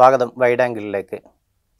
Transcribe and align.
സ്വാഗതം 0.00 0.32
വൈഡ് 0.38 0.62
ആംഗിളിലേക്ക് 0.62 1.18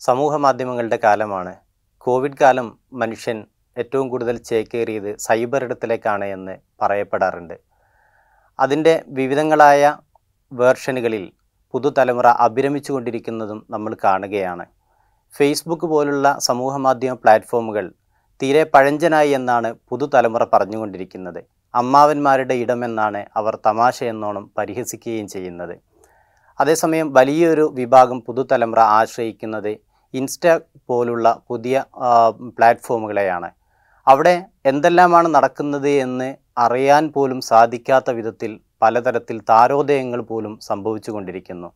സമൂഹ 0.00 0.36
മാധ്യമങ്ങളുടെ 0.36 0.98
കാലമാണ്. 1.04 1.52
കോവിഡ് 1.98 2.36
കാലം 2.40 2.78
മനുഷ്യൻ 2.92 3.38
ഏറ്റവും 3.78 4.08
കൂടുതൽ 4.08 4.36
ചേക്കേറിയത് 4.38 5.16
സൈബർ 5.16 5.64
ഇടത്തിലേക്കാണ് 5.64 6.24
എന്ന് 6.24 6.54
പറയപ്പെടാറുണ്ട്. 6.80 7.54
അതിന്റെ 8.58 9.04
വിവിധങ്ങളായ 9.08 9.96
വേർഷനുകളിൽ 10.52 11.32
പുതുതലമുറ 11.72 12.26
അഭിരമിച്ചു 12.26 12.92
കൊണ്ടിരിക്കുന്നതും 12.92 13.66
നമ്മൾ 13.70 13.96
കാണുകയാണ്. 14.04 14.66
ഫേസ്ബുക്ക് 15.36 15.86
പോലുള്ള 15.86 16.38
സമൂഹ 16.38 16.76
മാധ്യമ 16.76 17.14
പ്ലാറ്റ്ഫോമുകൾ 17.14 17.88
തീരെ 18.42 18.64
പഴഞ്ചനായി 18.64 19.30
എന്നാണ് 19.30 19.74
പുതുതലമുറ 19.90 20.46
പറഞ്ഞുകൊണ്ടിരിക്കുന്നത്. 20.52 21.42
അമ്മാവന്മാരുടെ 21.74 22.54
ഇടമെന്നാണ് 22.54 23.26
അവർ 23.36 23.56
തമാശയെന്നോണം 23.66 24.50
പരിഹസിക്കുകയും 24.58 25.28
ചെയ്യുന്നത്. 25.28 25.89
അതേസമയം 26.60 27.08
വലിയൊരു 27.12 27.64
വിഭാഗം 27.78 28.18
പുതുതലമുറ 28.26 28.80
ആശ്രയിക്കുന്നത് 28.98 29.72
ഇൻസ്റ്റ 30.14 30.46
പോലുള്ള 30.88 31.26
പുതിയ 31.48 31.84
പ്ലാറ്റ്ഫോമുകളെയാണ്. 32.56 33.50
അവിടെ 34.08 34.34
എന്തെല്ലാമാണ് 34.66 35.28
നടക്കുന്നത് 35.34 35.88
എന്ന് 36.04 36.28
അറിയാൻ 36.58 37.04
പോലും 37.14 37.40
സാധിക്കാത്ത 37.40 38.10
വിധത്തിൽ 38.10 38.60
പലതരത്തിൽ 38.82 39.36
താരോദയങ്ങൾ 39.50 40.20
പോലും 40.30 40.52
സംഭവിച്ചു 40.68 41.10
കൊണ്ടിരിക്കുന്നു 41.10 41.68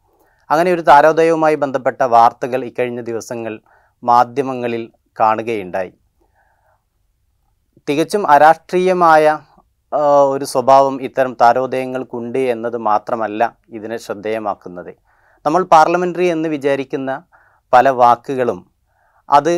അങ്ങനെ 0.50 0.70
ഒരു 0.72 0.80
താരോദയവുമായി 0.80 1.54
ബന്ധപ്പെട്ട 1.54 2.02
വാർത്തകൾ 2.14 2.60
ഇക്കഴിഞ്ഞ 2.64 3.00
ദിവസങ്ങൾ 3.00 3.54
മാധ്യമങ്ങളിൽ 4.02 4.82
കാണുകയുണ്ടായി. 5.20 5.92
തികച്ചും 7.88 8.22
അരാഷ്ട്രീയമായ 8.30 9.24
ഒരു 10.34 10.46
സ്വഭാവം 10.52 10.94
ഇത്തരം 11.06 11.32
താരോദയങ്ങൾക്കുണ്ട് 11.42 12.38
എന്നത് 12.54 12.78
മാത്രമല്ല 12.88 13.42
ഇതിനെ 13.76 13.96
ശ്രദ്ധേയമാക്കുന്നത്. 14.04 14.92
നമ്മൾ 15.46 15.62
പാർലമെന്ററി 15.74 16.26
എന്ന് 16.34 16.48
വിചാരിക്കുന്ന 16.54 17.10
പല 17.72 17.88
വാക്കുകളും 18.02 18.60
അത് 19.28 19.52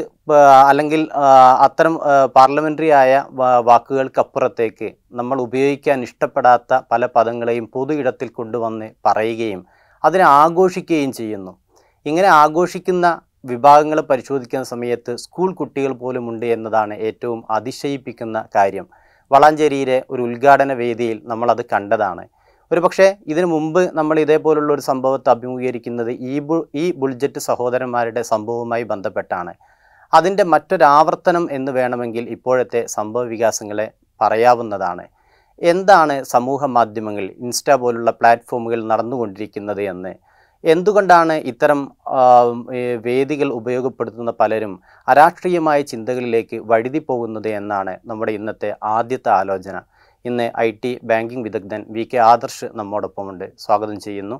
അല്ലെങ്കിൽ 0.68 1.00
അത്തരം 1.66 1.94
പാർലമെന്ററി 2.36 2.88
ആയ 3.02 3.12
വാക്കുകൾക്കപ്പുറത്തേക്ക് 3.68 4.88
നമ്മൾ 5.18 5.36
ഉപയോഗിക്കാൻ 5.46 6.02
ഇഷ്ടപ്പെടാത്ത 6.08 6.80
പല 6.92 7.06
പദങ്ങളെയും 7.14 7.66
പൊതു 7.74 7.94
ഇടത്തിൽ 8.00 8.28
കൊണ്ടുവന്ന് 8.38 8.88
പറയുകയും 9.06 9.62
അതിനെ 10.04 10.26
ആഘോഷിക്കുകയും 10.42 11.12
ചെയ്യുന്നു. 11.18 11.52
ഇങ്ങനെ 12.06 12.28
ആഘോഷിക്കുന്ന 12.42 13.06
വിഭാഗങ്ങൾ 13.50 13.98
പരിശോധിക്കുന്ന 14.10 14.66
സമയത്ത് 14.74 15.12
സ്കൂൾ 15.24 15.48
കുട്ടികൾ 15.60 15.92
പോലും 16.02 16.24
ഉണ്ട് 16.30 16.46
എന്നതാണ് 16.54 16.94
ഏറ്റവും 17.08 17.40
അതിശയിപ്പിക്കുന്ന 17.56 18.38
കാര്യം. 18.56 18.86
വളാഞ്ചേരിയിലെ 19.30 19.98
ഒരു 20.10 20.22
ഉദ്ഘാടന 20.22 20.72
വേദിയിൽ 20.72 21.18
നമ്മളത് 21.24 21.62
കണ്ടതാണ്. 21.72 22.24
ഒരു 22.72 22.80
പക്ഷേ 22.80 23.06
ഇതിനു 23.26 23.46
മുമ്പ് 23.46 23.80
നമ്മൾ 23.98 24.16
ഇതേപോലുള്ള 24.20 24.70
ഒരു 24.72 24.80
സംഭവത്തെ 24.80 25.30
അഭിമുഖീകരിക്കുന്നത് 25.30 26.10
ഈ 26.10 26.38
ബു 26.48 26.56
ഈ 26.74 26.84
ബുൾജറ്റ് 27.00 27.38
സഹോദരന്മാരുടെ 27.38 28.22
സംഭവവുമായി 28.32 28.82
ബന്ധപ്പെട്ടാണ്. 28.92 29.52
അതിന്റെ 30.14 30.44
മറ്റൊരാവർത്തനം 30.44 31.44
എന്ന് 31.52 31.72
വേണമെങ്കിൽ 31.72 32.24
ഇപ്പോഴത്തെ 32.36 32.86
സംഭവ 32.96 33.22
വികാസങ്ങളെ 33.24 33.86
പറയാവുന്നതാണ്. 34.20 35.04
എന്താണ് 35.62 36.14
സമൂഹ 36.34 36.64
മാധ്യമങ്ങൾ 36.76 37.24
ഇൻസ്റ്റ 37.44 37.70
പോലുള്ള 37.82 38.10
പ്ലാറ്റ്ഫോമുകൾ 38.10 38.80
നടന്നുകൊണ്ടിരിക്കുന്നത് 38.92 39.82
എന്ന്? 39.92 40.12
എന്തുകൊണ്ടാണ് 40.72 41.34
ഇത്തരം 41.50 41.80
വേദികൾ 43.06 43.48
ഉപയോഗപ്പെടുത്തുന്ന 43.58 44.32
പലരും 44.40 44.72
അരാഷ്ട്രീയമായ 45.08 45.80
ചിന്തകളിലേക്ക് 45.90 46.56
വഴുതി 46.70 47.00
പോകുന്നത് 47.08 47.48
എന്നാണ് 47.60 47.92
നമ്മുടെ 48.10 48.32
ഇന്നത്തെ 48.38 48.70
ആദ്യത്തെ 48.94 49.30
ആലോചന. 49.40 49.76
ഇന്ന് 50.24 50.46
ഐ 50.66 50.68
ടി 50.82 50.92
ബാങ്കിംഗ് 51.10 51.44
വിദഗ്ധൻ 51.46 51.82
വി 51.96 52.04
കെ 52.12 52.18
ആദർശ് 52.32 52.66
നമ്മോടൊപ്പമുണ്ട്. 52.80 53.46
സ്വാഗതം 53.64 53.98
ചെയ്യുന്നു. 54.06 54.36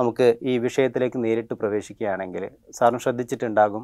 നമുക്ക് 0.00 0.26
ഈ 0.50 0.52
വിഷയത്തിലേക്ക് 0.64 1.18
നേരിട്ട് 1.24 1.54
പ്രവേശിക്കുകയാണെങ്കിൽ 1.62 2.44
സാറിന് 2.76 3.00
ശ്രദ്ധിച്ചിട്ടുണ്ടാകും. 3.04 3.82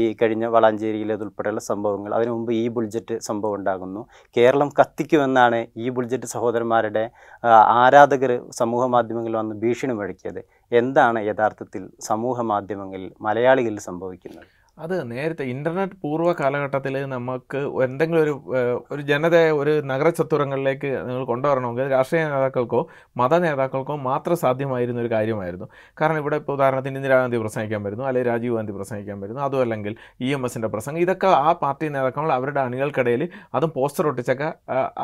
ഈ 0.00 0.02
കഴിഞ്ഞ 0.20 0.44
വളാഞ്ചേരിയിലേതുൾപ്പെടെയുള്ള 0.54 1.62
സംഭവങ്ങൾ. 1.70 2.10
അതിനു 2.16 2.32
മുമ്പ് 2.36 2.52
ഈ 2.62 2.64
ബുൾജറ്റ് 2.76 3.16
സംഭവം 3.28 3.56
ഉണ്ടാകുന്നു. 3.58 4.02
കേരളം 4.36 4.70
കത്തിക്കുമെന്നാണ് 4.80 5.60
ഈ 5.84 5.88
ബുൾജറ്റ് 5.96 6.28
സഹോദരന്മാരുടെ 6.34 7.04
ആരാധകർ 7.82 8.32
സമൂഹ 8.60 8.84
മാധ്യമങ്ങളിൽ 8.96 9.38
വന്ന് 9.40 9.56
ഭീഷണി 9.64 9.96
മുഴക്കിയത്. 10.00 10.42
എന്താണ് 10.80 11.18
യഥാർത്ഥത്തിൽ 11.30 11.82
സമൂഹ 12.10 12.40
മാധ്യമങ്ങളിൽ 12.52 13.10
മലയാളികളിൽ 13.28 13.82
സംഭവിക്കുന്നത്? 13.90 14.48
അത് 14.78 14.94
നേരത്തെ 15.10 15.44
ഇന്റർനെറ്റ് 15.52 15.96
പൂർവ 16.02 16.30
കാലഘട്ടത്തിൽ 16.40 16.94
നമുക്ക് 17.12 17.60
എന്തെങ്കിലും 17.84 18.20
ഒരു 18.24 18.34
ഒരു 18.92 19.02
ജനതയെ 19.10 19.50
ഒരു 19.60 19.72
നഗരചത്തുരങ്ങളിലേക്ക് 19.90 20.90
നിങ്ങൾ 21.06 21.22
കൊണ്ടുവരണമെങ്കിൽ 21.30 21.86
രാഷ്ട്രീയ 21.94 22.22
നേതാക്കൾക്കോ 22.32 22.80
മത 23.20 23.34
നേതാക്കൾക്കോ 23.44 23.94
മാത്രം 24.08 24.36
സാധ്യമായിരുന്ന 24.42 25.00
ഒരു 25.04 25.10
കാര്യമായിരുന്നു. 25.14 25.66
കാരണം 26.00 26.18
ഇവിടെ 26.22 26.38
ഇപ്പോൾ 26.42 26.54
ഉദാഹരണത്തിന് 26.58 26.98
ഇന്ദിരാഗാന്ധി 27.00 27.40
പ്രസംഗിക്കാൻ 27.44 27.82
വരുന്നു 27.86 28.04
അല്ലെങ്കിൽ 28.08 28.30
രാജീവ് 28.32 28.56
ഗാന്ധി 28.58 28.74
പ്രസംഗിക്കാൻ 28.78 29.16
വരുന്നു 29.24 29.42
അതും 29.46 29.62
അല്ലെങ്കിൽ 29.66 29.94
ഇ 30.26 30.28
എം 30.38 30.44
എസിന്റെ 30.48 30.70
പ്രസംഗം. 30.74 31.00
ഇതൊക്കെ 31.06 31.30
ആ 31.46 31.48
പാർട്ടി 31.62 31.88
നേതാക്കൾ 31.96 32.32
അവരുടെ 32.38 32.60
അണികൾക്കിടയിൽ 32.66 33.24
അതും 33.54 33.72
പോസ്റ്റർ 33.78 34.06
ഒട്ടിച്ചൊക്കെ 34.12 34.50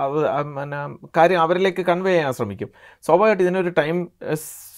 അത് 0.04 0.18
പിന്നെ 0.58 0.82
കാര്യം 1.18 1.40
അവരിലേക്ക് 1.46 1.84
കൺവേ 1.92 2.12
ചെയ്യാൻ 2.16 2.34
ശ്രമിക്കും. 2.40 2.70
സ്വാഭാവികമായിട്ട് 3.04 3.44
ഇതിനൊരു 3.46 3.72
ടൈം 3.80 3.96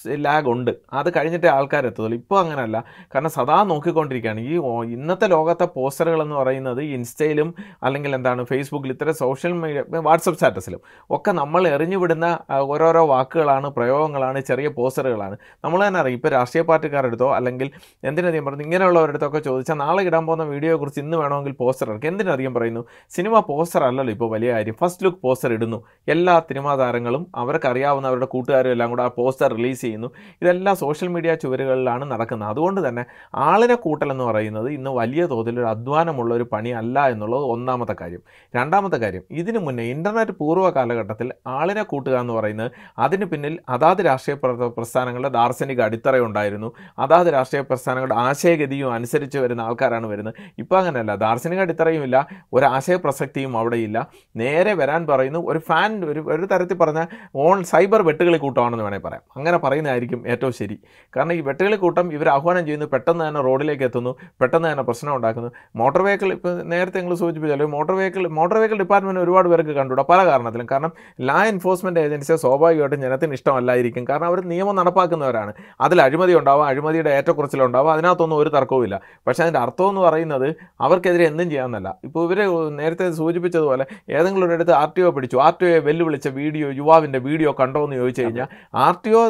ലാഗ് 0.07 0.49
ഉണ്ട് 0.49 0.71
അത് 0.93 1.09
കഴിഞ്ഞിട്ടേ 1.17 1.49
ആൾക്കാരെത്തുള്ളൂ. 1.49 2.15
ഇപ്പോൾ 2.15 2.39
അങ്ങനെയല്ല 2.41 2.85
കാരണം 3.15 3.31
സദാ 3.31 3.63
നോക്കിക്കൊണ്ടിരിക്കുകയാണ്. 3.63 4.41
ഈ 4.41 4.55
ഇന്നത്തെ 4.97 5.27
ലോകത്തെ 5.27 5.69
പോസ്റ്ററുകൾ 5.77 6.23
എന്ന് 6.23 6.37
പറയുന്നത് 6.37 6.83
ഇൻസ്റ്റയിലും 6.83 7.55
അല്ലെങ്കിൽ 7.83 8.15
എന്താണ് 8.15 8.45
ഫേസ്ബുക്കിൽ 8.45 8.93
ഇത്തരം 8.93 9.15
സോഷ്യൽ 9.15 9.53
മീഡിയ 9.53 9.83
വാട്സപ്പ് 10.09 10.39
സ്റ്റാറ്റസിലും 10.39 10.81
ഒക്കെ 11.11 11.33
നമ്മൾ 11.33 11.69
എറിഞ്ഞുവിടുന്ന 11.69 12.39
ഓരോരോ 12.51 13.07
വാക്കുകളാണ് 13.07 13.69
പ്രയോഗങ്ങളാണ് 13.69 14.41
ചെറിയ 14.41 14.69
പോസ്റ്ററുകളാണ്. 14.69 15.37
നമ്മൾ 15.65 15.87
തന്നെ 15.87 16.01
അറിയാം. 16.01 16.17
ഇപ്പോൾ 16.19 16.29
രാഷ്ട്രീയ 16.29 16.65
പാർട്ടിക്കാരെടുത്തോ 16.65 17.35
അല്ലെങ്കിൽ 17.35 17.71
എന്തിനധികം 18.05 18.45
പറഞ്ഞു 18.45 18.65
ഇങ്ങനെയുള്ളവരടുത്തൊക്കെ 18.65 19.39
ചോദിച്ചാൽ 19.39 19.75
നാളെ 19.75 20.03
ഇടാൻ 20.03 20.27
പോകുന്ന 20.27 20.45
വീഡിയോയെക്കുറിച്ച് 20.45 21.01
ഇന്ന് 21.01 21.17
വേണമെങ്കിൽ 21.17 21.53
പോസ്റ്റർ 21.53 21.91
ഇറക്കും 21.91 22.09
എന്തിനധികം 22.09 22.55
പറയുന്നു? 22.55 22.85
സിനിമ 23.17 23.39
പോസ്റ്റർ 23.51 23.85
അല്ലല്ലോ 23.85 24.13
ഇപ്പോൾ 24.13 24.31
വലിയ 24.35 24.53
കാര്യം. 24.53 24.75
ഫസ്റ്റ് 24.83 25.05
ലുക്ക് 25.07 25.21
പോസ്റ്റർ 25.27 25.53
ഇടുന്നു. 25.53 25.79
എല്ലാ 26.09 26.35
സിനിമാ 26.49 26.77
താരങ്ങളും 26.77 27.27
അവർക്ക് 27.37 27.67
അറിയാവുന്ന 27.67 28.07
അവരുടെ 28.09 28.29
കൂട്ടുകാരും 28.35 28.73
എല്ലാം 28.77 28.91
കൂടെ 28.91 29.03
ആ 29.03 29.11
പോസ്റ്റർ 29.19 29.49
റിലീസ് 29.57 29.87
ചെയ്യുന്നു. 29.94 30.38
ഇതെല്ലാം 30.43 30.77
സോഷ്യൽ 30.77 31.09
മീഡിയ 31.09 31.34
ചുവരുകളിലാണ് 31.34 32.05
നടക്കുന്നത്. 32.10 32.49
അതുകൊണ്ട് 32.49 32.88
തന്നെ 32.88 33.05
ആളിനെ 33.34 33.75
കൂട്ടലെന്ന് 33.75 34.25
പറയുന്നത് 34.25 34.69
ഇന്ന് 34.69 34.91
വലിയ 34.91 35.27
തോതിൽ 35.27 35.60
ഒരു 35.60 35.66
അധ്വാനമുള്ള 35.66 36.34
ഒരു 36.34 36.47
പണി 36.53 36.71
അല്ല 36.71 37.09
എന്നുള്ളത് 37.09 37.43
ഒന്നാമത്തെ 37.43 37.97
കാര്യം. 38.00 38.21
രണ്ടാമത്തെ 38.56 38.97
കാര്യം 38.97 39.22
ഇതിനു 39.31 39.59
മുന്നേ 39.59 39.84
ഇന്റർനെറ്റ് 39.84 40.32
പൂർവ 40.32 40.71
കാലഘട്ടത്തിൽ 40.71 41.32
ആളിനെ 41.47 41.82
കൂട്ടുക 41.82 42.19
എന്ന് 42.19 42.32
പറയുന്നത് 42.32 42.71
അതിന് 42.99 43.25
പിന്നിൽ 43.25 43.59
അതാത് 43.69 44.05
രാഷ്ട്രീയ 44.05 44.37
പ്ര- 44.37 44.55
പ്രസ്ഥാനങ്ങളുടെ 44.55 45.28
ദാർശനിക 45.28 45.81
അടിത്തറയുണ്ടായിരുന്നു 45.81 46.72
അതാത് 46.99 47.26
രാഷ്ട്രീയ 47.32 47.62
പ്രസ്ഥാനങ്ങളുടെ 47.62 48.15
ആശയഗതിയും 48.15 48.93
അനുസരിച്ച് 48.93 49.38
വരുന്ന 49.38 49.61
ആൾക്കാരാണ് 49.61 50.06
വരുന്നത്. 50.06 50.34
ഇപ്പോൾ 50.59 50.78
അങ്ങനെയല്ല. 50.78 51.15
ദാർശനിക 51.15 51.61
അടിത്തറയും 51.61 52.05
ഇല്ല. 52.05 52.26
ഒരു 52.53 52.65
പ്രസക്തിയും 52.97 53.59
അവിടെ 53.59 53.76
ഇല്ല. 53.76 54.09
നേരെ 54.37 54.75
വരാൻ 54.75 55.06
പറയുന്നു 55.06 55.50
ഒരു 55.50 55.59
ഫാൻ 55.59 56.05
ഒരു 56.05 56.21
ഒരു 56.21 56.47
തരത്തിൽ 56.47 56.75
പറഞ്ഞ 56.75 57.05
ഓൺ 57.37 57.65
സൈബർ 57.65 58.03
വെട്ടുകളി 58.03 58.38
കൂട്ടമാണെന്ന് 58.38 58.84
വേണമെങ്കിൽ 58.84 59.09
പറയാം. 59.09 59.22
അങ്ങനെ 59.37 59.59
പറയുന്നതായിരിക്കും 59.84 60.21
ഏറ്റവും 60.33 60.53
ശരി. 60.61 60.77
കാരണം 61.15 61.34
ഈ 61.39 61.41
വെട്ടുകളി 61.49 61.77
കൂട്ടം 61.84 62.06
ഇവർ 62.17 62.28
ആഹ്വാനം 62.37 62.62
ചെയ്യുന്നു 62.69 62.87
പെട്ടെന്ന് 62.95 63.22
തന്നെ 63.27 63.41
റോഡിലേക്ക് 63.49 63.84
എത്തുന്നു 63.89 64.12
പെട്ടെന്ന് 64.41 64.67
തന്നെ 64.71 64.84
പ്രശ്നം 64.89 65.12
ഉണ്ടാക്കുന്നു. 65.19 65.50
മോട്ടോർ 65.81 66.03
വെഹിക്കിൾ 66.06 66.31
ഇപ്പോൾ 66.37 66.55
നേരത്തെ 66.72 66.99
നിങ്ങൾ 67.00 67.17
സൂചിപ്പിച്ചാലും 67.22 67.71
motor 67.77 67.94
vehicle 68.00 68.23
motor 68.39 68.56
vehicle 68.61 68.78
department 68.84 69.23
ഒരുപാട് 69.25 69.49
പേർക്ക് 69.53 69.75
കണ്ടുകൂടാ 69.81 70.05
പല 70.12 70.21
കാരണത്തിലും. 70.31 70.69
കാരണം 70.73 70.93
ലാ 71.28 71.39
എൻഫോഴ്സ്മെന്റ് 71.53 72.03
ഏജൻസിയെ 72.06 72.39
സ്വാഭാവികമായിട്ടും 72.44 73.00
ജനത്തിന് 73.06 73.34
ഇഷ്ടമല്ലായിരിക്കും. 73.39 74.05
കാരണം 74.11 74.28
അവർ 74.33 74.41
നിയമം 74.53 74.77
നടപ്പാക്കുന്നവരാണ്. 74.81 75.55
അതിൽ 75.87 75.99
അഴിമതി 76.06 76.34
ഉണ്ടാവും 76.41 76.65
അഴിമതിയുടെ 76.71 77.12
ഏറ്റക്കുറച്ചിലുണ്ടാവും 77.19 77.93
അതിനകത്തൊന്നും 77.94 78.39
ഒരു 78.43 78.53
തർക്കവുമില്ല. 78.56 78.97
പക്ഷേ 79.27 79.43
അതിന്റെ 79.47 79.61
അർത്ഥം 79.65 79.89
എന്ന് 79.93 80.03
പറയുന്നത് 80.09 80.49
അവർക്കെതിരെ 80.87 81.25
എന്തും 81.31 81.49
ചെയ്യാമെന്നല്ല 81.53 81.89
ഇപ്പോൾ 82.06 82.23
ഇവർ 82.27 82.41
നേരത്തെ 82.81 83.05
സൂചിപ്പിച്ചതുപോലെ 83.21 83.85
ഏതെങ്കിലും 84.17 84.47
ഒരിടത്ത് 84.49 84.75
ആർ 84.82 84.88
ടി 84.97 85.03
ഒ 85.06 85.11
പിടിച്ചു. 85.17 85.37
ആർ 85.47 85.55
ടി 85.61 85.64
ഒയെ 85.69 85.79
വെല്ലുവിളിച്ച 85.88 86.29
വീഡിയോ 86.41 86.67
യുവാവിന്റെ 86.81 87.19
വീഡിയോ 87.29 87.50
കണ്ടോ 87.61 87.81
എന്ന് 87.87 87.97
ചോദിച്ചു 88.00 88.23
കഴിഞ്ഞാൽ 88.25 88.49
ആർ 88.87 88.94
ടി 89.05 89.11
ഒ 89.19 89.23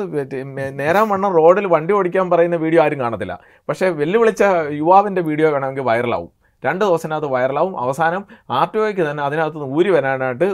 നേരാൻ 0.80 1.06
വണ്ണം 1.08 1.32
റോഡിൽ 1.40 1.66
വണ്ടി 1.74 1.92
ഓടിക്കാൻ 1.94 2.30
പറയുന്ന 2.30 2.56
വീഡിയോ 2.56 2.82
ആരും 2.82 3.00
കാണത്തില്ല. 3.00 3.34
പക്ഷേ 3.68 3.88
വെല്ലുവിളിച്ച 4.00 4.42
യുവാവിന്റെ 4.80 5.22
വീഡിയോ 5.30 5.50
വേണമെങ്കിൽ 5.50 5.82
വൈറലാവും. 5.90 6.43
രണ്ട് 6.66 6.82
ദിവസത്തിനകത്ത് 6.84 7.30
വൈറലാവും. 7.34 7.74
അവസാനം 7.84 8.22
ആർ 8.58 8.66
ടി 8.72 8.78
ഒക്ക് 8.84 9.02
തന്നെ 9.10 9.22
അതിനകത്ത് 9.28 9.58
നിന്ന് 9.58 9.68
ഊരി 9.78 9.90
വരാനായിട്ട് 9.96 10.46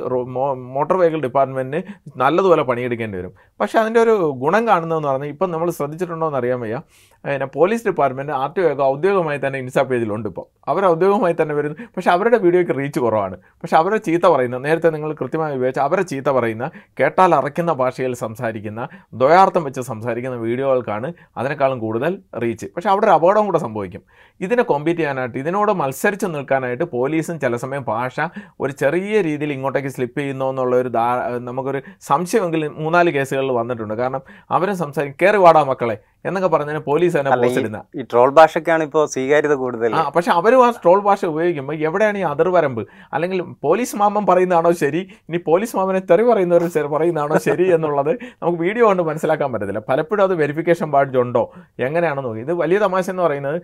മോട്ടോർ 0.77 0.97
വെഹിക്കിൾ 1.03 1.23
ഡിപ്പാർട്ട്മെന്റിന് 1.27 1.81
നല്ലതുപോലെ 2.23 2.65
പണിയെടുക്കേണ്ടി 2.71 3.19
വരും. 3.21 3.33
പക്ഷേ 3.61 3.77
അതിന്റെ 3.83 4.01
ഒരു 4.05 4.15
ഗുണം 4.43 4.63
കാണുന്നതെന്ന് 4.71 5.11
പറഞ്ഞാൽ 5.11 5.33
ഇപ്പം 5.35 5.51
നമ്മൾ 5.55 5.71
ശ്രദ്ധിച്ചിട്ടുണ്ടോ 5.79 6.27
എന്ന് 6.31 6.41
അറിയാൻ 6.41 6.61
വയ്യ. 6.65 6.77
പിന്നെ 7.25 7.47
പോലീസ് 7.57 7.85
ഡിപ്പാർട്ട്മെന്റ് 7.89 8.33
ആർ 8.43 8.51
ടി 8.57 8.61
ഒക്കെ 8.73 8.85
ഔദ്യോഗികമായി 8.93 9.39
തന്നെ 9.45 9.57
ഇൻസ്റ്റാ 9.63 9.83
പേജിലുണ്ട് 9.91 10.29
ഇപ്പോൾ 10.31 10.47
അവർ 10.73 10.83
ഔദ്യോഗികമായി 10.93 11.35
തന്നെ 11.41 11.55
വരുന്നു. 11.59 11.77
പക്ഷേ 11.95 12.11
അവരുടെ 12.17 12.39
വീഡിയോയ്ക്ക് 12.45 12.75
റീച്ച് 12.81 13.01
കുറവാണ്. 13.05 13.37
പക്ഷേ 13.63 13.77
അവരെ 13.81 13.99
ചീത്ത 14.07 14.25
പറയുന്ന 14.35 14.59
നേരത്തെ 14.67 14.91
നിങ്ങൾ 14.95 15.11
കൃത്യമായി 15.21 15.57
ഉപയോഗിച്ച് 15.59 15.83
അവരെ 15.87 16.05
ചീത്ത 16.13 16.29
പറയുന്ന 16.39 16.67
കേട്ടാൽ 17.01 17.35
അറയ്ക്കുന്ന 17.41 17.73
ഭാഷയിൽ 17.83 18.15
സംസാരിക്കുന്ന 18.25 18.81
ദ്വയാർത്ഥം 19.23 19.65
വെച്ച് 19.69 19.83
സംസാരിക്കുന്ന 19.91 20.39
വീഡിയോകൾക്കാണ് 20.47 21.11
അതിനേക്കാളും 21.41 21.79
കൂടുതൽ 21.85 22.13
റീച്ച് 22.45 22.69
പക്ഷേ 22.75 22.91
അവിടെ 22.95 23.07
ഒരു 23.09 23.15
അപകടം 23.19 23.47
കൂടെ 23.49 23.61
സംഭവിക്കും. 23.67 24.03
ഇതിനെ 24.41 24.65
കോമ്പീറ്റ് 24.73 25.01
ചെയ്യാനായിട്ട് 25.01 25.39
ഇതിനോട് 25.43 25.73
മത്സരിച്ച് 26.01 26.27
നിൽക്കാനായിട്ട് 26.35 26.85
പോലീസും 26.93 27.37
ചില 27.41 27.55
സമയം 27.63 27.83
ഭാഷ 27.89 28.17
ഒരു 28.61 28.73
ചെറിയ 28.81 29.17
രീതിയിൽ 29.27 29.51
ഇങ്ങോട്ടേക്ക് 29.55 29.91
സ്ലിപ്പ് 29.95 30.17
ചെയ്യുന്നു 30.21 30.47
എന്നുള്ള 30.53 30.75
ഒരു 30.83 30.91
ധാ 30.97 31.05
നമുക്കൊരു 31.49 31.81
സംശയമെങ്കിലും 32.11 32.71
മൂന്നാൽ 32.83 33.11
കേസുകളിൽ 33.17 33.53
വന്നിട്ടുണ്ട്. 33.59 33.95
കാരണം 33.95 34.23
അവരും 34.57 34.77
സംസാരിക്കും 34.83 35.19
കയറി 35.23 35.41
വാടാ 35.45 35.63
മക്കളെ 35.71 35.97
എന്നൊക്കെ 36.25 36.49
പറഞ്ഞാൽ 36.55 36.79
പോലീസ് 36.89 37.15
തന്നെ 37.19 37.31
പോസ്റ്റിടുന്ന 37.31 37.47
പോസ്റ്റ് 37.47 37.63
ഇടുന്ന. 37.65 37.81
ഈ 37.99 38.05
ട്രോൾ 38.11 38.31
ഭാഷയ്ക്കാണ് 38.39 38.83
ഇപ്പോൾ 38.89 39.05
സ്വീകാര്യത 39.15 39.55
കൂടുതൽ 39.63 39.95
ആ 40.01 40.03
പക്ഷെ 40.17 40.31
അവരും 40.39 40.63
ആ 40.67 40.69
ട്രോൾ 40.83 40.99
ഭാഷ 41.09 41.25
ഉപയോഗിക്കുമ്പോൾ 41.33 41.77
എവിടെയാണ് 41.89 42.19
ഈ 42.23 42.25
അതിർവരമ്പ്? 42.33 42.83
അല്ലെങ്കിൽ 43.15 43.41
പോലീസ് 43.67 43.97
മാമൻ 44.03 44.25
പറയുന്നതാണോ 44.31 44.73
ശരി? 44.83 45.03
ഇനി 45.29 45.41
പോലീസ് 45.51 45.75
മാമനെ 45.79 46.03
തെറി 46.11 46.27
പറയുന്നവർ 46.31 46.65
പറയുന്നതാണോ 46.97 47.37
ശരി 47.49 47.67
എന്നുള്ളത് 47.77 48.13
നമുക്ക് 48.43 48.59
വീഡിയോ 48.65 48.85
കൊണ്ട് 48.89 49.03
മനസ്സിലാക്കാൻ 49.11 49.49
പറ്റത്തില്ല. 49.53 49.83
പലപ്പോഴും 49.91 50.23
അത് 50.27 50.35
വെരിഫിക്കേഷൻ 50.43 50.91
ബാഡ്ജ് 50.95 51.19
ഉണ്ടോ? 51.25 51.45
എങ്ങനെയാണെന്ന് 51.87 52.29
നോക്കി. 52.29 52.43
ഇത് 52.47 52.53
വലിയ 52.63 52.79
തമാശ 52.85 53.07
എന്ന് 53.15 53.23
പറയുന്നത് 53.27 53.59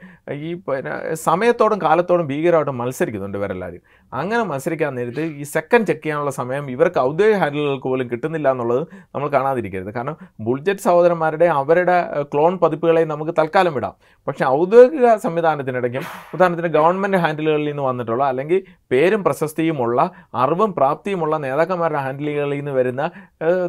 ഈ 0.49 0.51
പിന്നെ 0.69 0.95
സമയത്തോടും 1.27 1.79
കാലത്തോടും 1.87 2.27
ഭീകരമായിട്ട് 2.33 2.75
മത്സരിക്കുന്നുണ്ട് 2.81 3.39
ഇവരെല്ലാവരും 3.39 3.83
അങ്ങനെ 4.13 4.43
മത്സരിക്കാൻ 4.51 4.95
നേരത്ത് 4.99 5.23
ഈ 5.41 5.45
സെക്കൻഡ് 5.55 5.87
ചെക്ക് 5.91 6.03
ചെയ്യാനുള്ള 6.03 6.33
സമയം 6.41 6.65
ഇവർക്ക് 6.75 6.99
ഔദ്യോഗിക 7.09 7.39
ഹാൻഡിലുകൾക്ക് 7.43 7.89
പോലും 7.93 8.07
കിട്ടുന്നില്ല 8.11 8.49
എന്നുള്ളത് 8.55 8.83
നമ്മൾ 9.15 9.29
കാണാതിരിക്കരുത്. 9.37 9.93
കാരണം 9.97 10.17
ബുൾജറ്റ് 10.47 10.85
സഹോദരന്മാരുടെ 10.87 11.47
അവരുടെ 11.61 11.97
ക്ലോൺ 12.47 12.57
പതിപ്പുകളെ 12.63 13.03
നമുക്ക് 13.13 13.33
തൽക്കാലം 13.39 13.73
വിടാം. 13.77 13.95
പക്ഷേ 14.27 14.45
ഔദ്യോഗിക 14.59 15.07
സംവിധാനത്തിനിടയ്ക്കും 15.25 16.05
ഉദാഹരണത്തിന് 16.35 16.69
ഗവൺമെന്റ് 16.77 17.19
ഹാൻഡിലുകളിൽ 17.23 17.67
നിന്ന് 17.71 17.85
വന്നിട്ടുള്ള 17.89 18.23
അല്ലെങ്കിൽ 18.33 18.59
പേരും 18.91 19.21
പ്രശസ്തിയുമുള്ള 19.27 19.99
അറിവും 20.43 20.71
പ്രാപ്തിയുമുള്ള 20.79 21.35
നേതാക്കന്മാരുടെ 21.45 22.01
ഹാൻഡിലുകളിൽ 22.07 22.59
നിന്ന് 22.61 22.73
വരുന്ന 22.79 23.03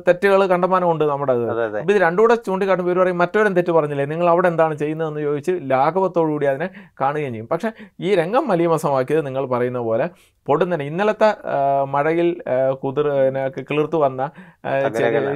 തെറ്റുകൾ 0.08 0.42
കണ്ടമാനമുണ്ട് 0.54 1.06
നമ്മുടെ 1.12 1.34
അപ്പോൾ 1.82 1.94
ഇത് 1.94 2.00
രണ്ടും 2.06 2.22
കൂടെ 2.24 2.36
ചൂണ്ടിക്കാട്ടുമ്പോൾ 2.48 2.94
ഇവർ 2.94 3.02
പറയും 3.04 3.20
മറ്റവരും 3.24 3.54
തെറ്റ് 3.58 3.74
പറഞ്ഞില്ലേ? 3.78 4.06
നിങ്ങൾ 4.14 4.30
അവിടെ 4.34 4.50
എന്താണ് 4.54 4.76
ചെയ്യുന്നതെന്ന് 4.84 5.22
ചോദിച്ച് 5.28 5.54
ലാഘവത്തോടുകൂടി 5.74 6.48
അതിനെ 6.54 6.70
കാണുകയും 7.02 7.34
ചെയ്യും. 7.36 7.50
പക്ഷേ 7.54 7.72
ഈ 8.08 8.12
രംഗം 8.22 8.46
മലീമസമാക്കിയത് 8.54 9.24
നിങ്ങൾ 9.30 9.46
പറയുന്ന 9.56 9.82
പോലെ 9.90 10.08
പൊടുന്നനെ 10.48 10.84
ഇന്നലത്തെ 10.90 11.30
മഴയിൽ 11.94 12.28
കുതിർ 12.84 13.08
കിളിർത്തു 13.70 13.98
വന്ന 14.04 14.22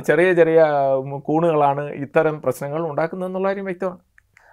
ചെറിയ 0.09 0.27
ചെറിയ 0.39 0.59
കൂണുകളാണ് 1.27 1.83
ഇത്തരം 2.05 2.35
പ്രശ്നങ്ങൾ 2.45 2.81
ഉണ്ടാക്കുന്നതെന്നുള്ള 3.31 3.47
കാര്യം 3.51 3.67
വ്യക്തമാണ് 3.69 3.99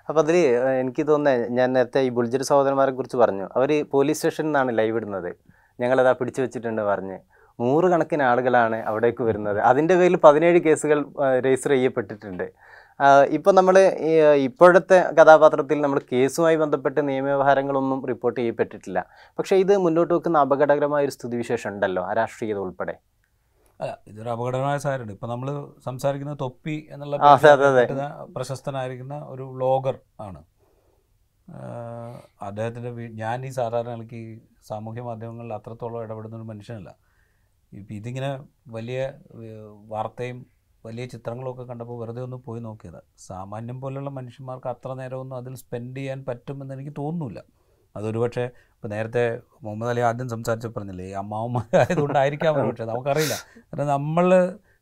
അപ്പോൾ 0.08 0.20
അതിൽ 0.24 0.36
എനിക്ക് 0.82 1.02
തോന്നുന്നത് 1.08 1.50
ഞാൻ 1.56 1.68
നേരത്തെ 1.76 2.00
ഈ 2.06 2.10
ബുൾജർ 2.16 2.42
സഹോദരന്മാരെ 2.50 2.92
കുറിച്ച് 2.98 3.18
പറഞ്ഞു. 3.22 3.46
അവർ 3.56 3.70
പോലീസ് 3.94 4.18
സ്റ്റേഷനിൽ 4.18 4.48
നിന്നാണ് 4.48 4.70
ലൈവ് 4.78 4.96
ഇടുന്നത്. 5.00 5.30
ഞങ്ങളതാ 5.80 6.12
പിടിച്ചു 6.20 6.40
വെച്ചിട്ടുണ്ട് 6.44 6.82
പറഞ്ഞ്. 6.90 7.18
നൂറുകണക്കിന് 7.60 8.24
ആളുകളാണ് 8.30 8.78
അവിടേക്ക് 8.88 9.22
വരുന്നത്. 9.28 9.58
അതിന്റെ 9.70 9.94
പേരിൽ 10.00 10.16
പതിനേഴ് 10.26 10.58
കേസുകൾ 10.66 10.98
രജിസ്റ്റർ 11.44 11.72
ചെയ്യപ്പെട്ടിട്ടുണ്ട്. 11.76 12.46
ഇപ്പോൾ 13.36 13.52
നമ്മൾ 13.58 13.76
ഇപ്പോഴത്തെ 14.46 14.98
കഥാപാത്രത്തിൽ 15.18 15.78
നമ്മൾ 15.84 15.98
കേസുമായി 16.12 16.56
ബന്ധപ്പെട്ട് 16.62 17.00
നിയമവ്യവഹാരങ്ങളൊന്നും 17.08 18.00
റിപ്പോർട്ട് 18.10 18.38
ചെയ്യപ്പെട്ടിട്ടില്ല. 18.40 18.98
പക്ഷേ 19.38 19.56
ഇത് 19.64 19.74
മുന്നോട്ട് 19.84 20.12
വെക്കുന്ന 20.14 20.38
അപകടകരമായ 20.46 21.08
ഒരു 21.08 21.14
സ്ഥിതിവിശേഷം 21.16 21.70
ഉണ്ടല്ലോ 21.74 22.04
രാഷ്ട്രീയത 22.20 22.58
ഉൾപ്പെടെ. 22.66 22.96
അല്ല 23.80 23.92
ഇതൊരു 24.10 24.30
അപകടകരമായ 24.34 24.78
സാഹചര്യമുണ്ട് 24.84 25.14
ഇപ്പൊ 25.16 25.28
നമ്മൾ 25.32 25.48
സംസാരിക്കുന്ന 25.86 26.34
തൊപ്പി 26.44 26.76
എന്നുള്ള 26.94 27.16
പ്രശസ്തനായിരിക്കുന്ന 28.36 29.16
ഒരു 29.32 29.44
വ്ളോഗർ 29.54 29.96
ആണ്. 30.26 30.40
അദ്ദേഹത്തിന്റെ 32.46 32.90
അദ്ദേഹത്തിന്റെ 32.90 32.90
ഞാൻ 33.22 33.46
ഈ 33.48 33.50
സാധാരണ 33.58 33.92
എനിക്ക് 33.98 34.18
ഈ 34.24 34.30
സാമൂഹ്യ 34.70 35.02
മാധ്യമങ്ങളിൽ 35.10 35.52
അത്രത്തോളം 35.58 36.02
ഇടപെടുന്ന 36.06 36.36
ഒരു 36.40 36.46
മനുഷ്യനല്ല. 36.52 36.90
ഇപ്പം 37.72 37.94
ഇതിങ്ങനെ 38.00 38.30
വലിയ 38.76 38.98
വാർത്തയും 39.94 40.38
വലിയ 40.86 41.04
ചിത്രങ്ങളൊക്കെ 41.12 41.64
കണ്ടപ്പോൾ 41.70 41.96
വെറുതെ 42.00 42.20
ഒന്ന് 42.26 42.38
പോയി 42.46 42.60
നോക്കിയത്. 42.66 43.00
സാമാന്യം 43.28 43.78
പോലെയുള്ള 43.82 44.10
മനുഷ്യന്മാർക്ക് 44.18 44.68
അത്ര 44.74 44.90
നേരമൊന്നും 45.00 45.36
അതിൽ 45.36 45.54
സ്പെൻഡ് 45.62 45.98
ചെയ്യാൻ 46.00 46.20
പറ്റുമെന്ന് 46.28 46.74
എനിക്ക് 46.76 46.94
തോന്നുന്നില്ല. 47.00 47.40
അതൊരു 47.96 48.18
പക്ഷേ 48.18 48.44
ഇപ്പോൾ 48.74 48.88
നേരത്തെ 48.88 49.22
മുഹമ്മദ് 49.62 49.90
അലി 49.90 50.00
ആദ്യം 50.00 50.28
സംസാരിച്ച് 50.28 50.68
പറഞ്ഞില്ലേ 50.68 51.04
ഈ 51.04 51.12
അമ്മാവന്മാരായതുകൊണ്ടായിരിക്കാം 51.12 52.54
ഒരു 52.60 52.68
പക്ഷേ 52.68 52.84
നമുക്കറിയില്ല. 52.84 53.36
കാരണം 53.64 53.86
നമ്മൾ 53.86 54.26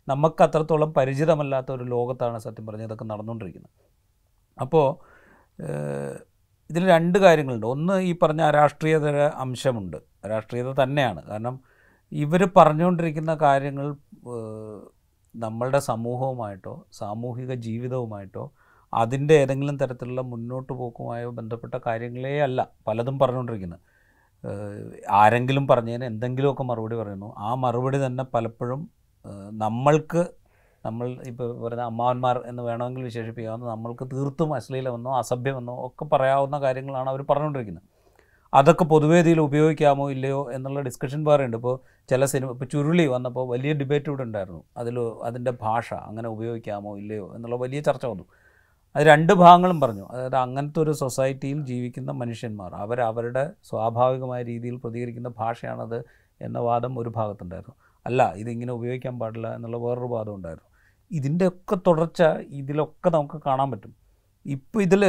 നമുക്ക് 0.09 0.43
അത്രത്തോളം 0.43 0.93
പരിചിതമല്ലാത്ത 0.93 1.73
ഒരു 1.73 1.85
ലോകത്താണ് 1.85 2.39
സത്യം 2.39 2.67
പറഞ്ഞാൽ 2.67 2.87
ഇതൊക്കെ 2.87 3.05
നടന്നുകൊണ്ടിരിക്കുന്നത്. 3.05 3.73
അപ്പോൾ 4.59 4.87
ഇതിൽ 6.71 6.87
രണ്ട് 6.89 7.19
കാര്യങ്ങളുണ്ട്. 7.19 7.67
ഒന്ന് 7.67 7.95
ഈ 8.01 8.13
പറഞ്ഞ 8.23 8.43
അരാഷ്ട്രീയതര 8.43 9.17
അംശമുണ്ട്. 9.45 9.99
രാഷ്ട്രീയത 10.27 10.71
തന്നെയാണ്. 10.83 11.23
കാരണം 11.31 11.57
ഇവർ 12.13 12.43
പറഞ്ഞുകൊണ്ടിരിക്കുന്ന 12.57 13.35
കാര്യങ്ങൾ 13.35 13.87
നമ്മളുടെ 15.35 15.79
സമൂഹവുമായിട്ടോ 15.79 16.75
സാമൂഹിക 16.93 17.53
ജീവിതവുമായിട്ടോ 17.67 18.45
അതിന്റെ 18.93 19.35
ഏതെങ്കിലും 19.35 19.77
തരത്തിലുള്ള 19.77 20.21
മുന്നോട്ട് 20.21 20.73
പോക്കുമായോ 20.73 21.31
ബന്ധപ്പെട്ട 21.31 21.75
കാര്യങ്ങളേ 21.87 22.41
അല്ല 22.41 22.69
പലതും 22.89 23.19
പറഞ്ഞുകൊണ്ടിരിക്കുന്നത്. 23.19 23.81
ആരെങ്കിലും 25.11 25.69
പറഞ്ഞതിന് 25.69 26.05
എന്തെങ്കിലുമൊക്കെ 26.05 26.63
മറുപടി 26.63 26.97
പറയുന്നു. 26.97 27.35
ആ 27.39 27.55
മറുപടി 27.55 28.07
തന്നെ 28.07 28.25
പലപ്പോഴും 28.35 28.89
നമ്മൾക്ക് 29.53 30.23
നമ്മൾ 30.87 31.19
ഇപ്പോൾ 31.27 31.63
പറയുന്ന 31.63 31.83
അമ്മാവന്മാർ 31.83 32.43
എന്ന് 32.47 32.63
വേണമെങ്കിൽ 32.63 33.03
വിശേഷിപ്പിക്കാവുന്ന 33.03 33.71
നമ്മൾക്ക് 33.71 34.05
തീർത്തും 34.13 34.55
അശ്ലീലമെന്നോ 34.55 35.19
അസഭ്യമെന്നോ 35.19 35.87
ഒക്കെ 35.87 36.05
പറയാവുന്ന 36.05 36.61
കാര്യങ്ങളാണ് 36.61 37.09
അവർ 37.11 37.23
പറഞ്ഞുകൊണ്ടിരിക്കുന്നത്. 37.31 37.85
അതൊക്കെ 38.55 38.85
പൊതുവേദിയിൽ 38.85 39.41
ഉപയോഗിക്കാമോ 39.41 40.11
ഇല്ലയോ 40.11 40.51
എന്നുള്ള 40.53 40.81
ഡിസ്കഷൻ 40.81 41.25
വേറെയുണ്ട് 41.25 41.57
ഇപ്പോൾ 41.57 41.81
ചില 42.11 42.25
സിനിമ 42.25 42.51
ഇപ്പോൾ 42.51 42.65
ചുരുളി 42.65 43.07
വന്നപ്പോൾ 43.07 43.49
വലിയ 43.49 43.73
ഡിബേറ്റ് 43.73 44.09
ഇവിടെ 44.09 44.23
ഉണ്ടായിരുന്നു. 44.23 44.65
അതിൽ 44.77 45.01
അതിന്റെ 45.01 45.51
ഭാഷ 45.51 45.95
അങ്ങനെ 45.95 46.29
ഉപയോഗിക്കാമോ 46.29 46.99
ഇല്ലയോ 46.99 47.35
എന്നുള്ള 47.37 47.57
വലിയ 47.57 47.81
ചർച്ച 47.81 48.07
വന്നു. 48.07 48.27
അത് 48.97 49.07
രണ്ട് 49.07 49.33
ഭാഗങ്ങളും 49.33 49.81
പറഞ്ഞു. 49.81 50.05
അതായത് 50.11 50.37
അങ്ങനത്തെ 50.37 50.81
ഒരു 50.81 50.91
സൊസൈറ്റിയിൽ 50.91 51.65
ജീവിക്കുന്ന 51.65 52.11
മനുഷ്യന്മാർ 52.11 52.75
അവർ 52.75 53.01
അവരുടെ 53.01 53.51
സ്വാഭാവികമായ 53.63 54.43
രീതിയിൽ 54.43 54.77
പ്രതികരിക്കുന്ന 54.85 55.29
ഭാഷയാണത് 55.39 56.05
എന്ന 56.43 56.59
വാദം 56.59 56.99
ഒരു 56.99 57.09
ഭാഗത്തുണ്ടായിരുന്നു. 57.09 57.77
അല്ല 58.07 58.33
ഇതിങ്ങനെ 58.37 58.73
ഉപയോഗിക്കാൻ 58.73 59.19
പാടില്ല 59.19 59.55
എന്നുള്ള 59.55 59.77
വേറൊരു 59.77 60.07
വാദം 60.07 60.35
ഉണ്ടായിരുന്നു. 60.35 60.71
ഇതിന്റെയൊക്കെ 61.11 61.77
തുടർച്ച 61.87 62.23
ഇതിലൊക്കെ 62.49 63.11
നമുക്ക് 63.11 63.41
കാണാൻ 63.47 63.71
പറ്റും. 63.71 63.97
ഇപ്പോൾ 64.47 64.83
ഇതിൽ 64.83 65.05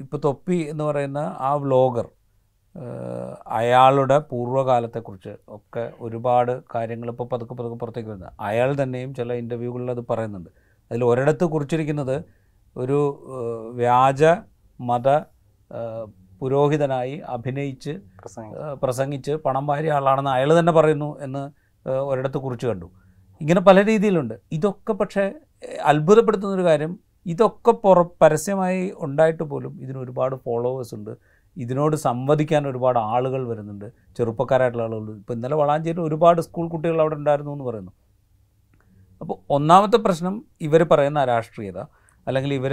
ഇപ്പോൾ 0.00 0.18
തൊപ്പി 0.24 0.54
എന്ന് 0.54 0.84
പറയുന്ന 0.84 1.18
ആ 1.18 1.54
വ്ലോഗർ 1.54 2.06
അയാളുടെ 3.46 4.18
പൂർവകാലത്തെക്കുറിച്ച് 4.18 5.36
ഒക്കെ 5.48 5.92
ഒരുപാട് 6.00 6.62
കാര്യങ്ങൾ 6.74 7.08
ഇപ്പോൾ 7.10 7.28
പതുക്കെ 7.32 7.54
പതുക്കെ 7.54 7.76
പുറത്തേക്ക് 7.76 8.08
വരുന്നത് 8.08 8.32
അയാൾ 8.40 8.82
തന്നെയും 8.82 9.14
ചില 9.14 9.32
ഇന്റർവ്യൂകളിൽ 9.32 9.90
അത് 9.90 10.02
പറയുന്നുണ്ട്. 10.10 10.50
അതിൽ 10.90 11.04
ഒരിടത്ത് 11.04 11.44
കുറിച്ചിരിക്കുന്നത് 11.44 12.24
ഒരു 12.76 12.98
വ്യാജ 13.74 14.24
മത 14.80 15.08
പുരോഹിതനായി 16.40 17.16
അഭിനയിച്ച് 17.18 17.92
പ്രസംഗിച്ച്. 18.82 19.32
പണം 19.32 19.66
വാരിയ 19.66 19.92
ആളാണെന്ന് 19.92 20.30
അയാൾ 20.30 20.58
തന്നെ 20.58 20.72
പറയുന്നു 20.72 21.20
എന്ന് 21.20 21.42
ഒരിടത്ത് 21.88 22.38
കുറിച്ച് 22.38 22.66
കണ്ടു. 22.66 22.86
ഇങ്ങനെ 23.40 23.60
പല 23.60 23.84
രീതിയിലുണ്ട്. 23.84 24.34
ഇതൊക്കെ 24.52 24.92
പക്ഷേ 24.92 25.32
അത്ഭുതപ്പെടുത്തുന്നൊരു 25.82 26.62
കാര്യം 26.62 26.98
ഇതൊക്കെ 27.26 27.70
പുറ 27.70 28.02
പരസ്യമായി 28.22 28.92
ഉണ്ടായിട്ട് 28.98 29.42
പോലും 29.42 29.78
ഇതിന് 29.82 29.98
ഒരുപാട് 29.98 30.34
ഫോളോവേഴ്സ് 30.36 30.94
ഉണ്ട്. 30.94 31.16
ഇതിനോട് 31.56 31.96
സംവദിക്കാൻ 31.96 32.68
ഒരുപാട് 32.68 32.98
ആളുകൾ 32.98 33.48
വരുന്നുണ്ട്. 33.48 33.86
ചെറുപ്പക്കാരായിട്ടുള്ള 34.16 34.84
ആളുകൾ 34.86 35.16
ഇപ്പോൾ 35.16 35.32
ഇന്നലെ 35.32 35.56
വളാഞ്ചേരി 35.56 36.00
ഒരുപാട് 36.00 36.40
സ്കൂൾ 36.40 36.68
കുട്ടികൾ 36.68 37.00
അവിടെ 37.00 37.14
ഉണ്ടായിരുന്നു 37.14 37.52
എന്ന് 37.52 37.64
പറയുന്നു. 37.64 37.92
അപ്പോൾ 39.20 39.36
ഒന്നാമത്തെ 39.56 39.98
പ്രശ്നം 40.06 40.34
ഇവർ 40.66 40.82
പറയുന്ന 40.92 41.18
അരാഷ്ട്രീയത 41.26 41.78
അല്ലെങ്കിൽ 42.26 42.52
ഇവർ 42.54 42.72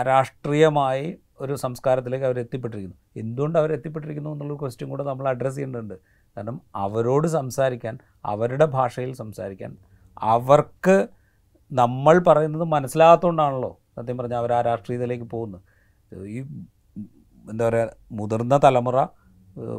അരാഷ്ട്രീയമായി 0.00 1.06
ഒരു 1.40 1.54
സംസ്കാരത്തിലേക്ക് 1.54 2.26
അവർ 2.28 2.38
എത്തിപ്പെട്ടിരിക്കുന്നു. 2.42 2.96
എന്തുകൊണ്ട് 3.16 3.56
അവർ 3.58 3.70
എത്തിപ്പെട്ടിരിക്കുന്നു 3.72 4.30
എന്നുള്ള 4.34 4.54
ക്വസ്റ്റ്യൻ 4.62 4.88
കൂടെ 4.88 5.04
നമ്മൾ 5.04 5.26
അഡ്രസ്സ് 5.28 5.56
ചെയ്യേണ്ടതുണ്ട്. 5.56 5.96
കാരണം 6.36 6.56
അവരോട് 6.84 7.26
സംസാരിക്കാൻ 7.28 7.94
അവരുടെ 8.24 8.66
ഭാഷയിൽ 8.76 9.12
സംസാരിക്കാൻ 9.22 9.72
അവർക്ക് 10.34 10.96
നമ്മൾ 11.70 12.16
പറയുന്നത് 12.28 12.64
മനസ്സിലാകാത്തതുകൊണ്ടാണല്ലോ 12.74 13.72
സത്യം 13.96 14.16
പറഞ്ഞാൽ 14.18 14.40
അവർ 14.42 14.52
ആ 14.52 14.60
രാഷ്ട്രീയത്തിലേക്ക് 14.60 15.26
പോകുന്നത്. 15.34 15.62
ഈ 16.36 16.38
എന്താ 17.50 17.64
പറയുക 17.68 17.90
മുതിർന്ന 18.18 18.56
തലമുറ 18.64 18.98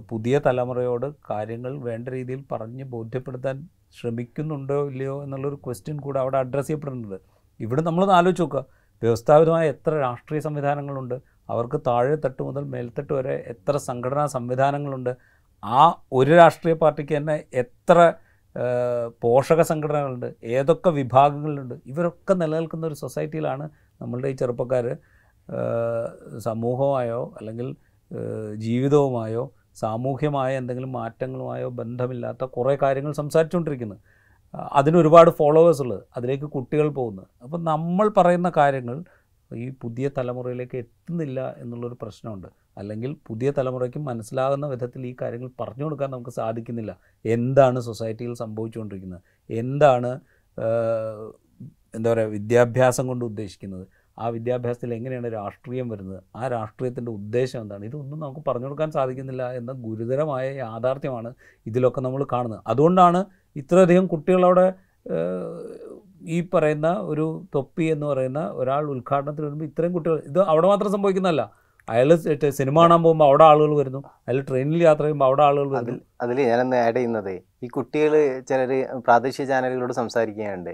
പുതിയ 0.10 0.36
തലമുറയോട് 0.46 1.08
കാര്യങ്ങൾ 1.30 1.72
വേണ്ട 1.88 2.08
രീതിയിൽ 2.10 2.42
പറഞ്ഞ് 2.52 2.84
ബോധ്യപ്പെടുത്താൻ 2.84 3.58
ശ്രമിക്കുന്നുണ്ടോ 3.94 4.88
ഇല്ലയോ 4.90 5.24
എന്നുള്ളൊരു 5.24 5.56
ക്വസ്റ്റ്യൻ 5.56 5.98
കൂടെ 5.98 6.20
അവിടെ 6.20 6.38
അഡ്രസ്സ് 6.38 6.68
ചെയ്യപ്പെടുന്നുണ്ട് 6.68 7.20
ഇവിടെ 7.60 7.82
നമ്മളൊന്ന് 7.82 8.14
ആലോചിച്ച് 8.14 8.42
നോക്കുക. 8.42 8.66
വ്യവസ്ഥാപിതമായ 9.02 9.70
എത്ര 9.70 9.92
രാഷ്ട്രീയ 10.00 10.40
സംവിധാനങ്ങളുണ്ട്? 10.40 11.16
അവർക്ക് 11.50 11.82
താഴെ 11.88 12.16
തട്ട് 12.16 12.42
മുതൽ 12.44 12.64
മേൽത്തട്ട് 12.64 13.14
വരെ 13.14 13.36
എത്ര 13.48 13.78
സംഘടനാ 13.78 14.26
സംവിധാനങ്ങളുണ്ട്? 14.26 15.18
ആ 15.66 16.04
ഒരു 16.12 16.32
രാഷ്ട്രീയ 16.32 16.74
പാർട്ടിക്ക് 16.74 17.18
തന്നെ 17.18 17.44
എത്ര 17.54 18.14
പോഷക 19.22 19.62
സംഘടനകളുണ്ട്? 19.62 20.36
ഏതൊക്കെ 20.44 20.90
വിഭാഗങ്ങളുണ്ട് 20.90 21.76
ഇവരൊക്കെ 21.86 22.34
നിലനിൽക്കുന്ന 22.34 22.88
ഒരു 22.88 22.94
സൊസൈറ്റിയിലാണ് 22.94 23.70
നമ്മളുടെ 24.02 24.28
ഈ 24.28 24.34
ചെറുപ്പക്കാർ 24.34 24.98
സമൂഹമായോ 26.38 27.34
അല്ലെങ്കിൽ 27.38 27.76
ജീവിതവുമായോ 28.56 29.54
സാമൂഹ്യമായ 29.78 30.58
എന്തെങ്കിലും 30.58 30.92
മാറ്റങ്ങളുമായോ 30.92 31.70
ബന്ധമില്ലാത്ത 31.70 32.44
കുറേ 32.44 32.78
കാര്യങ്ങൾ 32.82 33.12
സംസാരിച്ചുകൊണ്ടിരിക്കുന്നത് 33.12 34.00
അതിനൊരുപാട് 34.54 35.30
ഫോളോവേഴ്സ് 35.30 35.82
ഉള്ളത്. 35.82 36.04
അതിലേക്ക് 36.18 36.44
കുട്ടികൾ 36.44 36.90
പോകുന്നു. 36.90 37.22
അപ്പം 37.44 37.64
നമ്മൾ 37.64 38.10
പറയുന്ന 38.10 38.52
കാര്യങ്ങൾ 38.58 39.04
ഈ 39.56 39.74
പുതിയ 39.82 40.10
തലമുറയിലേക്ക് 40.18 40.78
എത്തുന്നില്ല 40.78 41.56
എന്നുള്ളൊരു 41.58 41.98
പ്രശ്നമുണ്ട്. 42.02 42.48
അല്ലെങ്കിൽ 42.78 43.16
പുതിയ 43.28 43.52
തലമുറയ്ക്ക് 43.52 43.98
മനസ്സിലാകുന്ന 43.98 44.66
വിധത്തിൽ 44.68 45.08
ഈ 45.08 45.16
കാര്യങ്ങൾ 45.22 45.50
പറഞ്ഞു 45.60 45.84
കൊടുക്കാൻ 45.84 46.12
നമുക്ക് 46.12 46.30
സാധിക്കുന്നില്ല. 46.30 47.00
എന്താണ് 47.26 47.80
സൊസൈറ്റിയിൽ 47.80 48.34
സംഭവിച്ചുകൊണ്ടിരിക്കുന്നത്? 48.34 49.22
എന്താണ് 49.50 50.20
എന്താ 51.96 52.14
പറയുക 52.14 52.28
വിദ്യാഭ്യാസം 52.28 53.08
കൊണ്ട് 53.08 53.26
ഉദ്ദേശിക്കുന്നത്? 53.26 53.88
ആ 54.20 54.28
വിദ്യാഭ്യാസത്തിൽ 54.30 54.94
എങ്ങനെയാണ് 54.94 55.32
രാഷ്ട്രീയം 55.34 55.90
വരുന്നത്? 55.90 56.24
ആ 56.36 56.48
രാഷ്ട്രീയത്തിന്റെ 56.48 57.12
ഉദ്ദേശം 57.12 57.60
എന്താണ്? 57.62 57.86
ഇതൊന്നും 57.86 58.20
നമുക്ക് 58.20 58.44
പറഞ്ഞു 58.48 58.66
കൊടുക്കാൻ 58.66 58.92
സാധിക്കുന്നില്ല 58.92 59.52
എന്ന 59.52 59.72
ഗുരുതരമായ 59.86 60.46
യാഥാർത്ഥ്യമാണ് 60.64 61.32
ഇതിലൊക്കെ 61.66 62.02
നമ്മൾ 62.02 62.24
കാണുന്നത്. 62.34 62.62
അതുകൊണ്ടാണ് 62.68 63.22
ഇത്രയധികം 63.56 64.08
കുട്ടികളവിടെ 64.08 64.68
ഈ 66.36 66.38
പറയുന്ന 66.54 66.88
ഒരു 67.12 67.26
തൊപ്പി 67.56 67.84
എന്ന് 67.84 68.06
പറയുന്ന 68.06 68.42
ഒരാൾ 68.54 68.84
ഉദ്ഘാടനത്തിന് 68.94 69.46
വരുമ്പോൾ 69.46 69.66
ഇത്രയും 69.66 69.94
കുട്ടികൾ 69.94 70.18
ഇത് 70.32 70.40
അവിടെ 70.52 70.68
മാത്രം 70.68 70.92
സംഭവിക്കുന്നതല്ല. 70.92 71.44
അയാൾ 71.90 72.10
സിനിമ 72.60 72.82
കാണാൻ 72.82 73.04
പോകുമ്പോൾ 73.04 73.26
അവിടെ 73.26 73.44
ആളുകൾ 73.44 73.74
വരുന്നു. 73.76 74.02
അയാൾ 74.28 74.40
ട്രെയിനിൽ 74.50 74.82
യാത്ര 74.84 75.04
ചെയ്യുമ്പോൾ 75.04 75.26
അവിടെ 75.26 75.44
ആളുകൾ 75.44 75.68
വരുന്നു. 75.76 76.02
അതിൽ 76.22 76.42
ഞാനൊന്ന് 76.50 76.78
ആഡ് 76.78 76.96
ചെയ്യുന്നത് 76.96 77.34
ഈ 77.64 77.68
കുട്ടികൾ 77.68 78.14
ചിലർ 78.50 78.72
പ്രാദേശിക 79.06 79.46
ചാനലുകളോട് 79.48 79.94
സംസാരിക്കുകയുണ്ട് 79.94 80.74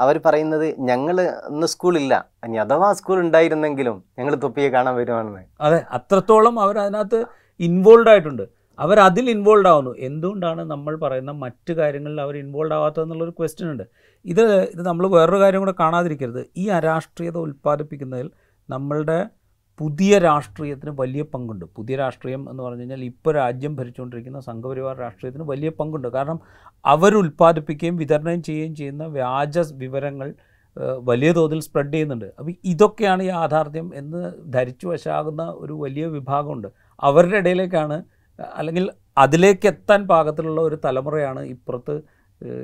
അവർ 0.00 0.20
പറയുന്നത് 0.26 0.80
ഞങ്ങൾ 0.80 1.20
ഇന്ന് 1.20 1.66
സ്കൂളില്ല. 1.66 2.28
ഇനി 2.44 2.56
അഥവാ 2.56 2.92
സ്കൂൾ 2.92 3.20
ഉണ്ടായിരുന്നെങ്കിലും 3.20 4.04
ഞങ്ങൾ 4.18 4.34
തൊപ്പിയെ 4.34 4.68
കാണാൻ 4.68 4.94
വരുവാണെന്ന്. 4.94 5.40
അതെ 5.60 5.84
അത്രത്തോളം 5.90 6.60
അവർ 6.60 6.78
അതിനകത്ത് 6.78 7.24
ഇൻവോൾവ് 7.60 8.08
ആയിട്ടുണ്ട്. 8.08 8.42
അവർ 8.78 9.00
അതിൽ 9.00 9.30
ഇൻവോൾവ് 9.30 9.68
ആവുന്നു. 9.68 9.94
എന്തുകൊണ്ടാണ് 9.98 10.64
നമ്മൾ 10.64 10.96
പറയുന്ന 10.96 11.30
മറ്റു 11.30 11.72
കാര്യങ്ങളിൽ 11.72 12.20
അവർ 12.20 12.36
ഇൻവോൾവ് 12.36 12.74
ആവാത്തതെന്നുള്ളൊരു 12.74 13.30
ക്വസ്റ്റ്യൻ 13.30 13.70
ഉണ്ട്. 13.70 13.82
ഇത് 14.24 14.62
ഇത് 14.62 14.82
നമ്മൾ 14.86 15.06
വേറൊരു 15.06 15.40
കാര്യം 15.40 15.60
കൂടെ 15.60 15.74
കാണാതിരിക്കരുത്. 15.80 16.46
ഈ 16.56 16.68
അരാഷ്ട്രീയത 16.68 17.36
ഉൽപ്പാദിപ്പിക്കുന്നതിൽ 17.36 18.30
നമ്മളുടെ 18.70 19.26
പുതിയ 19.78 20.18
രാഷ്ട്രീയത്തിന് 20.18 20.90
വലിയ 20.90 21.22
പങ്കുണ്ട്. 21.22 21.64
പുതിയ 21.76 21.96
രാഷ്ട്രീയം 21.96 22.50
എന്ന് 22.50 22.62
പറഞ്ഞു 22.62 22.80
കഴിഞ്ഞാൽ 22.80 23.04
ഇപ്പോൾ 23.04 23.34
രാജ്യം 23.34 23.76
ഭരിച്ചുകൊണ്ടിരിക്കുന്ന 23.76 24.40
സംഘപരിവാർ 24.40 24.98
രാഷ്ട്രീയത്തിന് 24.98 25.44
വലിയ 25.44 25.68
പങ്കുണ്ട്. 25.68 26.08
കാരണം 26.08 26.40
അവർ 26.86 27.12
ഉൽപ്പാദിപ്പിക്കുകയും 27.22 27.96
വിതരണം 28.02 28.42
ചെയ്യുകയും 28.42 28.74
ചെയ്യുന്ന 28.80 29.04
വ്യാജ 29.16 29.58
വിവരങ്ങൾ 29.82 30.28
വലിയ 31.08 31.30
തോതിൽ 31.32 31.60
സ്പ്രെഡ് 31.60 31.92
ചെയ്യുന്നുണ്ട്. 31.92 32.28
അപ്പോൾ 32.38 32.52
ഇതൊക്കെയാണ് 32.64 33.22
ഈ 33.22 33.26
യാഥാർത്ഥ്യം 33.26 33.86
എന്ന് 34.00 34.20
ധരിച്ചു 34.54 34.86
വശാകുന്ന 34.86 35.42
ഒരു 35.62 35.72
വലിയ 35.84 36.06
വിഭാഗമുണ്ട്. 36.06 36.68
അവരുടെ 37.02 37.38
ഇടയിലേക്കാണ് 37.42 37.96
അല്ലെങ്കിൽ 38.58 38.84
അതിലേക്ക് 39.18 39.66
എത്താൻ 39.68 40.00
പാകത്തിലുള്ള 40.08 40.60
ഒരു 40.60 40.76
തലമുറയാണ് 40.84 41.42
ഇപ്പുറത്ത് 41.54 41.94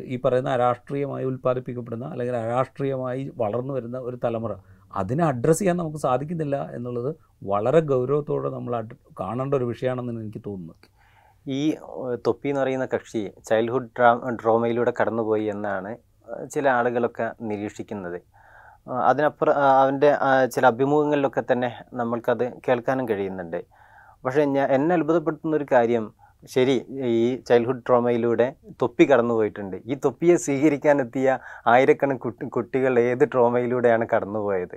ഈ 0.07 0.17
പറയുന്ന 0.25 0.51
അരാഷ്ട്രീയമായി 0.51 1.25
ഉൽപ്പാദിപ്പിക്കപ്പെടുന്ന 1.25 2.07
അല്ലെങ്കിൽ 2.07 2.37
അരാഷ്ട്രീയമായി 2.37 3.23
വളർന്നു 3.37 3.75
വരുന്ന 3.75 3.99
ഒരു 3.99 4.19
തലമുറ. 4.25 4.53
അതിനെ 4.95 5.25
അഡ്രസ്സ് 5.25 5.61
ചെയ്യാൻ 5.61 5.77
നമുക്ക് 5.77 5.97
സാധിക്കുന്നില്ല 5.97 6.57
എന്നുള്ളത് 6.77 7.11
വളരെ 7.45 7.81
ഗൗരവത്തോടെ 7.81 8.49
നമ്മൾ 8.49 8.73
കാണേണ്ട 9.21 9.55
ഒരു 9.55 9.65
വിഷയമാണെന്ന് 9.65 10.21
എനിക്ക് 10.21 10.43
തോന്നുന്നു 10.47 10.75
ഈ 11.47 11.61
തൊപ്പി 12.27 12.49
എന്ന് 12.49 12.61
പറയുന്ന 12.61 12.87
കക്ഷി 12.95 13.23
ചൈൽഡ്ഹുഡ് 13.49 13.91
ഡ്രാ 13.99 14.11
ഡ്രോമയിലൂടെ 14.43 14.93
കടന്നുപോയി 15.01 15.45
എന്നാണ് 15.55 15.93
ചില 16.55 16.69
ആളുകളൊക്കെ 16.69 17.27
നിരീക്ഷിക്കുന്നത്. 17.51 18.19
അതിനപ്പുറം 19.09 19.57
അവന്റെ 19.83 20.11
ചില 20.55 20.67
അഭിമുഖങ്ങളിലൊക്കെ 20.67 21.43
തന്നെ 21.53 21.71
നമ്മൾക്കത് 21.95 22.45
കേൾക്കാനും 22.69 23.09
കഴിയുന്നുണ്ട്. 23.09 23.61
പക്ഷേ 24.25 24.45
ഞാൻ 24.57 24.67
എന്നെ 24.77 24.93
അത്ഭുതപ്പെടുത്തുന്ന 24.99 25.57
ഒരു 25.57 25.67
കാര്യം 25.73 26.05
ശരി 26.55 26.75
ഈ 27.17 27.43
ചൈൽഡ്ഹുഡ് 27.49 27.85
ട്രോമയിലൂടെ 27.89 28.47
തൊപ്പി 28.83 29.05
കടന്നുപോയിട്ടുണ്ട്. 29.11 29.77
ഈ 29.87 29.95
തൊപ്പിയെ 30.05 30.37
സ്വീകരിക്കാനെത്തിയ 30.37 31.39
ആയിരക്കണക്കിന് 31.73 32.23
കുട്ടി 32.25 32.47
കുട്ടികൾ 32.57 32.99
ഏത് 33.01 33.25
ട്രോമയിലൂടെയാണ് 33.33 34.07
കടന്നുപോയത്? 34.15 34.77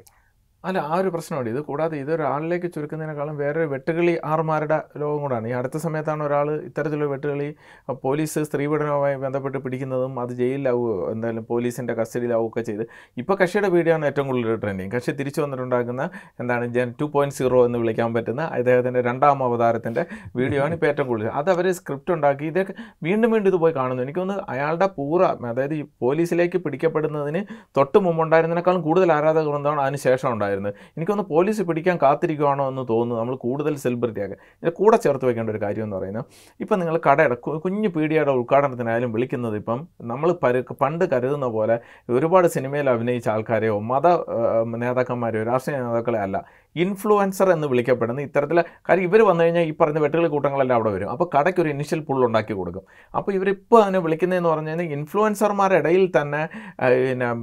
അല്ല 0.68 0.78
ആ 0.92 0.94
ഒരു 1.02 1.10
പ്രശ്നമുണ്ട്. 1.16 1.50
ഇത് 1.54 1.62
കൂടാതെ 1.70 1.96
ഇതൊരാളിലേക്ക് 2.04 2.68
ചുരുക്കുന്നതിനേക്കാളും 2.76 3.36
വേറൊരു 3.44 3.68
വെട്ടുകളി 3.74 4.14
ആറുമാരുടെ 4.32 4.78
ലോകം 5.02 5.20
കൂടാണ്. 5.26 5.46
ഈ 5.52 5.56
അടുത്ത 5.62 5.78
സമയത്താണ് 5.86 6.22
ഒരാൾ 6.28 6.48
ഇത്തരത്തിലുള്ള 6.70 7.10
വെട്ടുകളി 7.16 7.50
പോലീസ് 8.06 8.44
സ്ത്രീ 8.50 8.66
സ്ത്രീപീഡനവുമായി 8.66 9.16
ബന്ധപ്പെട്ട് 9.24 9.58
പിടിക്കുന്നതും 9.64 10.14
അത് 10.22 10.32
ജയിലിലാവുകയോ 10.40 11.04
എന്തായാലും 11.12 11.44
പോലീസിന്റെ 11.50 11.94
കസ്റ്റഡിയിലാവുക 12.00 12.50
ഒക്കെ 12.50 12.62
ചെയ്ത് 12.62 12.84
ഇപ്പോൾ 13.22 13.36
കക്ഷിയുടെ 13.42 13.70
വീഡിയോ 13.76 13.94
ആണ് 13.96 14.06
ഏറ്റവും 14.10 14.28
കൂടുതൽ 14.30 14.56
ട്രെൻഡിങ് 14.64 14.92
കക്ഷി 14.96 15.12
തിരിച്ചു 15.20 15.40
വന്നിട്ടുണ്ടാക്കുന്ന 15.42 16.04
എന്താണ് 16.42 16.66
ജൻ 16.76 16.90
ടു 17.02 17.06
പോയിന്റ് 17.14 17.36
സീറോ 17.38 17.60
എന്ന് 17.68 17.80
വിളിക്കാൻ 17.82 18.10
പറ്റുന്ന 18.16 18.44
അദ്ദേഹത്തിന്റെ 18.58 19.02
രണ്ടാം 19.08 19.44
അവതാരത്തിന്റെ 19.48 20.04
വീഡിയോ 20.40 20.62
ആണ് 20.66 20.74
ഇപ്പോൾ 20.78 20.90
ഏറ്റവും 20.92 21.08
കൂടുതൽ. 21.12 21.30
അത് 21.40 21.50
അവർ 21.56 21.68
സ്ക്രിപ്റ്റ് 21.80 22.14
ഉണ്ടാക്കി. 22.16 22.46
ഇതൊക്കെ 22.52 22.76
വീണ്ടും 23.08 23.30
വീണ്ടും 23.34 23.50
ഇത് 23.54 23.58
പോയി 23.64 23.76
കാണുന്നു. 23.80 24.04
എനിക്കൊന്ന് 24.08 24.38
അയാളുടെ 24.56 24.88
പൂറ 24.98 25.22
അതായത് 25.52 25.76
ഈ 25.80 25.84
പോലീസിലേക്ക് 26.06 26.58
പിടിക്കപ്പെടുന്നതിന് 26.66 27.44
തൊട്ട് 27.78 27.98
മുമ്പുണ്ടായിരുന്നതിനേക്കാളും 28.08 28.84
കൂടുതൽ 28.90 29.12
ആരാധകർ 29.20 29.72
അതിന് 29.86 30.02
ശേഷം 30.08 30.30
ഉണ്ടായിരുന്നത് 30.58 30.98
എനിക്കൊന്ന് 30.98 31.26
പോലീസ് 31.34 31.62
പിടിക്കാൻ 31.70 31.96
കാത്തിരിക്കുവാണോ 32.04 32.66
എന്ന് 32.72 32.84
തോന്നുന്നു. 32.92 33.20
നമ്മൾ 33.22 33.36
കൂടുതൽ 33.46 33.74
സെലിബ്രിറ്റി 33.86 34.22
ആക്കുക 34.26 34.38
ഇതിന്റെ 34.56 34.74
കൂടെ 34.80 34.98
ചേർത്ത് 35.06 35.26
വെക്കേണ്ട 35.30 35.50
ഒരു 35.50 35.62
കാര്യം 35.66 35.86
എന്ന് 35.88 35.98
പറയുന്നത് 36.00 36.26
ഇപ്പം 36.60 36.78
നിങ്ങൾ 36.82 36.96
കടയുടെ 37.08 37.38
കുഞ്ഞു 37.66 37.90
പീടികയുടെ 37.96 38.34
ഉദ്ഘാടനത്തിനായാലും 38.42 39.12
വിളിക്കുന്നത് 39.16 39.58
ഇപ്പം 39.62 39.80
നമ്മൾ 40.12 40.30
പണ്ട് 40.84 41.06
കരുതുന്ന 41.14 41.48
പോലെ 41.58 41.76
ഒരുപാട് 42.18 42.48
സിനിമയിൽ 42.56 42.88
അഭിനയിച്ച 42.96 43.28
ആൾക്കാരെയോ 43.36 43.78
മത 43.92 44.08
നേതാക്കന്മാരെയോ 44.84 45.44
രാഷ്ട്രീയ 45.52 45.78
നേതാക്കളെ 45.86 46.20
അല്ല. 46.26 46.38
ഇൻഫ്ലുവൻസർ 46.84 47.50
എന്ന് 47.56 47.68
വിളിക്കപ്പെടുന്ന 47.72 48.22
ഇത്തരത്തിൽ 48.28 48.60
കാര്യം 48.90 49.06
ഇവർ 49.10 49.22
വന്നു 49.30 49.44
കഴിഞ്ഞാൽ 49.44 49.66
ഈ 49.70 49.74
പറഞ്ഞ 49.82 50.00
വെട്ടുകൾ 50.06 50.26
കൂട്ടങ്ങളെല്ലാം 50.36 50.76
അവിടെ 50.80 50.92
വരും. 50.96 51.10
അപ്പോൾ 51.14 51.28
കടയ്ക്ക് 51.36 51.62
ഒരു 51.64 51.70
ഇനിഷ്യൽ 51.76 52.02
പുൾ 52.08 52.22
ഉണ്ടാക്കി 52.28 52.54
കൊടുക്കും. 52.60 52.84
അപ്പോൾ 53.14 53.32
ഇവരിപ്പോൾ 53.38 53.80
അതിനെ 53.84 54.00
വിളിക്കുന്നതെന്ന് 54.06 54.52
പറഞ്ഞു 54.54 54.72
കഴിഞ്ഞാൽ 54.74 54.92
ഇൻഫ്ലുവൻസർമാരുടെ 54.98 55.80
ഇടയിൽ 55.84 56.06
തന്നെ 56.18 56.42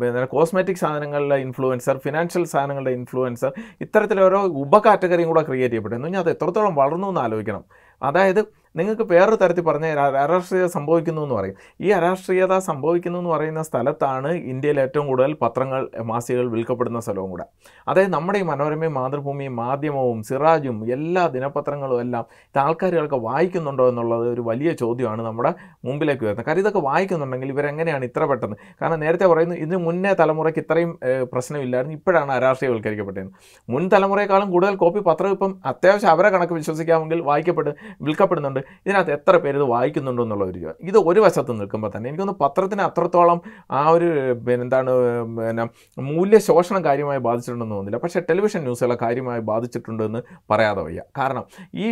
പിന്നെ 0.00 0.26
കോസ്മെറ്റിക് 0.34 0.82
സാധനങ്ങളിലെ 0.84 1.38
ഇൻഫ്ലുവൻസർ 1.46 1.96
ഫിനാൻഷ്യൽ 2.06 2.44
സാധനങ്ങളുടെ 2.54 2.94
ഇൻഫ്ലുവൻസർ 3.00 3.52
ഇത്തരത്തിലോരോ 3.86 4.42
ഉപ 4.64 4.78
കാറ്റഗറിയും 4.86 5.30
കൂടെ 5.32 5.44
ക്രിയേറ്റ് 5.50 5.72
ചെയ്യപ്പെടും 5.72 5.96
എന്ന് 5.96 6.08
പറഞ്ഞാൽ 6.08 6.24
അത് 6.24 6.30
എത്രത്തോളം 6.36 6.74
വളർന്നു 6.80 7.08
എന്ന് 7.12 7.22
ആലോചിക്കണം. 7.26 7.64
അതായത് 8.02 8.42
നിങ്ങൾക്ക് 8.78 9.04
വേറൊരു 9.12 9.36
തരത്തിൽ 9.42 9.64
പറഞ്ഞ 9.64 9.86
അരാഷ്ട്രീയത 10.24 10.68
സംഭവിക്കുന്നു 10.76 11.22
എന്ന് 11.24 11.34
പറയും. 11.38 11.56
ഈ 11.86 11.88
അരാഷ്ട്രീയത 11.98 12.54
സംഭവിക്കുന്നു 12.68 13.18
എന്ന് 13.22 13.30
പറയുന്ന 13.30 13.62
സ്ഥലത്താണ് 13.68 14.30
ഇന്ത്യയിൽ 14.52 14.78
ഏറ്റവും 14.84 15.06
കൂടുതൽ 15.10 15.32
പത്രങ്ങൾ 15.42 15.80
മാസികകൾ 16.10 16.46
വിൽക്കപ്പെടുന്ന 16.54 17.00
സ്ഥലവും 17.06 17.30
കൂടെ. 17.30 17.46
അതായത് 17.88 18.12
നമ്മുടെ 18.16 18.38
ഈ 18.42 18.44
മനോരമയും 18.52 18.94
മാതൃഭൂമിയും 19.00 19.56
മാധ്യമവും 19.62 20.22
സിറാജും 20.28 20.78
എല്ലാ 20.96 21.24
ദിനപത്രങ്ങളും 21.34 22.00
എല്ലാം 22.04 22.24
ഇത് 22.48 22.60
ആൾക്കാരുകൾക്ക് 22.64 23.20
വായിക്കുന്നുണ്ടോ 23.28 23.86
എന്നുള്ളത് 23.92 24.26
ഒരു 24.34 24.44
വലിയ 24.50 24.72
ചോദ്യമാണ് 24.82 25.22
നമ്മുടെ 25.28 25.52
മുമ്പിലേക്ക് 25.88 26.24
വരുന്നത്. 26.26 26.46
കാര്യം 26.46 26.64
ഇതൊക്കെ 26.64 26.82
വായിക്കുന്നുണ്ടെങ്കിൽ 26.88 27.52
ഇവരെങ്ങനെയാണ് 27.54 28.04
ഇത്ര 28.10 28.24
പെട്ടെന്ന്? 28.32 28.56
കാരണം 28.82 29.00
നേരത്തെ 29.04 29.26
പറയുന്നു 29.32 29.56
ഇതിന് 29.64 29.80
മുന്നേ 29.86 30.14
തലമുറയ്ക്ക് 30.22 30.62
ഇത്രയും 30.64 30.92
പ്രശ്നമില്ലായിരുന്നു. 31.32 31.96
ഇപ്പോഴാണ് 32.00 32.32
അരാഷ്ട്രീയവൽക്കരിക്കപ്പെട്ടത്. 32.38 33.30
മുൻ 33.68 33.84
തലമുറയെക്കാളും 33.94 34.48
കൂടുതൽ 34.56 34.74
കോപ്പി 34.84 35.02
പത്രം 35.10 35.30
ഇപ്പം 35.36 35.52
അത്യാവശ്യം 35.72 36.10
അവരെ 36.14 36.30
കണക്ക് 36.36 36.54
വിശ്വസിക്കാമെങ്കിൽ 36.60 37.20
വായിക്കപ്പെട്ട് 37.30 37.70
വിൽക്കപ്പെടുന്നുണ്ട്. 38.02 38.61
ഇതിനകത്ത് 38.86 39.12
എത്ര 39.18 39.36
പേര് 39.44 39.56
ഇത് 39.60 39.66
വായിക്കുന്നുണ്ടോ 39.74 40.22
എന്നുള്ള 40.26 40.44
ഒരു. 40.44 40.58
ഇത് 40.90 40.98
ഒരു 41.10 41.20
വശത്ത് 41.24 41.52
നിൽക്കുമ്പോൾ 41.60 41.92
തന്നെ 41.96 42.08
എനിക്കൊന്ന് 42.10 42.36
പത്രത്തിന് 42.40 42.82
അത്രത്തോളം 42.88 43.40
ആ 43.70 43.82
ഒരു 43.96 44.08
എന്താണ് 44.56 44.92
പിന്നെ 45.38 45.64
മൂല്യശോഷണം 45.98 46.84
കാര്യമായി 46.88 47.20
ബാധിച്ചിട്ടുണ്ടെന്ന് 47.28 47.74
തോന്നുന്നില്ല. 47.74 48.00
പക്ഷേ 48.04 48.20
ടെലിവിഷൻ 48.30 48.60
ന്യൂസുകളെ 48.62 48.96
കാര്യമായി 49.02 49.40
ബാധിച്ചിട്ടുണ്ടെന്ന് 49.50 50.22
പറയാതെ 50.50 50.82
വയ്യ. 50.86 51.00
കാരണം 51.18 51.44
ഈ 51.74 51.86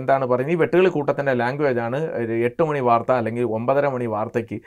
എന്താണ് 0.00 0.24
പറയുന്നത്? 0.30 0.54
ഈ 0.56 0.60
വെട്ടുകളി 0.62 0.90
കൂട്ടത്തിന്റെ 0.96 1.34
ലാംഗ്വേജാണ് 1.42 1.98
എട്ട് 2.48 2.62
മണി 2.68 2.80
വാർത്ത 2.88 3.10
അല്ലെങ്കിൽ 3.20 3.44
ഒമ്പതര 3.58 3.86
മണി 3.94 4.06
വാർത്തയ്ക്ക് 4.14 4.58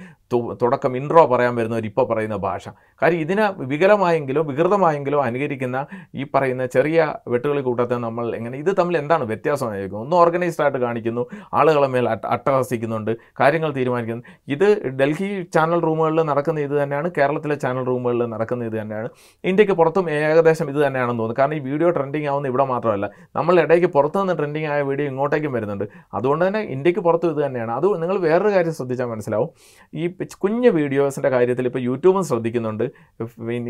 തുടക്കം 0.62 0.98
ഇൻട്രോ 0.98 1.25
പറയാൻ 1.34 1.53
വരുന്നവർ 1.55 1.86
ഇപ്പോൾ 1.91 2.05
പറയുന്ന 2.12 2.38
ഭാഷ. 2.48 2.65
കാര്യം 3.01 3.20
ഇതിനെ 3.25 3.46
വികലമായെങ്കിലും 3.72 4.43
വികൃതമായെങ്കിലും 4.48 5.22
അനുകരിക്കുന്ന 5.24 5.77
ഈ 6.15 6.24
പറയുന്ന 6.36 6.65
ചെറിയ 6.75 7.00
വെട്ടുകളി 7.34 7.62
കൂട്ടത്തെ 7.62 7.98
നമ്മൾ 8.05 8.25
എങ്ങനെ 8.36 8.58
ഇത് 8.63 8.72
തമ്മിൽ 8.79 8.96
എന്താണ് 9.01 9.24
വ്യത്യാസമായിരിക്കും 9.32 10.00
ഒന്ന് 10.00 10.15
ഓർഗനൈസ്ഡ് 10.15 10.63
ആയിട്ട് 10.63 10.79
കാണിക്കുന്നു 11.03 11.48
ആളുകളെ 11.53 11.88
മേൽ 11.88 12.10
അട്ട- 12.10 12.27
അട്ടഹസിക്കുന്നുണ്ട് 12.27 13.12
കാര്യങ്ങൾ 13.39 13.75
തീരുമാനിക്കുന്നു. 13.75 14.24
ഇത് 14.48 14.67
ഡൽഹി 14.88 15.41
ചാനൽ 15.53 15.79
റൂമുകളിൽ 15.79 16.22
നടക്കുന്ന 16.22 16.60
ഇത് 16.60 16.75
തന്നെയാണ് 16.83 17.12
കേരളത്തിലെ 17.17 17.55
ചാനൽ 17.55 17.83
റൂമുകളിൽ 17.83 18.25
നടക്കുന്ന 18.25 18.65
ഇത് 18.65 18.74
തന്നെയാണ്. 18.74 19.10
ഇന്ത്യയ്ക്ക് 19.43 19.75
പുറത്തും 19.75 20.10
ഏകദേശം 20.12 20.69
ഇത് 20.69 20.88
തന്നെയാണെന്ന് 20.88 21.19
തോന്നുന്നു. 21.19 21.36
കാരണം 21.39 21.55
ഈ 21.55 21.60
വീഡിയോ 21.60 21.89
ട്രെൻഡിങ് 21.89 22.27
ആവുന്ന 22.27 22.48
ഇവിടെ 22.48 22.65
മാത്രമല്ല 22.65 23.10
നമ്മൾ 23.36 23.60
ഇടയ്ക്ക് 23.60 23.88
പുറത്തു 23.88 24.19
നിന്ന് 24.19 24.38
ട്രെൻഡിങ് 24.38 24.65
ആയ 24.65 24.81
വീഡിയോ 24.81 25.07
ഇങ്ങോട്ടേക്കും 25.07 25.51
വരുന്നുണ്ട്. 25.51 25.86
അതുകൊണ്ട് 26.13 26.48
തന്നെ 26.48 26.60
ഇന്ത്യയ്ക്ക് 26.60 27.01
പുറത്തും 27.01 27.29
ഇത് 27.31 27.45
തന്നെയാണ്. 27.45 27.72
അത് 27.72 28.01
നിങ്ങൾ 28.01 28.17
വേറൊരു 28.19 28.53
കാര്യം 28.53 28.74
ശ്രദ്ധിച്ചാൽ 28.74 29.05
മനസ്സിലാവും. 29.05 29.50
ഈ 29.93 30.07
കുഞ്ഞ് 30.38 30.69
വീഡിയോസിന്റെ 30.69 31.29
കാര്യത്തിൽ 31.29 31.65
ഇപ്പോൾ 31.65 31.79
യൂട്യൂബും 31.79 32.24
ശ്രദ്ധിക്കുന്നുണ്ട് 32.24 32.86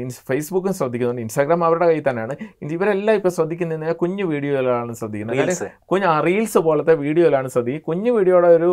ഫേസ്ബുക്കും 0.09 0.73
ശ്രദ്ധിക്കുന്നുണ്ട് 0.73 1.21
ഇൻസ്റ്റാഗ്രാം 1.21 1.63
അവരുടെ 1.63 1.85
കയ്യിൽ 1.85 2.09
തന്നെയാണ്. 2.09 2.35
ഇവരെല്ലാം 2.61 3.15
ഇപ്പോൾ 3.15 3.29
ശ്രദ്ധിക്കുന്നത് 3.29 3.95
കുഞ്ഞു 3.95 4.23
വീഡിയോകളാണ് 4.23 4.93
ശ്രദ്ധിക്കുന്നത്. 4.93 5.33
കുഞ്ഞ് 5.91 6.25
റീൽസ് 6.25 6.57
പോലത്തെ 6.57 6.93
വീഡിയോയിലാണ് 7.23 7.49
സതി. 7.55 7.73
കുഞ്ഞു 7.87 8.11
വീഡിയോയുടെ 8.15 8.49
ഒരു 8.57 8.69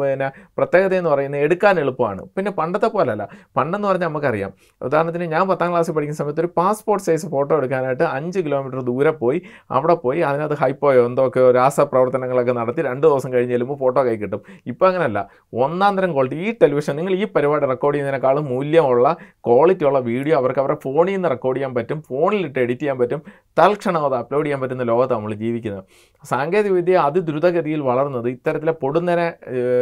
പിന്നെ 0.00 0.28
പ്രത്യേകത 0.58 0.94
എന്ന് 1.00 1.10
പറയുന്നത് 1.12 1.42
എടുക്കാൻ 1.46 1.74
എളുപ്പമാണ്. 1.82 2.22
പിന്നെ 2.36 2.50
പണ്ടത്തെ 2.58 2.88
പോലല്ല 2.94 3.22
പണ്ടെന്ന് 3.56 3.86
പറഞ്ഞാൽ 3.90 4.08
നമുക്കറിയാം. 4.10 4.50
ഉദാഹരണത്തിന് 4.86 5.26
ഞാൻ 5.34 5.44
പത്താം 5.50 5.68
ക്ലാസ്സിൽ 5.72 5.94
പഠിക്കുന്ന 5.96 6.18
സമയത്ത് 6.20 6.42
ഒരു 6.44 6.50
പാസ്പോർട്ട് 6.60 7.04
സൈസ് 7.06 7.26
ഫോട്ടോ 7.34 7.52
എടുക്കാനായിട്ട് 7.60 8.04
അഞ്ച് 8.16 8.40
കിലോമീറ്റർ 8.46 8.80
ദൂരെ 8.90 9.12
പോയി. 9.22 9.38
അവിടെ 9.76 9.96
പോയി 10.04 10.20
അതിനകത്ത് 10.30 10.58
ഹൈപ്പോയോ 10.62 11.02
എന്തൊക്കെയോ 11.10 11.48
രാസപ്രവർത്തനങ്ങളൊക്കെ 11.58 12.54
നടത്തി 12.60 12.82
രണ്ട് 12.88 13.06
ദിവസം 13.08 13.30
കഴിഞ്ഞ് 13.34 13.54
ചെല്ലുമ്പോൾ 13.56 13.78
ഫോട്ടോ 13.82 14.00
കൈ 14.08 14.16
കിട്ടും. 14.24 14.42
ഇപ്പോൾ 14.72 14.88
അങ്ങനെയല്ല. 14.90 15.22
ഒന്നാം 15.66 15.92
തരം 15.98 16.12
ക്വാളിറ്റി 16.16 16.38
ഈ 16.46 16.52
ടെലിവിഷൻ 16.62 16.96
നിങ്ങൾ 17.00 17.14
ഈ 17.20 17.26
പരിപാടി 17.36 17.66
റെക്കോർഡ് 17.72 17.94
ചെയ്യുന്നതിനേക്കാളും 17.96 18.44
മൂല്യമുള്ള 18.52 19.06
ക്വാളിറ്റി 19.48 19.84
ഉള്ള 19.90 20.00
വീഡിയോ 20.10 20.34
അവർക്ക് 20.40 20.62
അവരുടെ 20.64 20.78
ഫോണിൽ 20.86 21.12
നിന്ന് 21.16 21.30
റെക്കോർഡ് 21.34 21.58
ചെയ്യാൻ 21.58 21.74
പറ്റും. 21.78 21.98
ഫോണിലിട്ട് 22.10 22.58
എഡിറ്റ് 22.64 22.82
ചെയ്യാൻ 22.82 22.98
പറ്റും. 23.02 23.22
തൽക്ഷണം 23.60 24.02
അത് 24.08 24.16
അപ്ലോഡ് 24.22 24.44
ചെയ്യാൻ 24.46 24.60
പറ്റുന്ന 24.62 24.84
ലോകത്താണ് 24.92 25.18
നമ്മൾ 25.20 25.34
ജീവിക്കുന്നത്. 25.44 25.82
സാങ്കേതികവിദ്യ 26.30 26.96
അതിദ്രുതഗതിയിൽ 27.08 27.80
വളർന്നത് 27.92 28.28
ഇത്തരത്തിലെ 28.28 28.74
പൊടുന്നനെ 28.82 29.28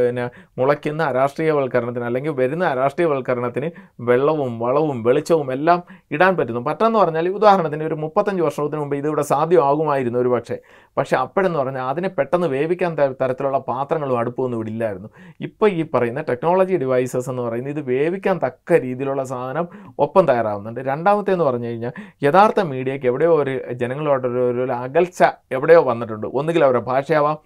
പിന്നെ 0.04 0.24
മുളയ്ക്കുന്ന 0.58 1.02
അരാഷ്ട്രീയവൽക്കരണത്തിന് 1.12 2.06
അല്ലെങ്കിൽ 2.10 2.34
വരുന്ന 2.40 2.64
അരാഷ്ട്രീയവൽക്കരണത്തിന് 2.74 3.70
വെള്ളവും 4.10 4.52
വളവും 4.64 4.98
വെളിച്ചവും 5.06 5.48
എല്ലാം 5.56 5.80
ഇടാൻ 6.10 6.32
പറ്റുന്നു. 6.36 6.62
പറ്റെന്ന് 6.70 6.98
പറഞ്ഞാൽ 6.98 7.28
ഉദാഹരണത്തിന് 7.38 7.84
ഒരു 7.90 7.96
മുപ്പത്തഞ്ച് 8.04 8.42
വർഷത്തിന് 8.42 8.80
മുമ്പ് 8.82 8.96
ഇതിവിടെ 8.96 9.24
സാധ്യമാകുമായിരുന്നു 9.32 10.18
ഒരു 10.18 10.28
പക്ഷേ. 10.28 10.56
പക്ഷേ 10.96 11.16
അപ്പോഴെന്ന് 11.16 11.58
പറഞ്ഞാൽ 11.58 11.84
അതിനെ 11.92 12.08
പെട്ടെന്ന് 12.18 12.48
വേവിക്കാൻ 12.54 12.92
തരത്തിലുള്ള 13.20 13.58
പാത്രങ്ങളും 13.70 14.18
അടുപ്പൊന്നും 14.18 14.56
ഇവിടെ 14.58 14.70
ഇല്ലായിരുന്നു. 14.74 15.08
ഇപ്പോൾ 15.40 15.68
ഈ 15.80 15.82
പറയുന്ന 15.94 16.20
ടെക്നോളജി 16.30 16.76
ഡിവൈസസ് 16.76 17.30
എന്ന് 17.32 17.42
പറയുന്നത് 17.42 17.74
ഇത് 17.76 17.82
വേവിക്കാൻ 17.90 18.36
തക്ക 18.46 18.78
രീതിയിലുള്ള 18.86 19.24
സാധനം 19.24 19.66
ഒപ്പം 19.98 20.24
തയ്യാറാവുന്നുണ്ട്. 20.30 20.80
രണ്ടാമത്തെ 20.90 21.32
എന്ന് 21.36 21.44
പറഞ്ഞു 21.44 21.68
കഴിഞ്ഞാൽ 21.70 21.92
യഥാർത്ഥ 22.26 22.60
മീഡിയയ്ക്ക് 22.72 23.08
എവിടെയോ 23.12 23.32
ഒരു 23.42 23.54
ജനങ്ങളോടൊരു 23.82 24.42
ഒരു 24.64 24.74
അകൽച്ച 24.84 25.22
എവിടെയോ 25.52 25.80
വന്നിട്ടുണ്ട്. 25.90 26.26
ഒന്നുകിൽ 26.38 26.64
അവരുടെ 26.64 26.84
ഭാഷയാവാം 26.90 27.36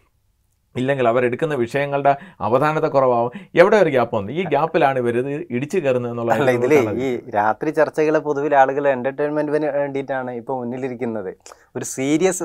ഇല്ലെങ്കിൽ 0.81 1.07
അവരെടുക്കുന്ന 1.11 1.54
വിഷയങ്ങളുടെ 1.62 2.12
അവധാനത 2.47 2.87
കുറവാകും 2.95 3.33
എവിടെ 3.61 3.76
ഒരു 3.85 3.90
ഗ്യാപ്പ് 3.95 4.14
വന്നു? 4.19 4.31
ഈ 4.38 4.43
ഗ്യാപ്പിലാണ് 4.52 4.99
ഇവർ 5.02 5.16
ഇത് 5.23 5.31
ഇടിച്ചു 5.57 5.78
കയറുന്നത് 5.78 6.12
എന്നുള്ള 6.12 6.38
കാര്യം 6.40 7.00
ഈ 7.09 7.11
രാത്രി 7.38 7.71
ചർച്ചകളെ 7.78 8.21
പൊതുവിൽ 8.28 8.54
ആളുകൾ 8.62 8.87
എന്റർടൈൻമെന്റിന് 8.95 9.71
വേണ്ടിയിട്ടാണ് 9.81 10.33
ഇപ്പോൾ 10.40 10.59
മുന്നിലിരിക്കുന്നത്. 10.62 11.31
ഒരു 11.76 11.85
സീരിയസ് 11.95 12.45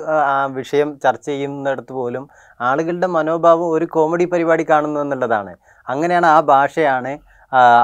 വിഷയം 0.60 0.92
ചർച്ച 1.06 1.26
ചെയ്യുന്നിടത്ത് 1.32 1.94
പോലും 2.02 2.24
ആളുകളുടെ 2.60 3.10
മനോഭാവം 3.18 3.68
ഒരു 3.78 3.88
കോമഡി 3.96 4.26
പരിപാടി 4.34 4.66
കാണുന്നു 4.72 5.00
എന്നുള്ളതാണ്. 5.06 5.54
അങ്ങനെയാണ് 5.88 6.28
ആ 6.36 6.40
ഭാഷയാണ് 6.54 7.12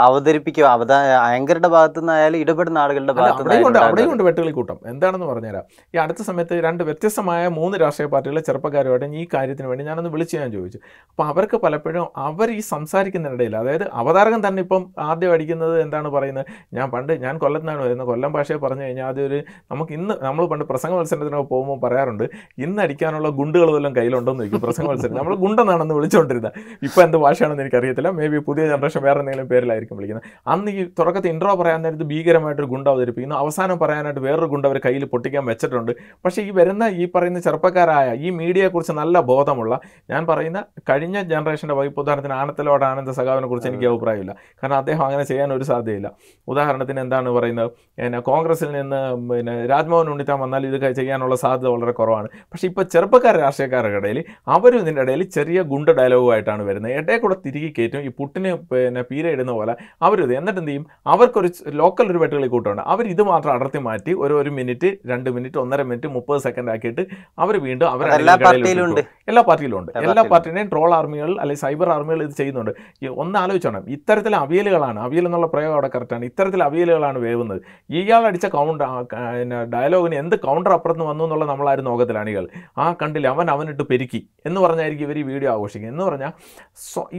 അവതരിപ്പിക്കുക. 0.07 0.65
അവത 0.75 0.93
ആങ്കറുടെ 1.27 1.67
ഭാഗത്തു 1.67 1.99
നിന്നായാലും 1.99 2.39
ഇടപെടുന്ന 2.43 2.77
ആളുകളുടെ 2.83 3.13
ഭാഗത്ത് 3.19 3.77
അവിടെയും 3.85 4.11
ഉണ്ട് 4.11 4.23
വെട്ടുകളി 4.23 4.51
കൂട്ടം. 4.51 4.77
എന്താണെന്ന് 4.91 5.25
പറഞ്ഞുതരാം. 5.25 5.65
ഈ 5.95 5.97
അടുത്ത 6.03 6.21
സമയത്ത് 6.29 6.55
രണ്ട് 6.67 6.83
വ്യത്യസ്തമായ 6.83 7.47
മൂന്ന് 7.47 7.77
രാഷ്ട്രീയ 7.83 8.09
പാർട്ടികളെ 8.13 8.41
ചെറുപ്പക്കാരുമായിട്ട് 8.41 9.17
ഈ 9.21 9.27
കാര്യത്തിന് 9.33 9.67
വേണ്ടി 9.67 9.85
ഞാനൊന്ന് 9.89 10.11
വിളിച്ച് 10.15 10.35
ഞാൻ 10.37 10.51
ചോദിച്ചു. 10.51 10.79
അപ്പോൾ 11.09 11.25
അവർക്ക് 11.31 11.59
പലപ്പോഴും 11.65 12.07
അവർ 12.17 12.49
ഈ 12.57 12.59
സംസാരിക്കുന്നതിനിടയിൽ 12.59 13.55
അതായത് 13.57 13.85
അവതാരകൻ 13.93 14.47
തന്നെ 14.47 14.61
ഇപ്പം 14.61 14.85
ആദ്യം 14.99 15.33
അടിക്കുന്നത് 15.33 15.81
എന്താണ് 15.81 16.09
പറയുന്നത്? 16.17 16.45
ഞാൻ 16.73 16.91
പണ്ട് 16.91 17.13
ഞാൻ 17.25 17.37
കൊല്ലത്താണ് 17.37 17.81
വരുന്നത്. 17.85 18.07
കൊല്ലം 18.07 18.31
ഭാഷയെ 18.33 18.57
പറഞ്ഞു 18.57 18.83
കഴിഞ്ഞാൽ 18.83 19.21
ഒരു 19.27 19.39
നമുക്ക് 19.71 19.93
ഇന്ന് 19.93 20.13
നമ്മൾ 20.21 20.45
പണ്ട് 20.45 20.65
പ്രസംഗ 20.65 20.93
മത്സരത്തിനൊക്കെ 20.99 21.49
പോകുമ്പോൾ 21.53 21.79
പറയാറുണ്ട് 21.87 22.23
ഇന്ന് 22.57 22.81
അടിക്കാനുള്ള 22.81 23.29
ഗുണ്ടുകൾ 23.41 23.69
വല്ലതും 23.75 23.95
കയ്യിലുണ്ടോന്ന് 23.95 24.43
ചോദിക്കും 24.43 24.61
പ്രസംഗ 24.67 24.87
മത്സരം 24.89 25.17
നമ്മൾ 25.21 25.35
ഗുണ്ടെന്നാണെന്ന് 25.35 25.95
വിളിച്ചുകൊണ്ടിരുന്നത് 25.95 26.53
ഇപ്പോൾ 26.83 27.01
എന്ത് 27.01 27.17
ഭാഷയാണെന്ന് 27.17 27.63
എനിക്കറിയത്തില്ല. 27.63 28.09
മേ 28.19 28.27
ബി 28.27 28.37
പുതിയ 28.37 28.63
ജനറേഷൻ 28.73 29.01
വേറെ 29.07 29.19
എന്തെങ്കിലും 29.19 29.49
പേരിലായിരിക്കും 29.55 29.97
വിളിക്കുന്നത്. 29.99 30.29
അന്ന് 30.55 30.71
ഈ 30.79 30.83
തുടക്കത്തിൽ 30.99 31.29
ഇൻട്രോ 31.33 31.55
പറയാൻ 31.61 31.81
നേരത്ത് 31.85 32.07
ഭീകരമായിട്ടൊരു 32.13 32.69
ഗുണ്ട 32.73 32.87
അവതരിപ്പിക്കുന്നു. 32.93 33.37
അവസാനം 33.43 33.79
പറയാനായിട്ട് 33.83 34.21
വേറൊരു 34.27 34.49
ഗുണ്ട 34.53 34.65
അവർ 34.71 34.79
കയ്യിൽ 34.85 35.05
പൊട്ടിക്കാൻ 35.13 35.45
വെച്ചിട്ടുണ്ട്. 35.51 35.91
പക്ഷേ 36.25 36.41
ഈ 36.47 36.51
വരുന്ന 36.59 36.83
ഈ 37.01 37.05
പറയുന്ന 37.15 37.39
ചെറുപ്പക്കാരായ 37.39 38.07
ഈ 38.25 38.29
മീഡിയയെക്കുറിച്ച് 38.39 38.93
നല്ല 39.01 39.15
ബോധമുള്ള 39.31 39.73
ഞാൻ 40.09 40.21
പറയുന്ന 40.31 40.59
കഴിഞ്ഞ 40.89 41.17
ജനറേഷന്റെ 41.31 41.75
വൈപ്പ് 41.79 41.99
ഉദാഹരണത്തിന് 42.03 42.35
ആനത്തലോട് 42.41 42.85
ആനന്ദ 42.89 43.11
സഖാവിനെ 43.19 43.47
കുറിച്ച് 43.51 43.69
എനിക്ക് 43.71 43.87
അഭിപ്രായമില്ല. 43.91 44.35
കാരണം 44.61 44.77
അദ്ദേഹം 44.81 45.03
അങ്ങനെ 45.05 45.23
ചെയ്യാൻ 45.31 45.53
ഒരു 45.57 45.65
സാധ്യതയില്ല. 45.69 46.09
ഉദാഹരണത്തിന് 46.53 46.99
എന്താണ് 47.05 47.29
പറയുന്നത്? 47.37 47.69
പിന്നെ 47.99 48.19
കോൺഗ്രസിൽ 48.29 48.71
നിന്ന് 48.77 49.01
പിന്നെ 49.29 49.55
രാജ്മോഹൻ 49.73 50.09
ഉണ്ണിത്താൻ 50.13 50.39
വന്നാൽ 50.43 50.65
ഇത് 50.69 50.77
ചെയ്യാനുള്ള 50.99 51.35
സാധ്യത 51.43 51.69
വളരെ 51.75 51.93
കുറവാണ്. 51.99 52.27
പക്ഷേ 52.51 52.65
ഇപ്പോൾ 52.71 52.85
ചെറുപ്പക്കാർ 52.93 53.35
രാഷ്ട്രീയക്കാരുടെ 53.45 53.99
ഇടയിൽ 54.01 54.19
അവരും 54.55 54.79
ഇതിന്റെ 54.83 55.01
ഇടയിൽ 55.05 55.23
ചെറിയ 55.37 55.59
ഗുണ്ട 55.71 55.89
ഡയലോഗുമായിട്ടാണ് 55.99 56.63
വരുന്നത്. 56.69 56.93
ഇടയിൽ 56.99 57.19
കൂടെ 57.23 57.35
തിരികെ 57.45 57.69
കയറ്റും. 57.77 58.01
ഈ 58.07 58.11
പുട്ടിന് 58.19 58.51
പിന്നെ 58.71 59.01
പീര 59.11 59.25
ഇടുന്ന 59.45 59.53
പോലെ 59.59 59.73
അവരിത് 60.05 60.33
എന്നിട്ട് 60.39 60.59
എന്ത് 60.61 60.71
ചെയ്യും 60.71 60.85
അവർക്കൊരു 61.13 61.49
ലോക്കൽ 61.81 62.05
ഒരു 62.11 62.19
വെട്ടുകളി 62.23 62.49
കൂട്ടമുണ്ട് 62.53 62.83
അവർ 62.93 63.05
ഇത് 63.13 63.23
മാത്രം 63.31 63.51
അടർത്തി 63.55 63.79
മാറ്റി 63.87 64.11
ഒരു 64.23 64.33
ഒരു 64.41 64.51
മിനിറ്റ് 64.59 64.89
രണ്ട് 65.11 65.29
മിനിറ്റ് 65.35 65.57
ഒന്നര 65.63 65.81
മിനിറ്റ് 65.89 66.09
മുപ്പത് 66.15 66.39
സെക്കൻഡ് 66.45 66.71
ആക്കിയിട്ട് 66.73 67.03
അവർ 67.43 67.55
വീണ്ടും 67.67 67.87
അവർ 67.93 68.05
എല്ലാ 68.19 68.35
പാർട്ടിയിലും 68.45 68.83
ഉണ്ട്. 68.87 69.01
എല്ലാ 69.29 70.23
പാർട്ടിയുടെയും 70.31 70.69
ട്രോൾ 70.73 70.91
ആർമികൾ 70.99 71.31
അല്ലെങ്കിൽ 71.41 71.61
സൈബർ 71.65 71.89
ആർമികൾ 71.95 72.21
ഇത് 72.27 72.33
ചെയ്യുന്നുണ്ട്. 72.41 72.71
ഒന്ന് 73.23 73.37
ആലോചിച്ചോണം 73.43 73.85
ഇത്തരത്തിൽ 73.95 74.33
അവിയലുകളാണ് 74.43 74.99
അവിയൽ 75.05 75.25
എന്നുള്ള 75.29 75.47
പ്രയോഗം 75.53 75.75
അവിടെ 75.77 75.89
കറക്റ്റാണ് 75.95 76.25
ഇത്തരത്തിൽ 76.31 76.61
അവിയലുകളാണ് 76.67 77.19
വേവുന്നത്. 77.25 77.61
ഇയാൾ 77.99 78.23
അടിച്ച 78.29 78.47
കൗണ്ടർ 78.57 78.85
പിന്നെ 79.11 79.59
ഡയലോഗിന് 79.75 80.17
എന്ത് 80.23 80.35
കൗണ്ടർ 80.47 80.73
അപ്പുറത്ത് 80.77 81.05
വന്നു 81.11 81.23
എന്നുള്ള 81.27 81.45
നമ്മളായിരുന്നു 81.53 81.91
നോക്കത്തില്ല 81.91 82.21
അണികൾ. 82.25 82.45
ആ 82.83 82.85
കണ്ടില്ല 83.01 83.27
അവൻ 83.35 83.47
അവനിട്ട് 83.55 83.83
പെരുക്കി 83.91 84.21
എന്ന് 84.49 84.59
പറഞ്ഞായിരിക്കും 84.65 85.05
ഇവർ 85.07 85.17
ഈ 85.23 85.25
വീഡിയോ 85.31 85.49
ആഘോഷിക്കുക 85.55 85.91
എന്ന് 85.93 86.03
പറഞ്ഞാൽ 86.09 86.31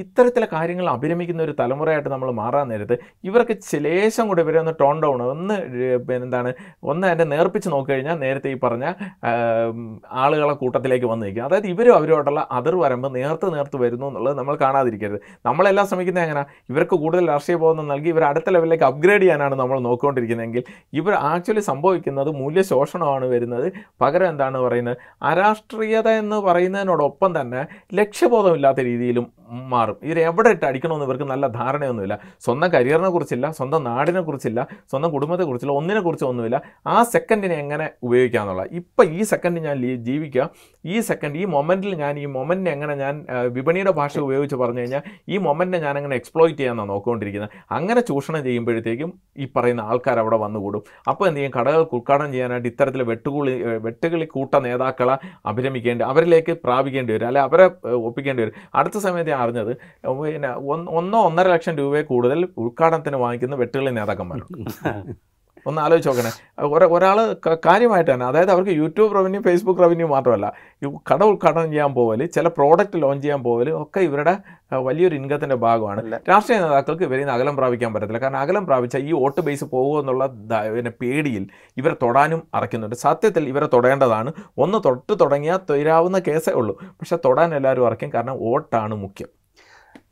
ഇത്തരത്തിലെ 0.03 0.47
കാര്യങ്ങൾ 0.55 0.87
അഭിരമിക്കുന്ന 0.97 1.41
ഒരു 1.47 1.55
തലമുറയായിട്ട് 1.61 2.11
നമ്മൾ 2.17 2.31
മാറാൻ 2.33 2.69
നേരത്ത് 2.69 2.99
ഇവർക്ക് 3.25 3.57
ചിലേശം 3.71 4.27
കൂടി 4.29 4.43
ഇവരെ 4.43 4.59
ഒന്ന് 4.59 4.75
ടോൺ 4.81 4.97
ഡൗൺ 5.03 5.23
ഒന്ന് 5.23 5.55
എന്താണ് 6.25 6.51
ഒന്ന് 6.83 7.07
അതിന്റെ 7.07 7.37
നേർപ്പിച്ച് 7.37 7.69
നോക്കിക്കഴിഞ്ഞാൽ 7.69 8.19
നേരത്തെ 8.19 8.49
ഈ 8.49 8.59
പറഞ്ഞ 8.63 8.85
ആളുകളെ 10.25 10.55
കൂട്ടത്തിലേക്ക് 10.55 11.07
വന്നു 11.07 11.27
നിൽക്കുക 11.27 11.43
അതായത് 11.43 11.67
ഇവരും 11.67 11.95
അവരോടുള്ള 11.97 12.41
അതിർ 12.53 12.75
വരമ്പ് 12.77 13.09
നേർത്ത് 13.17 13.55
നേർത്ത് 13.55 13.77
വരുന്നു 13.77 14.07
എന്നുള്ളത് 14.07 14.39
നമ്മൾ 14.39 14.55
കാണാതിരിക്കരുത്. 14.57 15.21
നമ്മളെല്ലാം 15.47 15.87
ശ്രമിക്കുന്നത് 15.87 16.25
എങ്ങനെ? 16.25 16.45
ഇവർക്ക് 16.71 16.97
കൂടുതൽ 16.97 17.25
രാഷ്ട്രീയ 17.29 17.59
ബോധം 17.59 17.89
നൽകി 17.89 18.09
ഇവർ 18.09 18.25
അടുത്ത 18.25 18.51
ലെവലിലേക്ക് 18.51 18.85
അപ്ഗ്രേഡ് 18.85 19.23
ചെയ്യാനാണ് 19.23 19.55
നമ്മൾ 19.55 19.81
നോക്കിക്കൊണ്ടിരിക്കുന്നതെങ്കിൽ 19.81 20.65
ഇവർ 20.93 21.15
ആക്ച്വലി 21.33 21.61
സംഭവിക്കുന്നത് 21.61 22.31
മൂല്യശോഷണമാണ് 22.31 23.25
വരുന്നത്. 23.25 23.73
പകരം 24.01 24.29
എന്താണ് 24.29 24.59
പറയുന്നത്? 24.59 24.97
അരാഷ്ട്രീയത 25.23 26.09
എന്ന് 26.23 26.37
പറയുന്നതിനോടൊപ്പം 26.37 27.41
തന്നെ 27.41 27.63
ലക്ഷ്യബോധമില്ലാത്ത 27.95 28.81
രീതിയിലും 28.81 29.27
മാറും. 29.73 29.97
ഇവർ 30.03 30.19
എവിടെ 30.29 30.51
ഇട്ട് 30.55 30.65
അടിക്കണമെന്ന് 30.69 31.07
ഇവർക്ക് 31.09 31.27
നല്ല 31.33 31.47
ധാരണയൊന്നുമില്ല. 31.59 32.15
സ്വന്തം 32.47 32.69
കരിയറിനെ 32.75 33.11
കുറിച്ചില്ല 33.17 33.47
സ്വന്തം 33.59 33.85
നാടിനെ 33.85 34.23
കുറിച്ചില്ല 34.29 34.61
സ്വന്തം 34.91 35.11
കുടുംബത്തെ 35.15 35.45
കുറിച്ചില്ല 35.49 35.75
ഒന്നിനെ 35.81 36.01
കുറിച്ച് 36.07 36.27
ഒന്നുമില്ല. 36.31 36.61
ആ 36.87 36.97
സെക്കൻഡിനെ 37.15 37.57
എങ്ങനെ 37.65 37.87
ഉപയോഗിക്കാന്നുള്ള 38.03 38.65
ഇപ്പം 38.81 39.05
ഈ 39.19 39.23
സെക്കൻഡ് 39.33 39.61
ഞാൻ 39.69 39.77
ജീവിക്കുക. 40.09 40.49
ഈ 40.85 40.97
സെക്കൻഡ് 41.09 41.39
ഈ 41.43 41.45
മൊമെന്റിൽ 41.45 41.95
ഞാൻ 42.05 42.15
ഈ 42.19 42.27
മൊമെന്റിനെ 42.37 42.71
എങ്ങനെ 42.77 42.97
ഞാൻ 43.05 43.15
വിപണിയുടെ 43.57 43.93
ഭാഷ 44.01 44.19
ഉപയോഗിച്ച് 44.27 44.57
പറഞ്ഞു 44.63 44.81
കഴിഞ്ഞാൽ 44.81 45.03
ഈ 45.29 45.39
മൊമെന്റിനെ 45.47 45.81
ഞാൻ 45.87 45.95
എങ്ങനെ 46.01 46.17
എക്സ്പ്ലോയിറ്റ് 46.21 46.61
ചെയ്യാനാണ് 46.61 46.91
നോക്കിക്കൊണ്ടിരിക്കുന്നത്. 46.93 47.55
അങ്ങനെ 47.79 48.01
ചൂഷണം 48.11 48.43
ചെയ്യുമ്പോഴത്തേക്കും 48.49 49.13
ഈ 49.43 49.47
പറയുന്ന 49.57 49.83
ആൾക്കാർ 49.91 50.19
അവിടെ 50.25 50.39
വന്നുകൂടും 50.45 50.83
അപ്പോൾ 51.11 51.25
എന്ത് 51.29 51.41
ചെയ്യും? 51.41 51.55
കടകൾക്ക് 51.59 51.97
ഉദ്ഘാടനം 52.01 52.31
ചെയ്യാനായിട്ട് 52.33 52.69
ഇത്തരത്തിൽ 52.73 53.03
വെട്ടുകുളി 53.13 53.55
വെട്ടുകളി 53.87 54.27
കൂട്ട 54.35 54.55
നേതാക്കളെ 54.67 55.17
അഭിരമിക്കേണ്ടി 55.53 56.05
അവരിലേക്ക് 56.13 56.53
പ്രാപിക്കേണ്ടി 56.65 57.13
വരും. 57.17 57.27
അല്ലെ 57.31 57.43
അവരെ 57.49 57.67
ഒപ്പിക്കേണ്ടി 58.09 58.43
വരും. 58.43 58.55
അടുത്ത 58.79 58.99
സമയത്ത് 59.07 59.33
ഞാൻ 59.37 59.43
അറിഞ്ഞത് 59.45 59.73
പിന്നെ 60.21 60.51
ഒന്നോ 60.99 61.21
ഒന്നര 61.23 61.49
ലക്ഷം 61.49 61.77
രൂപയെ 61.77 62.03
കൂടുതൽ 62.05 62.41
ഉദ്ഘാടനത്തിന് 62.57 63.17
വാങ്ങിക്കുന്ന 63.17 63.57
വെട്ടുകളി 63.57 63.93
നേതാക്കന്മാരുണ്ട്. 64.01 64.59
ഒന്ന് 65.67 65.83
ആലോചിച്ച് 65.83 66.09
നോക്കണേ. 66.09 66.31
ഒരാ 66.67 66.87
ഒരാൾ 66.87 67.37
കാര്യമായിട്ട് 67.67 68.11
തന്നെ 68.11 68.27
അതായത് 68.27 68.51
അവർക്ക് 68.51 68.71
യൂട്യൂബ് 68.71 69.15
റവന്യൂ 69.15 69.41
ഫേസ്ബുക്ക് 69.41 69.81
റവന്യൂ 69.81 70.07
മാത്രമല്ല 70.07 70.53
ഈ 70.85 70.89
കട 71.13 71.25
ഉദ്ഘാടനം 71.25 71.71
ചെയ്യാൻ 71.71 71.95
പോകൽ 71.95 72.27
ചില 72.27 72.49
പ്രോഡക്റ്റ് 72.49 73.03
ലോഞ്ച് 73.03 73.25
ചെയ്യാൻ 73.25 73.43
പോകൽ 73.43 73.71
ഒക്കെ 73.71 74.01
ഇവരുടെ 74.01 74.37
വലിയൊരു 74.75 75.15
ഇൻകത്തിന്റെ 75.15 75.57
ഭാഗമാണ്. 75.57 76.21
രാഷ്ട്രീയ 76.31 76.59
നേതാക്കൾക്ക് 76.59 77.03
ഇവരിൽ 77.03 77.21
നിന്ന് 77.21 77.33
അകലം 77.33 77.57
പ്രാപിക്കാൻ 77.57 77.95
പറ്റത്തില്ല. 77.95 78.19
കാരണം 78.19 78.39
അകലം 78.39 78.67
പ്രാപിച്ച 78.67 78.97
ഈ 78.97 79.13
വോട്ട് 79.13 79.41
ബേസ് 79.41 79.65
പോകുമോ 79.65 80.01
എന്നുള്ള 80.01 80.27
പിന്നെ 80.77 80.93
പേടിയിൽ 81.01 81.47
ഇവരെ 81.77 81.97
തൊടാനും 82.03 82.43
അറയ്ക്കുന്നുണ്ട്. 82.55 82.97
സത്യത്തിൽ 82.97 83.49
ഇവരെ 83.49 83.67
തൊടേണ്ടതാണ്. 83.67 84.33
ഒന്ന് 84.59 84.79
തൊട്ട് 84.85 85.21
തുടങ്ങിയാൽ 85.21 85.59
തീരാവുന്ന 85.71 86.19
കേസേ 86.19 86.53
ഉള്ളൂ. 86.53 86.75
പക്ഷേ 86.83 87.19
തൊടാൻ 87.25 87.55
എല്ലാവരും 87.55 87.87
അറയ്ക്കും. 87.87 88.13
കാരണം 88.15 88.37
വോട്ടാണ് 88.41 88.95
മുഖ്യം. 88.95 89.29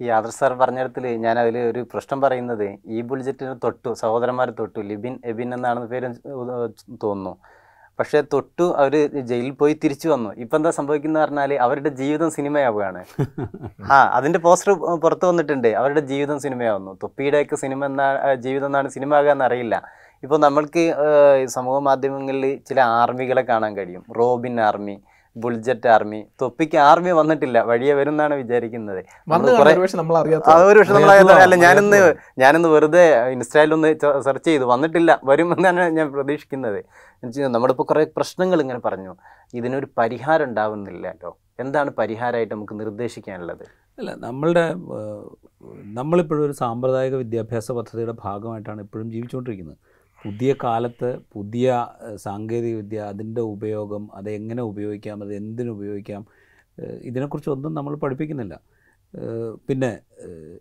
ഈ 0.03 0.09
ആദർ 0.09 0.31
സാർ 0.31 0.53
പറഞ്ഞിടത്തിൽ 0.53 1.05
ഞാൻ 1.25 1.39
അതിൽ 1.39 1.57
ഒരു 1.71 1.81
പ്രശ്നം 1.93 2.19
പറയുന്നത് 2.21 2.67
ഈ 2.87 3.01
ബുൾജറ്റിന് 3.11 3.55
തൊട്ടു 3.65 3.91
സഹോദരന്മാർ 4.03 4.51
തൊട്ടു 4.61 4.81
ലിബിൻ 4.91 5.15
എബിൻ 5.25 5.51
എന്നാണ് 5.55 5.87
പേര് 5.93 6.09
തോന്നുന്നു. 7.03 7.35
പക്ഷേ 7.99 8.21
തൊട്ടു 8.33 8.65
അവർ 8.83 8.95
ജയിലിൽ 9.31 9.53
പോയി 9.61 9.75
തിരിച്ചു 9.83 10.09
വന്നു. 10.09 10.31
ഇപ്പം 10.43 10.57
എന്താ 10.57 10.71
സംഭവിക്കുന്നത് 10.71 11.23
പറഞ്ഞാൽ 11.25 11.53
അവരുടെ 11.67 11.91
ജീവിതം 12.01 12.31
സിനിമയാവുകയാണ്. 12.31 13.01
ആ 13.95 13.99
അതിന്റെ 14.17 14.39
പോസ്റ്റർ 14.47 14.73
പുറത്തു 15.05 15.27
വന്നിട്ടുണ്ട്. 15.27 15.69
അവരുടെ 15.81 16.03
ജീവിതം 16.13 16.39
സിനിമയാവുന്നു. 16.47 16.93
തൊപ്പിയുടെയൊക്കെ 17.03 17.57
സിനിമ 17.65 17.85
എന്നാ 17.85 18.09
ജീവിതം 18.47 18.69
എന്നാണ് 18.71 18.89
സിനിമ 18.89 19.15
ആകുക 19.15 19.33
എന്നറിയില്ല 19.37 19.77
ഇപ്പോൾ 20.23 20.39
നമ്മൾക്ക് 20.39 20.83
സമൂഹ 21.57 21.79
മാധ്യമങ്ങളിൽ 21.89 22.45
ചില 22.69 22.79
ആർമികളെ 23.01 23.43
കാണാൻ 23.43 23.73
കഴിയും. 23.77 24.05
Robin 24.19 24.57
army 24.61 24.97
Bulljet 25.37 25.89
army. 25.89 26.27
തൊപ്പിക്ക് 26.43 26.79
army 26.79 27.11
വന്നിട്ടില്ല. 27.11 27.63
വഴിയെ 27.63 27.95
വരുന്നാണ് 27.95 28.35
വിചാരിക്കുന്നത്. 28.35 28.99
അതൊരു 28.99 29.59
കുറെ- 29.59 29.81
പക്ഷെ 29.81 29.97
നമ്മൾ 29.97 30.17
ആ 30.17 30.65
ഒരു 30.65 30.79
വർഷം 30.79 30.95
നമ്മൾ 30.95 31.09
അറിയാത്തതാ, 31.09 31.35
അല്ല 31.35 31.55
ഞാനിന്ന്. 31.55 32.15
ഞാനിന്ന് 32.39 32.69
വെറുതെ 32.69 33.29
ഇൻസ്റ്റയിലൊന്ന് 33.29 33.95
സെർച്ച് 34.21 34.45
ചെയ്തു. 34.45 34.65
വന്നിട്ടില്ല. 34.65 35.21
വരുമെന്നാണ് 35.25 35.81
ഞാൻ 35.81 36.13
പ്രതീക്ഷിക്കുന്നത്. 36.13 36.85
നമ്മളിപ്പോൾ 37.41 37.83
കുറേ 37.83 38.07
പ്രശ്നങ്ങൾ 38.17 38.61
ഇങ്ങനെ 38.61 38.79
പറഞ്ഞു. 38.79 39.17
ഇതിനൊരു 39.55 39.89
പരിഹാരം 39.99 40.45
ഉണ്ടാവുന്നില്ലല്ലോ 40.45 41.39
എന്താണ് 41.61 41.91
പരിഹാരമായിട്ട് 41.91 42.55
നമുക്ക് 42.55 42.81
നിർദ്ദേശിക്കാനുള്ളത്? 42.81 43.63
അല്ല 43.99 44.15
നമ്മളുടെ 44.19 44.75
നമ്മളിപ്പോഴും 45.85 46.45
ഒരു 46.45 46.53
സാമ്പ്രദായിക 46.53 47.15
വിദ്യാഭ്യാസ 47.15 47.73
പദ്ധതിയുടെ 47.73 48.15
ഭാഗമായിട്ടാണ് 48.25 48.83
ഇപ്പോഴും 48.83 49.11
ജീവിച്ചുകൊണ്ടിരിക്കുന്നത്. 49.11 49.77
പുതിയ 50.25 50.53
കാലത്ത് 50.65 51.09
പുതിയ 51.33 51.67
സാങ്കേതികവിദ്യ 52.17 52.25
സാങ്കേതിക 52.25 52.75
വിദ്യ 52.77 52.99
അതിന്റെ 53.13 53.43
ഉപയോഗം 53.55 54.05
അത് 54.15 54.31
എങ്ങനെ 54.31 54.63
ഉപയോഗിക്കാം 54.63 55.23
അത് 55.23 55.33
എന്തിനു 55.35 55.71
ഉപയോഗിക്കാം 55.71 56.23
ഏഹ്, 56.79 56.99
ഇതിനെക്കുറിച്ചൊന്നും 57.03 57.73
നമ്മൾ 57.75 57.95
പഠിപ്പിക്കുന്നില്ല. 57.97 58.55
പിന്നെ 59.69 59.91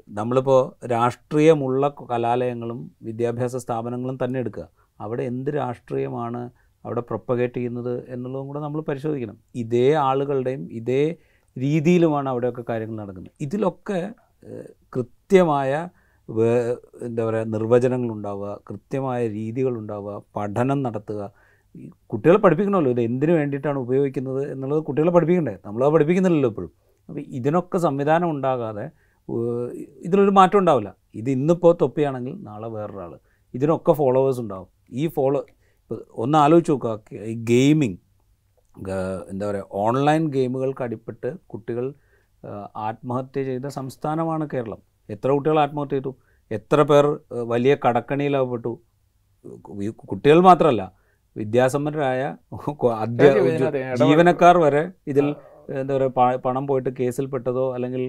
നമ്മളിപ്പോൾ 0.09 0.59
രാഷ്ട്രീയമുള്ള 0.91 1.83
കലാലയങ്ങളും 2.11 2.79
വിദ്യാഭ്യാസ 3.01 3.55
സ്ഥാപനങ്ങളും 3.65 4.17
തന്നെ 4.23 4.37
എടുക്കുക. 4.39 4.65
അവിടെ 4.99 5.23
എന്ത് 5.23 5.49
രാഷ്ട്രീയമാണ് 5.53 6.41
അവിടെ 6.85 7.01
പ്രൊപ്പഗേറ്റ് 7.01 7.57
ചെയ്യുന്നത് 7.57 7.93
എന്നുള്ളതും 8.09 8.47
കൂടെ 8.47 8.59
നമ്മൾ 8.59 8.81
പരിശോധിക്കണം. 8.81 9.37
ഇതേ 9.55 9.87
ആളുകളുടെയും 10.07 10.63
ഇതേ 10.79 11.03
രീതിയിലുമാണ് 11.57 12.27
അവിടെയൊക്കെ 12.29 12.63
കാര്യങ്ങൾ 12.69 12.95
നടക്കുന്നത്. 12.95 13.35
ഇതിലൊക്കെ 13.41 13.99
കൃത്യമായ 14.93 15.71
എന്താ 17.05 17.21
പറയുക 17.25 17.47
നിർവചനങ്ങളുണ്ടാവുക 17.53 18.49
കൃത്യമായ 18.69 19.21
രീതികളുണ്ടാവുക 19.27 20.13
പഠനം 20.35 20.79
നടത്തുക. 20.83 21.21
കുട്ടികളെ 22.11 22.39
പഠിപ്പിക്കണമല്ലോ 22.39 22.91
ഇത് 22.91 23.01
എന്തിനു 23.01 23.33
വേണ്ടിയിട്ടാണ് 23.33 23.79
ഉപയോഗിക്കുന്നത് 23.85 24.51
എന്നുള്ളത് 24.51 24.81
കുട്ടികളെ 24.87 25.11
പഠിപ്പിക്കണ്ടേ? 25.11 25.55
നമ്മളത് 25.65 25.91
പഠിപ്പിക്കുന്നില്ലല്ലോ 25.93 26.49
ഇപ്പോഴും. 26.49 26.71
അപ്പോൾ 27.09 27.21
ഇതിനൊക്കെ 27.39 27.77
സംവിധാനം 27.77 28.27
ഉണ്ടാകാതെ 28.35 28.85
ഇതിലൊരു 30.05 30.33
മാറ്റം 30.37 30.59
ഉണ്ടാവില്ല. 30.59 30.89
ഇത് 31.19 31.29
ഇന്നിപ്പോൾ 31.29 31.73
തൊപ്പിയാണെങ്കിൽ 31.81 32.33
നാളെ 32.47 32.69
വേറൊരാൾ 32.75 33.11
ഇതിനൊക്കെ 33.53 33.91
ഫോളോവേഴ്സ് 33.91 34.41
ഉണ്ടാവും. 34.43 34.69
ഈ 34.91 35.03
ഫോളോ 35.07 35.39
ഒന്ന് 36.23 36.37
ആലോചിച്ച് 36.37 36.71
നോക്കുക. 36.71 36.93
ഈ 37.31 37.35
ഗെയിമിങ് 37.51 37.97
എന്താ 39.31 39.45
പറയുക 39.49 39.67
ഓൺലൈൻ 39.71 40.23
ഗെയിമുകൾക്ക് 40.35 40.83
അടിപ്പെട്ട് 40.83 41.29
കുട്ടികൾ 41.51 41.85
ആത്മഹത്യ 42.87 43.43
ചെയ്ത 43.49 43.67
സംസ്ഥാനമാണ് 43.79 44.45
കേരളം. 44.53 44.92
എത്ര 45.09 45.29
കുട്ടികൾ 45.35 45.59
ആത്മഹത്യ 45.59 45.95
ചെയ്തു? 45.95 46.11
എത്ര 46.51 46.81
പേർ 46.89 47.05
വലിയ 47.53 47.73
കടക്കണിയിലാവപ്പെട്ടു? 47.85 48.73
കുട്ടികൾ 50.11 50.39
മാത്രമല്ല 50.49 50.83
വിദ്യാസമ്പന്നരായ 51.35 52.21
ജീവനക്കാർ 54.01 54.55
വരെ 54.65 54.83
ഇതിൽ 55.11 55.27
എന്താ 55.81 55.93
പറയുക 55.95 56.37
പണം 56.45 56.63
പോയിട്ട് 56.67 56.91
കേസിൽപ്പെട്ടതോ 56.99 57.65
അല്ലെങ്കിൽ 57.75 58.03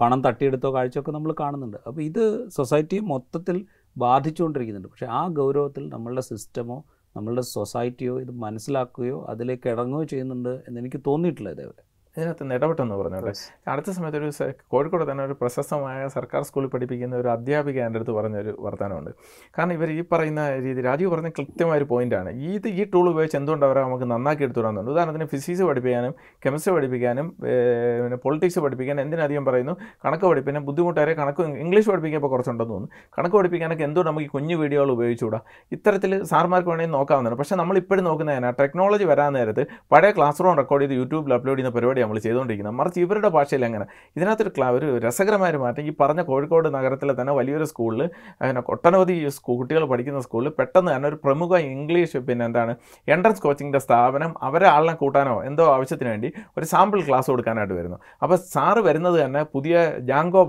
പണം 0.00 0.18
തട്ടിയെടുത്തോ 0.24 0.68
കാഴ്ചയൊക്കെ 0.74 1.12
നമ്മൾ 1.16 1.30
കാണുന്നുണ്ട്. 1.40 1.78
അപ്പോൾ 1.88 2.02
ഇത് 2.08 2.24
സൊസൈറ്റിയെ 2.56 3.02
മൊത്തത്തിൽ 3.12 3.56
ബാധിച്ചുകൊണ്ടിരിക്കുന്നുണ്ട്. 3.96 4.90
പക്ഷേ 4.92 5.08
ആ 5.20 5.22
ഗൗരവത്തിൽ 5.38 5.88
നമ്മളുടെ 5.94 6.24
സിസ്റ്റമോ 6.30 6.78
നമ്മളുടെ 7.16 7.42
സൊസൈറ്റിയോ 7.54 8.20
ഇത് 8.24 8.30
മനസ്സിലാക്കുകയോ 8.44 9.18
അതിലേക്ക് 9.30 9.66
ഇറങ്ങുകയോ 9.68 10.04
ചെയ്യുന്നുണ്ട് 10.12 10.52
എന്നെനിക്ക് 10.68 11.00
തോന്നിയിട്ടില്ല 11.08 11.50
ഇതേവരെ. 11.56 11.82
ഇതിനകത്ത് 12.16 12.42
നിന്ന് 12.42 12.56
ഇടപെട്ടെന്ന് 12.58 12.96
പറഞ്ഞോട്ടെ 13.00 13.32
അടുത്ത 13.72 13.90
സമയത്ത് 13.96 14.18
ഒരു 14.18 14.30
കോഴിക്കോട് 14.72 15.04
തന്നെ 15.10 15.22
ഒരു 15.28 15.34
പ്രശസ്തമായ 15.40 16.00
സർക്കാർ 16.14 16.40
സ്കൂളിൽ 16.48 16.68
പഠിപ്പിക്കുന്ന 16.72 17.14
ഒരു 17.22 17.28
അധ്യാപിക 17.34 17.78
എന്റെ 17.86 17.98
അടുത്ത് 17.98 18.14
പറഞ്ഞൊരു 18.16 18.52
വർത്തമാനമുണ്ട് 18.64 19.10
കാരണം 19.56 19.72
ഇവർ 19.78 19.90
ഈ 19.94 20.00
പറയുന്ന 20.10 20.42
രീതി 20.64 20.80
രാജീവ് 20.88 21.10
പറഞ്ഞ 21.12 21.28
കൃത്യമായ 21.38 21.76
ഒരു 21.80 21.86
പോയിന്റാണ്. 21.92 22.30
ഇത് 22.56 22.68
ഈ 22.80 22.84
ടൂൾ 22.94 23.06
ഉപയോഗിച്ച് 23.12 23.38
എന്തുകൊണ്ട് 23.40 23.64
അവരെ 23.68 23.80
നമുക്ക് 23.86 24.08
നന്നാക്കി 24.12 24.44
എടുത്തു 24.46 24.60
തരാന്നുണ്ട് 24.60 24.90
ഉദാഹരണത്തിന് 24.94 25.28
ഫിസിക്സ് 25.32 25.64
പഠിപ്പിക്കാനും 25.70 26.12
കെമിസ്ട്രി 26.46 26.74
പഠിപ്പിക്കാനും 26.76 27.28
പിന്നെ 27.44 28.18
പൊളിറ്റിക്സ് 28.26 28.62
പഠിപ്പിക്കാനും 28.66 29.02
എന്തിനധികം 29.06 29.46
പറയുന്നു? 29.48 29.76
കണക്ക് 30.04 30.26
പഠിപ്പിക്കാൻ 30.32 30.64
ബുദ്ധിമുട്ടേറെ 30.68 31.14
കണക്ക് 31.22 31.48
ഇംഗ്ലീഷ് 31.64 31.90
പഠിപ്പിക്കാൻ 31.92 32.20
ഇപ്പോൾ 32.22 32.32
കുറച്ചുണ്ടെന്ന് 32.34 32.74
തോന്നുന്നു. 32.74 33.00
കണക്ക് 33.18 33.36
പഠിപ്പിക്കാനൊക്കെ 33.38 33.86
എന്തുകൊണ്ട് 33.88 34.10
നമുക്ക് 34.10 34.28
ഈ 34.28 34.30
കുഞ്ഞു 34.36 34.58
വീഡിയോകൾ 34.62 34.92
ഉപയോഗിച്ചുകൂടാ? 34.96 35.40
ഇത്തരത്തിൽ 35.78 36.12
സാർമാർക്ക് 36.34 36.70
വേണമെങ്കിൽ 36.72 36.96
നോക്കാവുന്നതാണ്. 36.98 37.40
പക്ഷേ 37.42 37.56
നമ്മൾ 37.62 37.74
ഇപ്പോഴും 37.84 38.04
നോക്കുന്നതിനാണ് 38.10 38.58
ടെക്നോളജി 38.62 39.08
വരാൻ 39.14 39.32
നേരത്ത് 39.40 39.64
പഴയ 39.94 40.12
ക്ലാസ് 40.20 40.40
റൂം 40.44 40.56
റെക്കോർഡ് 40.62 40.84
ചെയ്ത് 40.86 40.96
യൂട്യൂബിൽ 41.02 41.34
അപ്ലോഡ് 41.38 41.58
ചെയ്യുന്ന 41.58 41.74
പരിപാടി 41.78 42.00
നമ്മൾ 42.02 42.18
ചെയ്തുകൊണ്ടിരിക്കുന്നത് 42.26 42.76
മറിച്ച് 42.80 43.00
ഇവരുടെ 43.04 43.30
ഭാഷയിൽ 43.36 43.64
എങ്ങനെ? 43.68 43.86
ഇതിനകത്തൊരു 44.16 44.52
ക്ലാ 44.56 44.68
ഒരു 44.78 44.88
രസകരമായ 45.06 45.60
മാറ്റം. 45.64 45.82
ഈ 45.90 45.92
പറഞ്ഞ 46.00 46.20
കോഴിക്കോട് 46.30 46.68
നഗരത്തിലെ 46.78 47.14
തന്നെ 47.20 47.32
വലിയൊരു 47.40 47.66
സ്കൂളിൽ 47.72 48.02
പിന്നെ 48.42 48.62
ഒട്ടനവധി 48.74 49.16
കുട്ടികൾ 49.48 49.82
പഠിക്കുന്ന 49.92 50.20
സ്കൂളിൽ 50.26 50.50
പെട്ടെന്ന് 50.58 50.90
തന്നെ 50.94 51.06
ഒരു 51.10 51.18
പ്രമുഖ 51.24 51.58
ഇംഗ്ലീഷ് 51.74 52.18
പിന്നെ 52.28 52.44
എന്താണ് 52.48 52.72
എൻട്രൻസ് 53.14 53.42
കോച്ചിങ്ങിന്റെ 53.44 53.80
സ്ഥാപനം 53.86 54.30
അവരെ 54.48 54.66
ആളിനെ 54.74 54.94
കൂട്ടാനോ 55.02 55.36
എന്തോ 55.48 55.64
ആവശ്യത്തിന് 55.74 56.10
വേണ്ടി 56.12 56.28
ഒരു 56.58 56.66
സാമ്പിൾ 56.72 57.00
ക്ലാസ് 57.08 57.28
കൊടുക്കാനായിട്ട് 57.32 57.74
വരുന്നു. 57.80 57.98
അപ്പോൾ 58.22 58.38
സാറ് 58.54 58.80
വരുന്നത് 58.88 59.16
തന്നെ 59.24 59.42
പുതിയ 59.54 59.76
ജാങ്കോ 60.10 60.42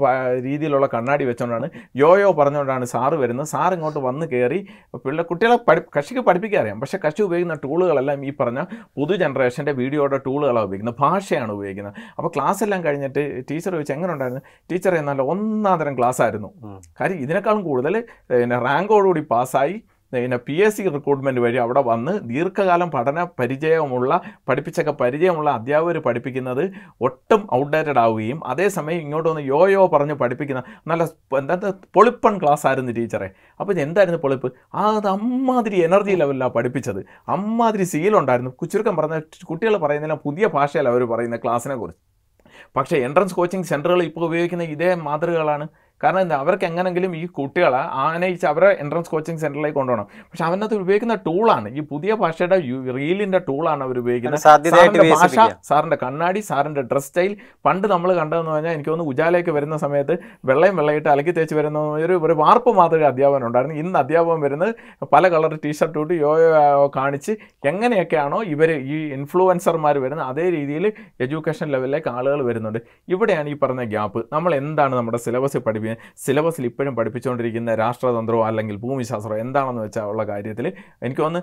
രീതിയിലുള്ള 0.47 0.87
കണ്ണാടി 0.95 1.25
വെച്ചുകൊണ്ടാണ് 1.29 1.67
യോയോ 2.03 2.29
പറഞ്ഞുകൊണ്ടാണ് 2.39 2.85
സാറ് 2.93 3.17
വരുന്നത്. 3.23 3.49
സാർ 3.53 3.71
ഇങ്ങോട്ട് 3.77 4.01
വന്ന് 4.07 4.25
കയറി 4.33 4.59
പിള്ളേർ 5.03 5.25
കുട്ടികളെ 5.31 5.57
പഠി 5.67 5.81
കക്ഷിക്ക് 5.97 6.23
പഠിപ്പിക്കാൻ 6.27 6.61
അറിയാം. 6.63 6.79
പക്ഷേ 6.83 6.97
കക്ഷി 7.05 7.21
ഉപയോഗിക്കുന്ന 7.27 7.57
ടൂളുകളെല്ലാം 7.65 8.19
ഈ 8.29 8.31
പറഞ്ഞ 8.41 8.59
പുതു 8.97 9.13
ജനറേഷന്റെ 9.23 9.73
വീഡിയോയുടെ 9.81 10.19
ടൂളുകളാണ് 10.27 10.65
ഉപയോഗിക്കുന്നത്. 10.67 10.97
ഭാഷയാണ് 11.03 11.42
ഉപയോഗിക്കുന്നത്. 11.51 11.93
അപ്പോൾ 12.17 12.31
ക്ലാസ് 12.35 12.63
എല്ലാം 12.63 12.83
കഴിഞ്ഞിട്ട് 12.83 13.43
ടീച്ചർ 13.51 13.71
ചോദിച്ചു 13.71 13.93
എങ്ങനെ 13.93 14.13
ഉണ്ടായിരുന്നു? 14.13 14.43
ടീച്ചർ 14.71 14.95
എന്നാൽ 14.95 15.21
ഒന്നാം 15.21 15.79
തരം 15.79 15.97
ക്ലാസ് 15.97 16.21
ആയിരുന്നു. 16.21 16.49
കാര്യം 17.01 17.17
ഇതിനേക്കാളും 17.17 17.63
കൂടുതൽ 17.63 18.07
പിന്നെ 18.27 18.59
റാങ്കോടുകൂടി 18.59 19.21
പാസ്സായി 19.21 19.83
പിന്നെ 20.13 20.37
പി 20.47 20.55
എസ് 20.65 20.75
സി 20.77 20.83
റിക്രൂട്ട്മെന്റ് 20.95 21.41
വഴി 21.43 21.57
അവിടെ 21.63 21.81
വന്ന് 21.89 22.13
ദീർഘകാലം 22.31 22.89
പഠന 22.95 23.23
പരിചയമുള്ള 23.39 24.11
പഠിപ്പിച്ചൊക്കെ 24.49 24.93
പരിചയമുള്ള 25.01 25.49
അധ്യാപകർ 25.59 25.97
പഠിപ്പിക്കുന്നത് 26.07 26.63
ഒട്ടും 27.07 27.41
ഔട്ട്ഡേറ്റഡ് 27.59 28.01
ആവുകയും 28.03 28.39
അതേസമയം 28.53 29.01
ഇങ്ങോട്ട് 29.05 29.27
വന്ന് 29.29 29.43
യോ 29.51 29.61
യോ 29.75 29.83
പറഞ്ഞ് 29.95 30.15
പഠിപ്പിക്കുന്ന 30.21 30.63
നല്ല 30.91 31.03
എന്താ 31.41 31.71
പൊളിപ്പൺ 31.97 32.35
ക്ലാസ് 32.43 32.65
ആയിരുന്നു 32.71 32.93
ടീച്ചറെ. 32.99 33.29
അപ്പോൾ 33.59 33.73
എന്തായിരുന്നു 33.85 34.21
പൊളിപ്പ്? 34.25 34.49
അത് 34.85 35.09
അമ്മാതിരി 35.15 35.79
എനർജി 35.89 36.15
ലെവലിലാണ് 36.21 36.55
പഠിപ്പിച്ചത്. 36.57 37.01
അമ്മാതിരി 37.35 37.87
സീലുണ്ടായിരുന്നു 37.93 38.53
ചുരുക്കം 38.73 38.97
പറഞ്ഞ 39.01 39.17
കുട്ടികൾ 39.51 39.75
പറയുന്നില്ല 39.85 40.17
പുതിയ 40.27 40.47
ഭാഷയല്ല 40.57 40.91
അവർ 40.95 41.03
പറയുന്ന 41.13 41.37
ക്ലാസ്സിനെ 41.45 41.77
കുറിച്ച്. 41.81 42.01
പക്ഷേ 42.77 42.95
എൻട്രൻസ് 43.05 43.35
കോച്ചിങ് 43.37 43.67
സെന്ററുകൾ 43.71 44.01
ഇപ്പോൾ 44.09 44.23
ഉപയോഗിക്കുന്ന 44.27 44.65
ഇതേ 44.75 44.89
മാതൃകകളാണ്. 45.07 45.65
കാരണം 46.03 46.21
എന്താ 46.25 46.37
അവർക്ക് 46.43 46.65
എങ്ങനെങ്കിലും 46.69 47.11
ഈ 47.21 47.23
കുട്ടികളെ 47.39 47.81
ആനയിച്ച് 48.05 48.47
അവരെ 48.51 48.69
എൻട്രൻസ് 48.83 49.11
കോച്ചിങ് 49.13 49.41
സെന്ററിലേക്ക് 49.43 49.77
കൊണ്ടുപോകണം. 49.79 50.07
പക്ഷെ 50.29 50.45
അവനകത്ത് 50.49 50.77
ഉപയോഗിക്കുന്ന 50.85 51.15
ടൂളാണ് 51.27 51.67
ഈ 51.77 51.83
പുതിയ 51.91 52.13
ഭാഷയുടെ 52.23 52.57
റീലിന്റെ 52.97 53.41
ടൂളാണ് 53.49 53.83
അവർ 53.87 53.97
ഉപയോഗിക്കുന്നത്. 54.03 54.43
സാറിന്റെ 54.45 55.05
ഭാഷ 55.13 55.35
സാറിന്റെ 55.69 55.99
കണ്ണാടി 56.03 56.43
സാറിന്റെ 56.49 56.83
ഡ്രസ് 56.91 57.09
സ്റ്റൈൽ 57.09 57.33
പണ്ട് 57.65 57.87
നമ്മൾ 57.93 58.09
കണ്ടതെന്ന് 58.19 58.51
പറഞ്ഞാൽ 58.53 58.73
എനിക്ക് 58.77 58.91
തോന്നുന്നു 58.91 59.13
ഉജാലയ്ക്ക് 59.13 59.51
വരുന്ന 59.57 59.75
സമയത്ത് 59.85 60.15
വെള്ളയും 60.49 60.75
വെള്ളയിട്ട് 60.79 61.09
അലക്കി 61.13 61.33
തേച്ച് 61.37 61.55
വരുന്ന 61.59 61.79
ഒരു 62.05 62.15
ഒരു 62.25 62.35
വാർപ്പ് 62.41 62.71
മാതൃക 62.79 63.05
അധ്യാപനം 63.11 63.45
ഉണ്ടായിരുന്നു. 63.49 63.77
ഇന്ന് 63.83 63.97
അധ്യാപകൻ 64.03 64.39
വരുന്നത് 64.45 64.73
പല 65.13 65.23
കളർ 65.33 65.53
ടീഷർട്ട് 65.65 65.99
ഇട്ട് 66.03 66.13
യോയോ 66.23 66.85
കാണിച്ച് 66.97 67.33
എങ്ങനെയൊക്കെയാണോ 67.71 68.39
ഇവർ 68.53 68.69
ഈ 68.95 68.97
ഇൻഫ്ലുവൻസർമാർ 69.17 69.95
വരുന്നത് 70.05 70.27
അതേ 70.31 70.45
രീതിയിൽ 70.57 70.85
എഡ്യൂക്കേഷൻ 71.23 71.67
ലെവലിലേക്ക് 71.75 72.09
ആളുകൾ 72.17 72.39
വരുന്നുണ്ട്. 72.49 72.79
ഇവിടെയാണ് 73.13 73.49
ഈ 73.53 73.57
പറഞ്ഞ 73.63 73.83
ഗ്യാപ്പ് 73.93 74.19
നമ്മൾ 74.35 74.51
എന്താണ് 74.61 74.93
നമ്മുടെ 74.99 75.19
സിലബസിൽ 75.25 75.61
പഠിപ്പിക്കുന്നത്? 75.67 75.92
സിലബസിൽ 76.25 76.65
ഇപ്പോഴും 76.71 76.93
പഠിപ്പിച്ചുകൊണ്ടിരിക്കുന്ന 76.99 77.75
രാഷ്ട്രതന്ത്രമോ 77.83 78.43
അല്ലെങ്കിൽ 78.49 78.75
ഭൂമിശാസ്ത്രമോ 78.85 79.37
എന്താണെന്ന് 79.45 79.83
വെച്ചാൽ 79.85 80.07
ഉള്ള 80.13 80.23
കാര്യത്തിൽ 80.31 80.67
എനിക്ക് 81.05 81.23
ഒന്ന് 81.27 81.41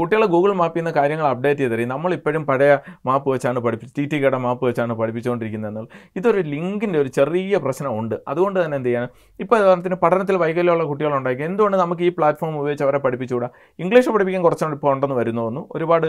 കുട്ടികളെ 0.00 0.28
ഗൂഗിൾ 0.34 0.52
മാപ്പിൽ 0.62 0.80
നിന്ന് 0.80 0.94
കാര്യങ്ങൾ 1.00 1.26
അപ്ഡേറ്റ് 1.32 1.60
ചെയ്ത് 1.62 1.74
തരും. 1.74 1.90
നമ്മൾ 1.94 2.10
ഇപ്പോഴും 2.18 2.42
പഴയ 2.50 2.72
മാപ്പ് 3.10 3.28
വെച്ചാണ് 3.34 3.58
പഠിപ്പിച്ച് 3.66 3.94
ടി 3.98 4.04
ടി 4.12 4.18
കയുടെ 4.22 4.40
മാപ്പ് 4.46 4.64
വെച്ചാണ് 4.68 4.94
പഠിപ്പിച്ചുകൊണ്ടിരിക്കുന്നത് 5.00 5.70
എന്നുള്ളത് 5.72 5.94
ഇതൊരു 6.20 6.40
ലിങ്കിന്റെ 6.52 6.98
ഒരു 7.02 7.10
ചെറിയ 7.18 7.56
പ്രശ്നമുണ്ട്. 7.64 8.16
അതുകൊണ്ട് 8.32 8.58
തന്നെ 8.64 8.76
എന്ത് 8.80 8.88
ചെയ്യണം? 8.88 9.10
ഇപ്പോൾ 9.44 9.56
ഉദാഹരണത്തിന് 9.62 9.96
പഠനത്തിൽ 10.04 10.36
വൈകല്യമുള്ള 10.42 10.84
കുട്ടികളുണ്ടാക്കി 10.90 11.42
എന്തുകൊണ്ട് 11.48 11.76
നമുക്ക് 11.82 12.02
ഈ 12.08 12.10
പ്ലാറ്റ്ഫോം 12.18 12.54
ഉപയോഗിച്ച് 12.60 12.84
അവരെ 12.86 12.98
പഠിപ്പിച്ചുകൂടാ? 13.06 13.48
ഇംഗ്ലീഷ് 13.84 14.10
പഠിപ്പിക്കാൻ 14.14 14.42
കുറച്ചുകൂടി 14.46 14.76
ഇപ്പോൾ 14.78 14.92
ഉണ്ടെന്ന് 14.94 15.16
വരുന്നു 15.20 15.42
തോന്നുന്നു. 15.42 15.62
ഒരുപാട് 15.76 16.06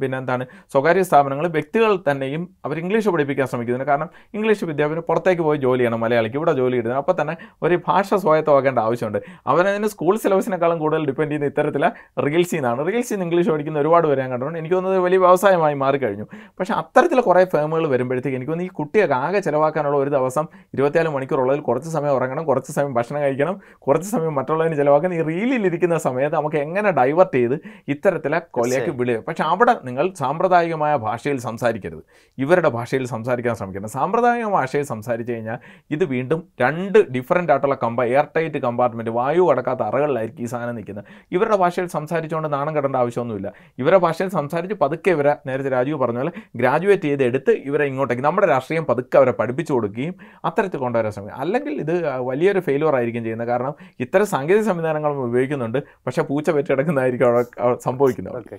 പിന്നെ 0.00 0.16
എന്താണ് 0.22 0.44
സ്വകാര്യ 0.72 1.02
സ്ഥാപനങ്ങൾ 1.08 1.46
വ്യക്തികൾ 1.56 1.92
തന്നെയും 2.08 2.42
അവർ 2.66 2.76
ഇംഗ്ലീഷ് 2.82 3.08
പഠിപ്പിക്കാൻ 3.14 3.46
ശ്രമിക്കുന്നുണ്ട്. 3.52 3.88
കാരണം 3.90 4.10
ഇംഗ്ലീഷ് 4.36 4.64
വിദ്യാഭ്യാസം 4.70 5.06
പുറത്തേക്ക് 5.10 5.42
പോയി 5.48 5.58
ജോലി 5.66 5.82
ചെയ്യണം 5.82 6.00
മലയാളിക്ക്. 6.04 6.38
ഇവിടെ 6.40 6.52
ജോലി 6.60 6.76
ഇടുന്നത്. 6.80 6.98
അപ്പോൾ 7.08 7.20
തന്നെ 7.20 7.34
ഒരു 7.62 7.76
ഭാഷ 7.86 8.08
സ്വായത്തമാക്കേണ്ട 8.22 8.78
ആവശ്യമുണ്ട്. 8.78 9.18
അവരതിന് 9.50 9.88
സ്കൂൾ 9.92 10.14
സിലബസിനേക്കാളും 10.22 10.78
കൂടുതൽ 10.78 11.02
ഡിപ്പെൻഡ് 11.08 11.30
ചെയ്യുന്ന 11.30 11.46
ഇത്തരത്തിലെ 11.52 11.88
റീൽസിൽ 12.24 12.56
നിന്നാണ് 12.56 12.80
റീൽസിൽ 12.88 13.14
നിന്ന് 13.14 13.24
ഇംഗ്ലീഷ് 13.26 13.50
പഠിക്കുന്ന 13.52 13.78
ഒരുപാട് 13.78 14.06
പേരെ 14.08 14.20
ഞാൻ 14.22 14.30
കണ്ടിട്ടുണ്ട്. 14.30 14.58
എനിക്ക് 14.58 14.74
തോന്നുന്നത് 14.74 15.02
വലിയ 15.04 15.18
വ്യവസായമായി 15.18 15.76
മാറിക്കഴിഞ്ഞു. 15.82 16.26
പക്ഷേ 16.58 16.74
അത്തരത്തിൽ 16.80 17.20
കുറേ 17.28 17.42
ഫേമുകൾ 17.54 17.84
വരുമ്പോഴത്തേക്ക് 17.92 18.36
എനിക്ക് 18.38 18.52
തോന്നുന്നു 18.52 18.72
ഈ 18.72 18.76
കുട്ടിയൊക്കെ 18.80 19.14
ആകെ 19.14 19.40
ചിലവാക്കാനുള്ള 19.46 19.98
ഒരു 19.98 20.10
ദിവസം 20.16 20.44
ഇരുപത്തിനാല് 20.74 21.12
മണിക്കൂറുള്ളതിൽ 21.14 21.62
കുറച്ച് 21.68 21.92
സമയം 21.96 22.12
ഉറങ്ങണം 22.18 22.44
കുറച്ച് 22.50 22.72
സമയം 22.76 22.92
ഭക്ഷണം 22.98 23.20
കഴിക്കണം 23.22 23.56
കുറച്ച് 23.86 24.10
സമയം 24.10 24.34
മറ്റുള്ളതിന് 24.40 24.76
ചിലവാക്കണം. 24.80 25.14
ഈ 25.14 25.22
റീലിലിരിക്കുന്ന 25.30 25.98
സമയത്ത് 26.08 26.36
നമുക്ക് 26.36 26.60
എങ്ങനെ 26.66 26.92
ഡൈവേർട്ട് 27.00 27.34
ചെയ്ത് 27.38 27.56
ഇത്തരത്തിലെ 27.94 28.40
കൊലയ്ക്ക് 28.58 28.94
വിളിയോ 29.00 29.22
പക്ഷെ 29.28 29.44
അവിടെ 29.52 29.76
നിങ്ങൾ 29.88 30.04
സാമ്പ്രദായികമായ 30.22 30.92
ഭാഷയിൽ 31.06 31.40
സംസാരിക്കരുത്. 31.48 32.04
ഇവരുടെ 32.38 32.68
ഭാഷയിൽ 32.68 33.06
സംസാരിക്കാൻ 33.14 33.54
ശ്രമിക്കണം 33.54 33.94
സാമ്പ്രദായിക 33.98 34.46
ഭാഷയിൽ 34.58 34.86
സംസാരിച്ച് 34.92 35.32
കഴിഞ്ഞാൽ 35.32 35.58
ഇത് 35.90 36.04
വീണ്ടും 36.04 36.40
രണ്ട് 36.60 36.97
ഡിഫറന്റ് 37.02 37.52
ആയിട്ടുള്ള 37.52 37.74
കമ്പ 37.82 38.04
എയർ 38.04 38.26
ടൈറ്റ് 38.36 38.58
കമ്പാർട്ട്മെന്റ് 38.58 39.10
വായു 39.10 39.42
കടക്കാത്ത 39.42 39.80
അറകളിലായിരിക്കും 39.80 40.42
ഈ 40.42 40.46
സാധനം 40.46 40.74
നിൽക്കുന്നത്. 40.74 41.04
ഇവരുടെ 41.32 41.56
ഭാഷയിൽ 41.56 41.86
സംസാരിച്ചുകൊണ്ട് 41.86 42.52
നാണം 42.52 42.76
കെടേണ്ട 42.76 42.96
ആവശ്യമൊന്നുമില്ല. 42.96 43.52
ഇവരുടെ 43.78 43.98
ഭാഷയിൽ 43.98 44.28
സംസാരിച്ച് 44.28 44.74
പതുക്കെ 44.74 45.10
ഇവരെ 45.10 45.36
നേരത്തെ 45.46 45.68
രാജീവ് 45.68 45.98
പറഞ്ഞ 45.98 46.18
പോലെ 46.18 46.32
ഗ്രാജുവേറ്റ് 46.56 47.02
ചെയ്ത് 47.02 47.24
എടുത്ത് 47.24 47.50
ഇവരെ 47.50 47.84
ഇങ്ങോട്ടേക്ക് 47.84 48.22
നമ്മുടെ 48.22 48.46
രാഷ്ട്രീയം 48.46 48.84
പതുക്കെ 48.84 49.18
അവരെ 49.18 49.30
പഠിപ്പിച്ചു 49.30 49.72
കൊടുക്കുകയും 49.72 50.14
അത്തരത്തിൽ 50.44 50.78
കൊണ്ടുവരാൻ 50.78 51.12
ശ്രമിക്കും. 51.12 51.40
അല്ലെങ്കിൽ 51.40 51.80
ഇത് 51.80 52.18
വലിയൊരു 52.18 52.60
ഫെയിലുവർ 52.60 52.94
ആയിരിക്കും 52.94 53.22
ചെയ്യുന്നത്. 53.22 53.48
കാരണം 53.48 53.74
ഇത്തരം 54.00 54.26
സാങ്കേതിക 54.26 54.64
സംവിധാനങ്ങൾ 54.64 55.12
ഉപയോഗിക്കുന്നുണ്ട്. 55.12 55.78
പക്ഷേ 56.06 56.22
പൂച്ച 56.22 56.50
പെറ്റിടക്കുന്നതായിരിക്കും 56.50 57.28
അവിടെ 57.28 57.78
സംഭവിക്കുന്നത്. 57.84 58.58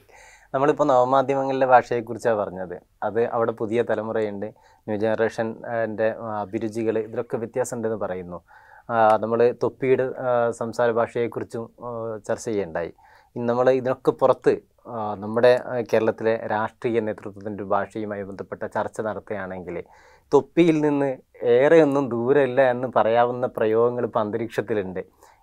നമ്മളിപ്പോൾ 0.53 0.83
നവമാധ്യമങ്ങളിലെ 0.83 1.65
ഭാഷയെക്കുറിച്ചാണ് 1.65 2.37
പറഞ്ഞത്. 2.37 2.79
അത് 3.03 3.25
അവിടെ 3.25 3.51
പുതിയ 3.51 3.81
തലമുറയുണ്ട്. 3.81 4.53
ന്യൂ 4.89 4.97
ജനറേഷന്റെ 5.03 6.07
അഭിരുചികൾ 6.43 6.95
ഇതിലൊക്കെ 7.07 7.37
വ്യത്യാസമുണ്ടെന്ന് 7.43 7.99
പറയുന്നു. 8.05 8.39
നമ്മൾ 9.23 9.39
തൊപ്പിയുടെ 9.63 10.05
സംസാര 10.59 10.89
ഭാഷയെക്കുറിച്ചും 10.99 11.63
ചർച്ച 12.27 12.45
ചെയ്യേണ്ടായി. 12.49 12.91
ഇന്ന് 13.35 13.47
നമ്മൾ 13.49 13.67
ഇതിനൊക്കെ 13.79 14.11
പുറത്ത് 14.21 14.53
നമ്മുടെ 15.23 15.51
കേരളത്തിലെ 15.89 16.33
രാഷ്ട്രീയ 16.53 16.99
നേതൃത്വത്തിന്റെ 17.07 17.63
ഭാഷയുമായി 17.73 18.23
ബന്ധപ്പെട്ട 18.29 18.63
ചർച്ച 18.75 19.01
നടത്തുകയാണെങ്കിൽ 19.07 19.75
തൊപ്പിയിൽ 20.33 20.77
നിന്ന് 20.85 21.09
ഏറെയൊന്നും 21.57 22.05
ദൂരമില്ല 22.13 22.61
എന്ന് 22.73 22.87
പറയാവുന്ന 22.95 23.45
പ്രയോഗങ്ങൾ 23.57 24.03
ഇപ്പോൾ 24.07 24.21
അന്തരീക്ഷത്തിലുണ്ട്. 24.23 25.01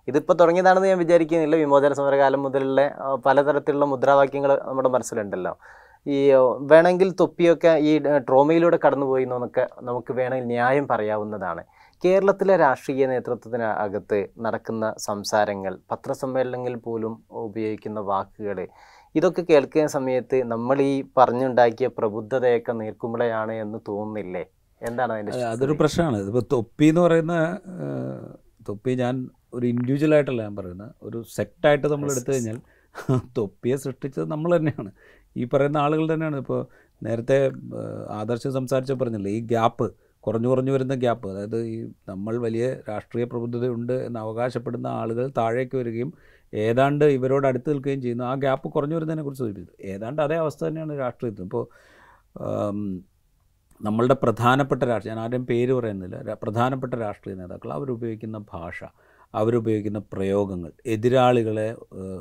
ഇതിപ്പോൾ 0.09 0.35
തുടങ്ങിയതാണെന്ന് 0.41 0.89
ഞാൻ 0.91 0.99
വിചാരിക്കുന്നില്ല. 1.03 1.55
വിമോചന 1.63 1.93
സമരകാലം 1.99 2.41
മുതലുള്ള 2.45 2.81
പലതരത്തിലുള്ള 3.25 3.85
മുദ്രാവാക്യങ്ങൾ 3.93 4.51
നമ്മുടെ 4.67 4.89
മനസ്സിലുണ്ടല്ലോ. 4.95 5.53
ഈ 6.15 6.17
വേണമെങ്കിൽ 6.71 7.09
തൊപ്പിയൊക്കെ 7.19 7.71
ഈ 7.89 7.91
ട്രോമയിലൂടെ 8.27 8.77
കടന്നുപോയി 8.85 9.25
എന്നൊക്കെ 9.27 9.63
നമുക്ക് 9.81 10.11
വേണമെങ്കിൽ 10.19 10.51
ന്യായം 10.53 10.85
പറയാവുന്നതാണ്. 10.91 11.63
കേരളത്തിലെ 12.03 12.55
രാഷ്ട്രീയ 12.57 13.05
നേതൃത്വത്തിന് 13.07 13.67
അകത്ത് 13.85 14.19
നടക്കുന്ന 14.45 14.93
സംസാരങ്ങൾ 14.97 15.73
പത്രസമ്മേളനങ്ങളിൽ 15.91 16.79
പോലും 16.87 17.13
ഉപയോഗിക്കുന്ന 17.47 17.99
വാക്കുകൾ 18.11 18.59
ഇതൊക്കെ 19.15 19.41
കേൾക്കുന്ന 19.41 19.89
സമയത്ത് 19.97 20.37
നമ്മൾ 20.53 20.77
ഈ 20.81 20.93
പറഞ്ഞുണ്ടാക്കിയ 21.17 21.87
പ്രബുദ്ധതയൊക്കെ 21.97 22.73
നീർക്കുമ്പോഴെയാണ് 22.81 23.53
എന്ന് 23.63 23.79
തോന്നുന്നില്ലേ? 23.89 24.43
എന്താണ് 24.81 25.13
അതിന്റെ 25.13 25.43
അതൊരു 25.51 25.75
പ്രശ്നമാണ്. 25.81 26.17
ഇതിപ്പോൾ 26.23 26.45
തൊപ്പി 26.55 26.85
എന്ന് 26.85 27.01
പറയുന്ന 27.01 27.35
തൊപ്പി 28.67 28.93
ഞാൻ 29.03 29.15
ഒരു 29.53 29.65
ഇൻഡിവിജ്വൽ 29.65 30.13
ആയിട്ടല്ല 30.15 30.41
ഞാൻ 30.47 30.55
പറയുന്നത്. 30.55 30.91
ഒരു 31.03 31.19
സെക്റ്റായിട്ട് 31.37 31.87
നമ്മൾ 31.87 32.09
എടുത്തു 32.13 32.31
കഴിഞ്ഞാൽ 32.31 32.59
തൊപ്പിയെ 33.37 33.75
സൃഷ്ടിച്ചത് 33.75 34.27
നമ്മൾ 34.31 34.49
തന്നെയാണ്. 34.57 34.91
ഈ 35.37 35.45
പറയുന്ന 35.53 35.77
ആളുകൾ 35.77 36.13
തന്നെയാണ്. 36.13 36.37
ഇപ്പോൾ 36.37 36.59
നേരത്തെ 37.03 37.37
ആദർശം 38.11 38.53
സംസാരിച്ച 38.53 38.91
പറഞ്ഞില്ലേ 38.91 39.31
ഈ 39.31 39.41
ഗ്യാപ്പ് 39.41 39.87
കുറഞ്ഞു 40.23 40.47
കുറഞ്ഞു 40.47 40.71
വരുന്ന 40.71 40.95
ഗ്യാപ്പ്. 40.95 41.27
അതായത് 41.31 41.59
ഈ 41.65 41.77
നമ്മൾ 42.09 42.37
വലിയ 42.37 42.65
രാഷ്ട്രീയ 42.89 43.25
പ്രബുദ്ധതയുണ്ട് 43.25 43.93
എന്ന് 43.93 44.19
അവകാശപ്പെടുന്ന 44.19 44.87
ആളുകൾ 44.87 45.31
താഴേക്ക് 45.37 45.75
വരികയും 45.77 46.13
ഏതാണ്ട് 46.53 47.05
ഇവരോട് 47.05 47.47
അടുത്ത് 47.47 47.69
നിൽക്കുകയും 47.69 48.01
ചെയ്യുന്നു. 48.01 48.23
ആ 48.23 48.33
ഗ്യാപ്പ് 48.35 48.67
കുറഞ്ഞു 48.69 48.95
വരുന്നതിനെക്കുറിച്ച് 48.95 49.43
സൂചിപ്പിച്ചു 49.43 49.73
ഏതാണ്ട് 49.83 50.21
അതേ 50.21 50.35
അവസ്ഥ 50.35 50.61
തന്നെയാണ് 50.67 50.99
രാഷ്ട്രീയത്തിൽ 50.99 51.43
ഇപ്പോൾ 51.43 51.65
നമ്മളുടെ 53.81 54.13
പ്രധാനപ്പെട്ട 54.13 54.83
രാഷ്ട്രീയ 54.83 55.13
ഞാൻ 55.13 55.23
ആരുടെയും 55.23 55.45
പേര് 55.45 55.73
പറയുന്നില്ല 55.73 56.33
പ്രധാനപ്പെട്ട 56.43 56.93
രാഷ്ട്രീയ 56.95 57.35
നേതാക്കൾ 57.35 57.73
അവരുപയോഗിക്കുന്ന 57.73 58.37
ഭാഷ 58.53 58.79
അവരുപയോഗിക്കുന്ന 59.35 59.99
പ്രയോഗങ്ങൾ 60.13 60.71
എതിരാളികളെ 60.85 61.75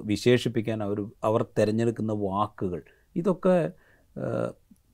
വിശേഷിപ്പിക്കാൻ 0.05 0.83
അവർ 0.83 0.99
അവർ 1.25 1.43
തിരഞ്ഞെടുക്കുന്ന 1.59 2.13
വാക്കുകൾ 2.13 2.81
ഇതൊക്കെ 3.17 3.57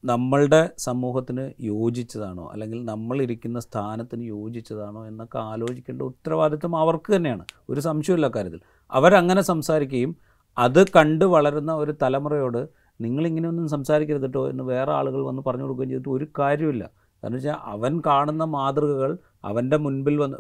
നമ്മളുടെ 0.05 0.71
സമൂഹത്തിന് 0.79 1.53
യോജിച്ചതാണോ? 1.61 2.51
അല്ലെങ്കിൽ 2.53 2.85
നമ്മളിരിക്കുന്ന 2.85 3.59
സ്ഥാനത്തിന് 3.61 4.25
യോജിച്ചതാണോ 4.25 5.07
എന്നൊക്കെ 5.07 5.39
ആലോചിക്കേണ്ട 5.39 6.03
ഉത്തരവാദിത്വം 6.03 6.77
അവർക്ക് 6.77 7.17
തന്നെയാണ്. 7.17 7.45
ഒരു 7.71 7.81
സംശയമില്ല 7.81 8.29
കാര്യത്തിൽ. 8.29 8.61
അവരങ്ങനെ 8.91 9.43
സംസാരിക്കുകയും 9.43 10.17
അത് 10.57 10.81
കണ്ട് 10.89 11.25
വളരുന്ന 11.25 11.73
ഒരു 11.75 11.93
തലമുറയോട് 12.03 12.69
നിങ്ങളിങ്ങനെയൊന്നും 13.01 13.69
സംസാരിക്കരുത് 13.69 14.23
കേട്ടോ 14.23 14.43
എന്ന് 14.49 14.65
വേറെ 14.65 14.93
ആളുകൾ 14.93 15.25
വന്ന് 15.25 15.43
പറഞ്ഞു 15.47 15.63
കൊടുക്കുകയും 15.63 15.89
ചെയ്തിട്ട് 15.89 16.09
ഒരു 16.09 16.27
കാര്യമില്ല 16.39 16.85
കാരണം 17.23 17.35
വെച്ചാൽ 17.35 17.57
അവൻ 17.65 18.03
കാണുന്ന 18.07 18.45
മാതൃകകൾ 18.45 19.19
അവന്റെ 19.45 19.77
മുൻപിൽ 19.77 20.17
വന്ന് 20.17 20.37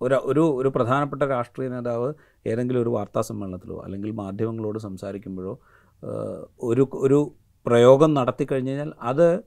ഒരു 0.00 0.14
ഒരു 0.24 0.42
ഒരു 0.56 0.68
പ്രധാനപ്പെട്ട 0.68 1.22
രാഷ്ട്രീയ 1.22 1.68
നേതാവ് 1.68 2.08
ഏതെങ്കിലും 2.46 2.82
ഒരു 2.82 2.88
വാർത്താ 2.88 3.20
സമ്മേളനത്തിലോ 3.20 3.76
അല്ലെങ്കിൽ 3.84 4.10
മാധ്യമങ്ങളോട് 4.10 4.78
സംസാരിക്കുമ്പോഴോ 4.78 5.60
ഒരു 6.60 6.88
ഒരു 6.94 7.18
പ്രയോഗം 7.66 8.14
നടത്തി 8.14 8.46
കഴിഞ്ഞ് 8.50 8.70
കഴിഞ്ഞാൽ 8.70 8.92
അത് 9.02 9.44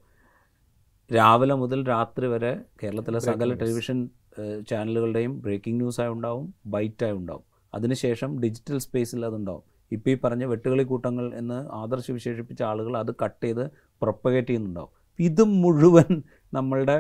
രാവിലെ 1.14 1.56
മുതൽ 1.56 1.80
രാത്രി 1.88 2.28
വരെ 2.28 2.52
കേരളത്തിലെ 2.84 3.20
സകല 3.20 3.54
ടെലിവിഷൻ 3.54 4.10
ചാനലുകളുടെയും 4.70 5.42
ബ്രേക്കിംഗ് 5.42 5.80
ന്യൂസായി 5.82 6.10
ഉണ്ടാവും 6.10 6.54
ബൈറ്റായി 6.66 7.12
ഉണ്ടാവും. 7.12 7.44
അതിനുശേഷം 7.74 8.30
ഡിജിറ്റൽ 8.44 8.78
സ്പേസിൽ 8.78 9.26
അതുണ്ടാവും. 9.26 9.64
ഇപ്പോൾ 9.92 10.10
ഈ 10.10 10.16
പറഞ്ഞ 10.24 10.44
വെട്ടുകളി 10.46 10.84
കൂട്ടങ്ങൾ 10.84 11.34
എന്ന് 11.34 11.58
ആദർശ 11.72 12.12
വിശേഷിപ്പിച്ച 12.12 12.62
ആളുകൾ 12.64 12.98
അത് 12.98 13.12
കട്ട് 13.24 13.44
ചെയ്ത് 13.46 13.64
പ്രൊപ്പഗേറ്റ് 14.02 14.48
ചെയ്യുന്നുണ്ടാവും. 14.48 14.92
ഇത് 15.20 15.44
മുഴുവൻ 15.44 16.24
നമ്മളുടെ 16.54 16.98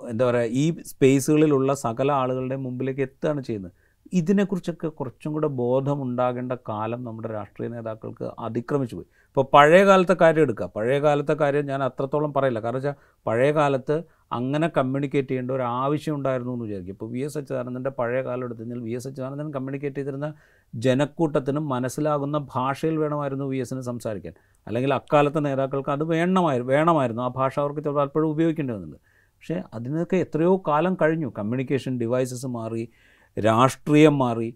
എന്താ 0.00 0.24
പറയുക 0.30 0.50
ഈ 0.62 0.64
സ്പേസുകളിലുള്ള 0.82 1.74
സകല 1.74 2.12
ആളുകളുടെ 2.12 2.56
മുമ്പിലേക്ക് 2.56 3.00
എത്തുകയാണ് 3.00 3.42
ചെയ്യുന്നത്. 3.42 3.72
ഇതിനെക്കുറിച്ചൊക്കെ 4.12 4.88
കുറച്ചും 4.88 5.32
കൂടെ 5.32 5.46
ബോധമുണ്ടാകേണ്ട 5.46 6.52
കാലം 6.52 7.04
നമ്മുടെ 7.04 7.28
രാഷ്ട്രീയ 7.28 7.68
നേതാക്കൾക്ക് 7.68 8.30
അതിക്രമിച്ചു 8.38 8.96
പോയി. 8.96 9.06
ഇപ്പോൾ 9.26 9.46
പഴയ 9.54 9.84
കാലത്തെ 9.84 10.16
കാര്യം 10.20 10.42
എടുക്കുക. 10.42 10.70
പഴയ 10.76 10.98
കാലത്തെ 10.98 11.32
കാര്യം 11.32 11.66
ഞാൻ 11.66 11.82
അത്രത്തോളം 11.82 12.32
പറയില്ല. 12.32 12.60
കാരണം 12.60 12.74
വെച്ചാൽ 12.74 12.94
പഴയ 13.26 13.50
കാലത്ത് 13.50 14.02
അങ്ങനെ 14.32 14.68
കമ്മ്യൂണിക്കേറ്റ് 14.68 15.28
ചെയ്യേണ്ട 15.28 15.50
ഒരു 15.50 15.62
ആവശ്യം 15.62 16.14
ഉണ്ടായിരുന്നു 16.14 16.52
എന്ന് 16.52 16.64
വിചാരിക്കും 16.64 16.92
ഇപ്പോൾ 16.92 17.10
വി 17.10 17.18
എസ് 17.18 17.38
അച്യുതാനന്ദന്റെ 17.38 17.90
പഴയ 17.90 18.22
കാലം 18.22 18.44
എടുത്തു 18.44 18.60
കഴിഞ്ഞാൽ 18.60 18.78
വി 18.78 18.90
എസ് 18.90 19.08
അച്യുതാനന്ദൻ 19.08 19.50
കമ്മ്യൂണിക്കേറ്റ് 19.50 19.96
ചെയ്തിരുന്ന 19.96 20.34
ജനക്കൂട്ടത്തിനും 20.74 21.68
മനസ്സിലാകുന്ന 21.68 22.48
ഭാഷയിൽ 22.54 22.96
വേണമായിരുന്നു 22.96 23.44
വി 23.44 23.56
എസിന് 23.56 23.80
സംസാരിക്കാൻ. 23.80 24.32
അല്ലെങ്കിൽ 24.66 24.94
അക്കാലത്തെ 24.94 25.38
നേതാക്കൾക്ക് 25.38 25.90
അത് 25.90 26.04
വേണമായിരുന്നു 26.04 26.72
വേണമായിരുന്നു. 26.72 27.22
ആ 27.22 27.28
ഭാഷ 27.28 27.58
അവർക്ക് 27.58 27.88
പലപ്പോഴും 27.88 28.28
ഉപയോഗിക്കേണ്ടി 28.28 28.74
വന്നിട്ടുണ്ട്. 28.74 29.00
പക്ഷേ 29.06 29.62
അതിനൊക്കെ 29.74 30.16
എത്രയോ 30.16 30.62
കാലം 30.68 30.94
കഴിഞ്ഞു. 30.94 31.32
കമ്മ്യൂണിക്കേഷൻ 31.38 32.00
ഡിവൈസസ് 32.00 32.46
മാറി 32.46 32.88
രാഷ്ട്രീയം 33.36 34.18
മാറി 34.18 34.50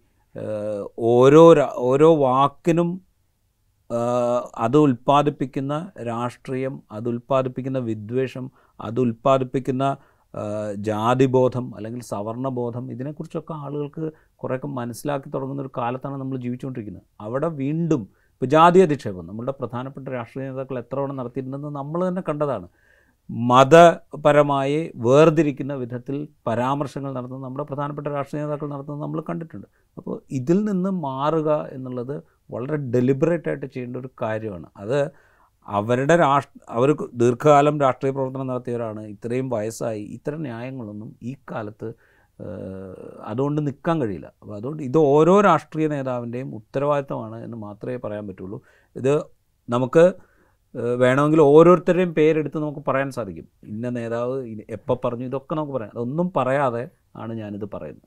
ഓരോ 1.12 1.44
ഓരോ 1.90 2.08
വാക്കിനും 2.26 2.90
അത് 4.64 4.76
ഉൽപ്പാദിപ്പിക്കുന്ന 4.76 5.74
രാഷ്ട്രീയം 6.10 6.74
അത് 6.96 7.06
ഉൽപ്പാദിപ്പിക്കുന്ന 7.08 7.78
വിദ്വേഷം 7.90 8.44
അത് 8.80 8.98
ഉൽപ്പാദിപ്പിക്കുന്ന 9.00 9.84
ജാതിബോധം 10.88 11.66
അല്ലെങ്കിൽ 11.76 12.02
സവർണബോധം 12.12 12.84
ഇതിനെക്കുറിച്ചൊക്കെ 12.94 13.54
ആളുകൾക്ക് 13.64 14.04
കുറേയൊക്കെ 14.42 14.68
മനസ്സിലാക്കി 14.78 15.28
തുടങ്ങുന്ന 15.34 15.62
ഒരു 15.62 15.72
കാലത്താണ് 15.78 16.16
നമ്മൾ 16.20 16.36
ജീവിച്ചുകൊണ്ടിരിക്കുന്നത്. 16.44 17.06
അവിടെ 17.20 17.48
വീണ്ടും 17.62 18.02
ഇപ്പോൾ 18.34 18.46
ജാതി 18.46 18.80
അധിക്ഷേപം 18.86 19.26
നമ്മളുടെ 19.26 19.54
പ്രധാനപ്പെട്ട 19.60 20.06
രാഷ്ട്രീയ 20.08 20.44
നേതാക്കൾ 20.50 20.76
എത്ര 20.78 20.96
തവണ 20.98 21.12
നടത്തിയിട്ടുണ്ടെന്ന് 21.20 21.70
നമ്മൾ 21.78 22.00
തന്നെ 22.08 22.22
കണ്ടതാണ്. 22.28 22.66
മതപരമായി 23.30 24.92
വേർതിരിക്കുന്ന 25.06 25.74
വിധത്തിൽ 25.74 26.16
പരാമർശങ്ങൾ 26.46 27.10
നടത്തുന്നത് 27.12 27.46
നമ്മുടെ 27.46 27.64
പ്രധാനപ്പെട്ട 27.70 28.08
രാഷ്ട്രീയ 28.08 28.42
നേതാക്കൾ 28.42 28.68
നടത്തുന്നത് 28.74 29.02
നമ്മൾ 29.02 29.20
കണ്ടിട്ടുണ്ട്. 29.30 29.66
അപ്പോൾ 29.98 30.22
ഇതിൽ 30.30 30.58
നിന്ന് 30.64 30.90
മാറുക 30.90 31.50
എന്നുള്ളത് 31.72 32.22
വളരെ 32.54 32.76
ഡെലിബറേറ്റ് 32.94 33.48
ആയിട്ട് 33.48 33.66
ചെയ്യേണ്ട 33.66 33.96
ഒരു 33.96 34.10
കാര്യമാണ്. 34.22 34.68
അത് 34.76 34.98
അവരുടെ 35.66 36.16
രാഷ്ട്ര 36.16 36.58
അവർ 36.68 36.88
ദീർഘകാലം 37.22 37.80
രാഷ്ട്രീയ 37.80 38.12
പ്രവർത്തനം 38.12 38.46
നടത്തിയവരാണ് 38.46 39.02
ഇത്രയും 39.14 39.48
വയസ്സായി 39.48 40.02
ഇത്തരം 40.16 40.40
ന്യായങ്ങളൊന്നും 40.42 41.10
ഈ 41.22 41.34
കാലത്ത് 41.50 41.88
അതുകൊണ്ട് 43.30 43.60
നിൽക്കാൻ 43.66 43.96
കഴിയില്ല. 44.02 44.28
അപ്പോൾ 44.42 44.54
അതുകൊണ്ട് 44.56 44.82
ഇത് 44.82 44.98
ഓരോ 44.98 45.34
രാഷ്ട്രീയ 45.40 45.86
നേതാവിന്റെയും 45.88 46.54
ഉത്തരവാദിത്തമാണ് 46.54 47.44
എന്ന് 47.44 47.56
മാത്രമേ 47.56 47.98
പറയാൻ 48.04 48.24
പറ്റുള്ളൂ. 48.28 48.58
ഇത് 48.96 49.12
നമുക്ക് 49.68 50.04
വേണമെങ്കിൽ 50.80 51.40
ഓരോരുത്തരുടെയും 51.40 52.14
പേരെടുത്ത് 52.14 52.58
നമുക്ക് 52.58 52.82
പറയാൻ 52.88 53.10
സാധിക്കും. 53.10 53.48
ഇന്ന 53.64 53.88
നേതാവ് 53.88 54.36
എപ്പോൾ 54.70 54.98
പറഞ്ഞു 55.04 55.24
ഇതൊക്കെ 55.24 55.54
നമുക്ക് 55.54 55.72
പറയാം. 55.72 55.90
അതൊന്നും 55.94 56.32
പറയാതെ 56.36 56.88
ആണ് 57.16 57.32
ഞാനിത് 57.32 57.66
പറയുന്നത്. 57.74 58.06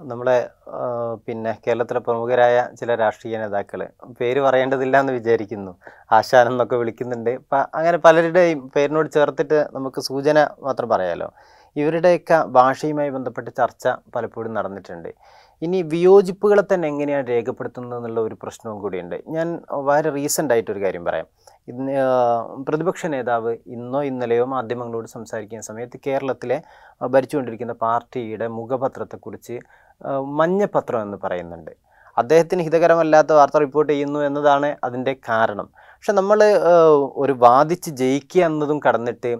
നമ്മുടെ 0.00 0.48
പിന്നെ 1.26 1.58
കേരളത്തിലെ 1.66 2.00
പ്രമുഖരായ 2.00 2.68
ചില 2.80 2.94
രാഷ്ട്രീയ 2.94 3.38
നേതാക്കൾ 3.38 3.88
പേര് 4.20 4.40
പറയേണ്ടതില്ല 4.40 5.00
എന്ന് 5.00 5.12
വിചാരിക്കുന്നു. 5.12 5.72
ആശാൻ 6.12 6.48
എന്നൊക്കെ 6.48 6.76
വിളിക്കുന്നുണ്ട്. 6.76 7.30
അപ്പം 7.30 7.64
അങ്ങനെ 7.74 7.98
പലരുടെയും 7.98 8.70
പേരിനോട് 8.76 9.10
ചേർത്തിട്ട് 9.10 9.68
നമുക്ക് 9.72 10.00
സൂചന 10.00 10.48
മാത്രം 10.62 10.88
പറയാലോ. 10.88 11.32
ഇവരുടെയൊക്കെ 11.76 12.44
ഭാഷയുമായി 12.46 13.10
ബന്ധപ്പെട്ട് 13.10 13.50
ചർച്ച 13.56 13.88
പലപ്പോഴും 14.16 14.54
നടന്നിട്ടുണ്ട്. 14.54 15.14
ഇനി 15.64 15.78
വിയോജിപ്പുകളെ 15.92 16.62
തന്നെ 16.62 16.86
എങ്ങനെയാണ് 16.88 17.26
രേഖപ്പെടുത്തുന്നത് 17.28 17.98
എന്നുള്ള 17.98 18.20
ഒരു 18.20 18.36
പ്രശ്നവും 18.42 18.78
കൂടിയുണ്ട്. 18.82 19.16
ഞാൻ 19.36 19.48
വളരെ 19.88 20.10
റീസെന്റ് 20.16 20.54
ആയിട്ടൊരു 20.54 20.80
കാര്യം 20.84 21.04
പറയാം. 21.04 21.26
ഇന്ന് 21.68 21.92
പ്രതിപക്ഷ 22.68 23.06
നേതാവ് 23.06 23.52
ഇന്നോ 23.66 24.00
ഇന്നലെയോ 24.10 24.44
മാധ്യമങ്ങളോട് 24.54 25.08
സംസാരിക്കുന്ന 25.16 25.64
സമയത്ത് 25.70 25.98
കേരളത്തിലെ 26.06 26.58
ഭരിച്ചുകൊണ്ടിരിക്കുന്ന 27.14 27.74
പാർട്ടിയുടെ 27.86 28.48
മുഖപത്രത്തെക്കുറിച്ച് 28.58 29.56
മഞ്ഞപത്രം 30.40 31.02
എന്ന് 31.02 31.18
പറയുന്നുണ്ട്. 31.24 31.72
അദ്ദേഹത്തിന് 32.16 32.62
ഹിതകരമല്ലാത്ത 32.62 33.32
വാർത്ത 33.32 33.56
റിപ്പോർട്ട് 33.64 33.90
ചെയ്യുന്നു 33.92 34.20
എന്നതാണ് 34.28 34.68
അതിന്റെ 34.84 35.12
കാരണം. 35.28 35.66
പക്ഷെ 35.94 36.12
നമ്മൾ 36.12 36.38
ഒരു 37.22 37.34
വാദിച്ച് 37.44 37.90
ജയിക്കുക 38.00 38.42
എന്നതും 38.44 38.78
കടന്നിട്ട് 38.86 39.30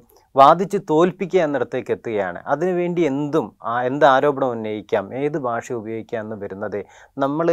വാദിച്ച് 0.41 0.79
തോൽപ്പിക്കുക 0.91 1.41
എന്നിടത്തേക്ക് 1.47 1.93
എത്തുകയാണ്. 1.97 2.39
അതിനുവേണ്ടി 2.53 3.03
എന്തും 3.11 3.47
എന്ത് 3.89 4.07
ആരോപണം 4.15 4.51
ഉന്നയിക്കാം 4.55 5.05
ഏത് 5.23 5.39
ഭാഷ 5.49 5.67
ഉപയോഗിക്കാം 5.81 6.21
എന്ന് 6.25 6.37
വരുന്നത് 6.43 6.81
നമ്മൾ 7.25 7.47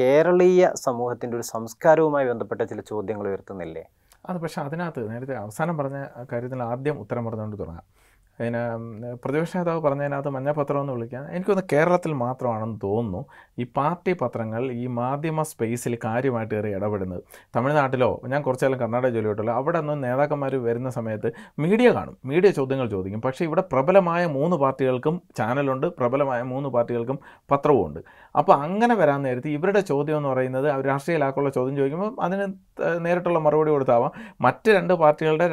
കേരളീയ 0.00 0.70
സമൂഹത്തിന്റെ 0.86 1.36
ഒരു 1.38 1.46
സംസ്കാരവുമായി 1.54 2.28
ബന്ധപ്പെട്ട 2.30 2.62
ചില 2.72 2.80
ചോദ്യങ്ങൾ 2.92 3.26
ഉയർത്തുന്നില്ലേ? 3.32 3.84
അത് 4.30 4.38
പക്ഷേ 4.42 4.58
അതിനകത്ത് 4.66 5.00
നേരത്തെ 5.10 5.34
അവസാനം 5.44 5.76
പറഞ്ഞ 5.78 5.98
കാര്യത്തിൽ 6.32 6.60
ആദ്യം 6.70 6.96
ഉത്തരം 7.04 7.24
പറഞ്ഞുകൊണ്ട് 7.26 7.56
തുടങ്ങാം. 7.62 7.86
അതിന് 8.40 8.60
പ്രതിപക്ഷ 9.14 9.56
നേതാവ് 9.56 9.80
പറഞ്ഞതിനകത്ത് 9.80 10.28
മഞ്ഞപത്രം 10.28 10.80
എന്ന് 10.80 10.92
വിളിക്കാം. 10.92 11.30
എനിക്കൊന്ന് 11.30 11.62
കേരളത്തിൽ 11.72 12.12
മാത്രമാണെന്ന് 12.12 12.78
തോന്നുന്നു. 12.82 13.26
ഈ 13.58 13.64
പാർട്ടി 13.76 14.12
പത്രങ്ങൾ 14.12 14.72
ഈ 14.72 14.86
മാധ്യമ 14.86 15.42
സ്പേസിൽ 15.42 15.98
കാര്യമായിട്ട് 16.04 16.54
കയറി 16.54 16.70
ഇടപെടുന്നത്. 16.74 17.22
തമിഴ്നാട്ടിലോ 17.56 18.20
ഞാൻ 18.26 18.42
കുറച്ചാലും 18.42 18.80
കർണാടക 18.80 19.08
ജോലി 19.08 19.28
കിട്ടുമല്ലോ 19.28 19.54
അവിടെ 19.54 19.80
നിന്ന് 19.80 20.04
നേതാക്കന്മാർ 20.04 20.56
വരുന്ന 20.56 20.90
സമയത്ത് 20.90 21.32
മീഡിയ 21.58 21.90
കാണും. 21.92 22.16
മീഡിയ 22.24 22.50
ചോദ്യങ്ങൾ 22.50 22.88
ചോദിക്കും. 22.88 23.20
പക്ഷേ 23.20 23.44
ഇവിടെ 23.44 23.64
പ്രബലമായ 23.72 24.26
മൂന്ന് 24.26 24.56
പാർട്ടികൾക്കും 24.56 25.22
ചാനലുണ്ട്. 25.36 25.86
പ്രബലമായ 25.86 26.42
മൂന്ന് 26.42 26.68
പാർട്ടികൾക്കും 26.68 27.18
പത്രവും 27.50 27.86
ഉണ്ട് 27.86 28.00
അപ്പോൾ 28.34 28.54
അങ്ങനെ 28.64 28.94
വരാൻ 28.94 29.22
നേരത്ത് 29.22 29.48
ഇവരുടെ 29.56 29.80
ചോദ്യം 29.90 30.16
എന്ന് 30.16 30.28
പറയുന്നത് 30.28 30.68
അവർ 30.70 30.84
രാഷ്ട്രീയലാക്കുള്ള 30.90 31.50
ചോദ്യം 31.50 31.76
ചോദിക്കുമ്പോൾ 31.76 32.10
അതിന് 32.24 32.46
നേരിട്ടുള്ള 33.06 33.38
മറുപടി 33.38 33.70
കൊടുത്താവാം. 33.70 34.12
മറ്റ് 34.40 34.70
രണ്ട് 34.70 34.94
പാർട്ടികളുടെ 35.02 35.46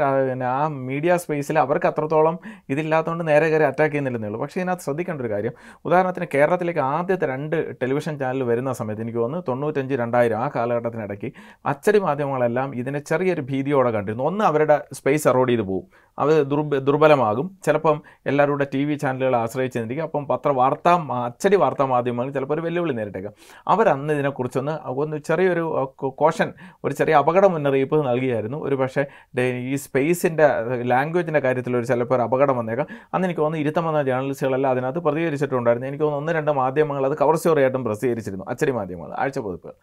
ആ 0.52 0.68
മീഡിയ 0.90 1.18
സ്പേസിൽ 1.18 1.60
അവർക്ക് 1.60 1.88
അത്രത്തോളം 1.92 2.36
ഇതില്ലാത്തതുകൊണ്ട് 2.70 3.26
നേരെ 3.28 3.48
കയറി 3.50 3.64
അറ്റാക്ക് 3.64 3.94
ചെയ്യുന്നില്ലെന്നേ 3.94 4.32
പക്ഷേ 4.44 4.60
ഇതിനകത്ത് 4.62 4.84
ശ്രദ്ധിക്കേണ്ട 4.84 5.22
ഒരു 5.22 5.32
കാര്യം 5.34 5.54
ഉദാഹരണത്തിന് 5.86 6.28
കേരളത്തിലേക്ക് 6.36 6.84
ആദ്യത്തെ 6.94 7.28
രണ്ട് 7.34 7.58
ടെലിവിഷൻ 7.82 8.16
ചാനൽ 8.20 8.44
വരുന്ന 8.44 8.74
സമയത്ത് 8.74 9.04
എനിക്ക് 9.06 9.20
തോന്നുന്നു 9.20 9.46
തൊണ്ണൂറ്റഞ്ച് 9.50 9.96
രണ്ടായിരം 10.04 10.40
ആ 10.44 10.48
കാലഘട്ടത്തിനിടയ്ക്ക് 10.56 11.32
അച്ചടി 11.66 12.00
മാധ്യമങ്ങളെല്ലാം 12.00 12.76
ഇതിനെ 12.76 13.00
ചെറിയൊരു 13.00 13.42
ഭീതിയോടെ 13.42 13.92
കണ്ടിരുന്നു. 13.92 14.24
ഒന്ന് 14.24 14.46
അവരുടെ 14.46 14.78
സ്പേസ് 14.94 15.28
അറോഡ് 15.28 15.52
ചെയ്ത് 15.52 15.64
പോകും 15.64 15.88
ദുർബ 16.28 16.78
ദുർബലമാകും. 16.78 17.58
ചിലപ്പം 17.66 18.02
എല്ലാവരുടെ 18.26 18.68
ടി 18.74 18.86
വി 18.86 18.96
ചാനലുകളെ 18.96 19.38
ആശ്രയിച്ചിരിക്കും 19.38 20.04
അപ്പം 20.04 20.28
പത്ര 20.28 20.50
വാർത്താ 20.52 20.94
അച്ചടി 21.26 21.56
വാർത്താ 21.56 21.86
മാധ്യമങ്ങൾ 21.86 22.32
ചിലപ്പോൾ 22.32 22.54
ഒരു 22.54 22.62
വെല്ലുവിളി 22.62 22.94
നേരിട്ടേക്കാം. 22.94 23.34
അവരന്ന് 23.68 24.14
ഇതിനെക്കുറിച്ചൊന്ന് 24.14 24.90
ഒന്ന് 24.90 25.18
ചെറിയൊരു 25.18 25.94
കോഷൻ 26.04 26.54
ഒരു 26.86 26.94
ചെറിയ 26.94 27.16
അപകട 27.16 27.46
മുന്നറിയിപ്പ് 27.46 28.08
നൽകിയായിരുന്നു. 28.08 28.58
ഒരു 28.58 28.76
പക്ഷേ 28.76 29.06
ഈ 29.42 29.76
സ്പേസിന്റെ 29.76 30.48
ലാംഗ്വേജിന്റെ 30.84 31.40
കാര്യത്തിൽ 31.40 31.78
ഒരു 31.78 31.86
ചിലപ്പോൾ 31.86 32.16
ഒരു 32.16 32.22
അപകടം 32.22 32.58
വന്നേക്കാം. 32.58 32.88
അന്ന് 33.14 33.28
എനിക്ക് 33.28 33.42
തോന്നുന്നു 33.42 33.64
ഇരുത്തം 33.64 33.86
വന്ന 33.86 34.04
ജേർണലിസ്റ്റുകളെല്ലാം 34.04 34.72
അതിനകത്ത് 34.72 35.00
പ്രതികരിച്ചിട്ടുണ്ടായിരുന്നു. 35.00 35.88
എനിക്ക് 35.88 36.04
തോന്നുന്നു 36.04 36.32
ഒന്ന് 36.32 36.40
രണ്ട് 36.40 36.52
മാധ്യമങ്ങൾ 36.52 37.06
അത് 37.06 37.18
കവർ 37.18 37.36
സ്റ്റോറിയായിട്ടും 37.36 37.84
പ്രസിദ്ധീകരിച്ചിരുന്നു. 37.84 38.46
അച്ചടി 38.50 38.72
മാധ്യമങ്ങൾ 38.72 39.16
ആഴ്ച 39.20 39.40
പതിപ്പുകൾ. 39.40 39.74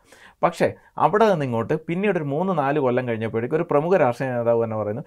പക്ഷേ 0.42 0.72
അവിടെ 0.98 1.28
നിന്ന് 1.30 1.44
ഇങ്ങോട്ട് 1.44 1.74
പിന്നീട് 1.86 2.16
ഒരു 2.16 2.24
മൂന്ന് 2.24 2.58
നാല് 2.58 2.78
കൊല്ലം 2.78 3.08
കഴിഞ്ഞപ്പോഴേക്കും 3.08 3.56
ഒരു 3.56 3.66
പ്രമുഖ 3.70 3.96
രാഷ്ട്രീയ 3.96 4.30
നേതാവ് 4.30 4.64
തന്നെ 4.64 4.76
പറയുന്നു 4.76 5.02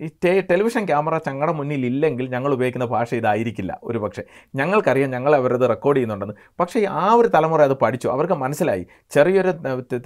ഈ 0.00 0.16
ടെലിവിഷൻ 0.56 0.84
ക്യാമറ 0.86 1.14
ഞങ്ങളുടെ 1.28 1.52
മുന്നിൽ 1.52 1.86
ഇല്ലെങ്കിൽ 1.86 2.26
ഞങ്ങൾ 2.30 2.52
ഉപയോഗിക്കുന്ന 2.52 2.84
ഭാഷ 2.84 3.14
ഇതായിരിക്കില്ല. 3.14 3.80
ഒരു 3.82 3.98
പക്ഷേ 3.98 4.22
ഞങ്ങൾക്കറിയാം 4.54 5.10
ഞങ്ങൾ 5.10 5.34
അവരത് 5.34 5.68
റെക്കോർഡ് 5.68 5.96
ചെയ്യുന്നുണ്ടെന്ന്. 5.96 6.34
പക്ഷേ 6.60 6.80
ആ 6.90 7.12
ഒരു 7.12 7.28
തലമുറ 7.28 7.62
അത് 7.62 7.74
പഠിച്ചു. 7.74 8.08
അവർക്ക് 8.08 8.34
മനസ്സിലായി. 8.34 8.86
ചെറിയൊരു 9.10 9.52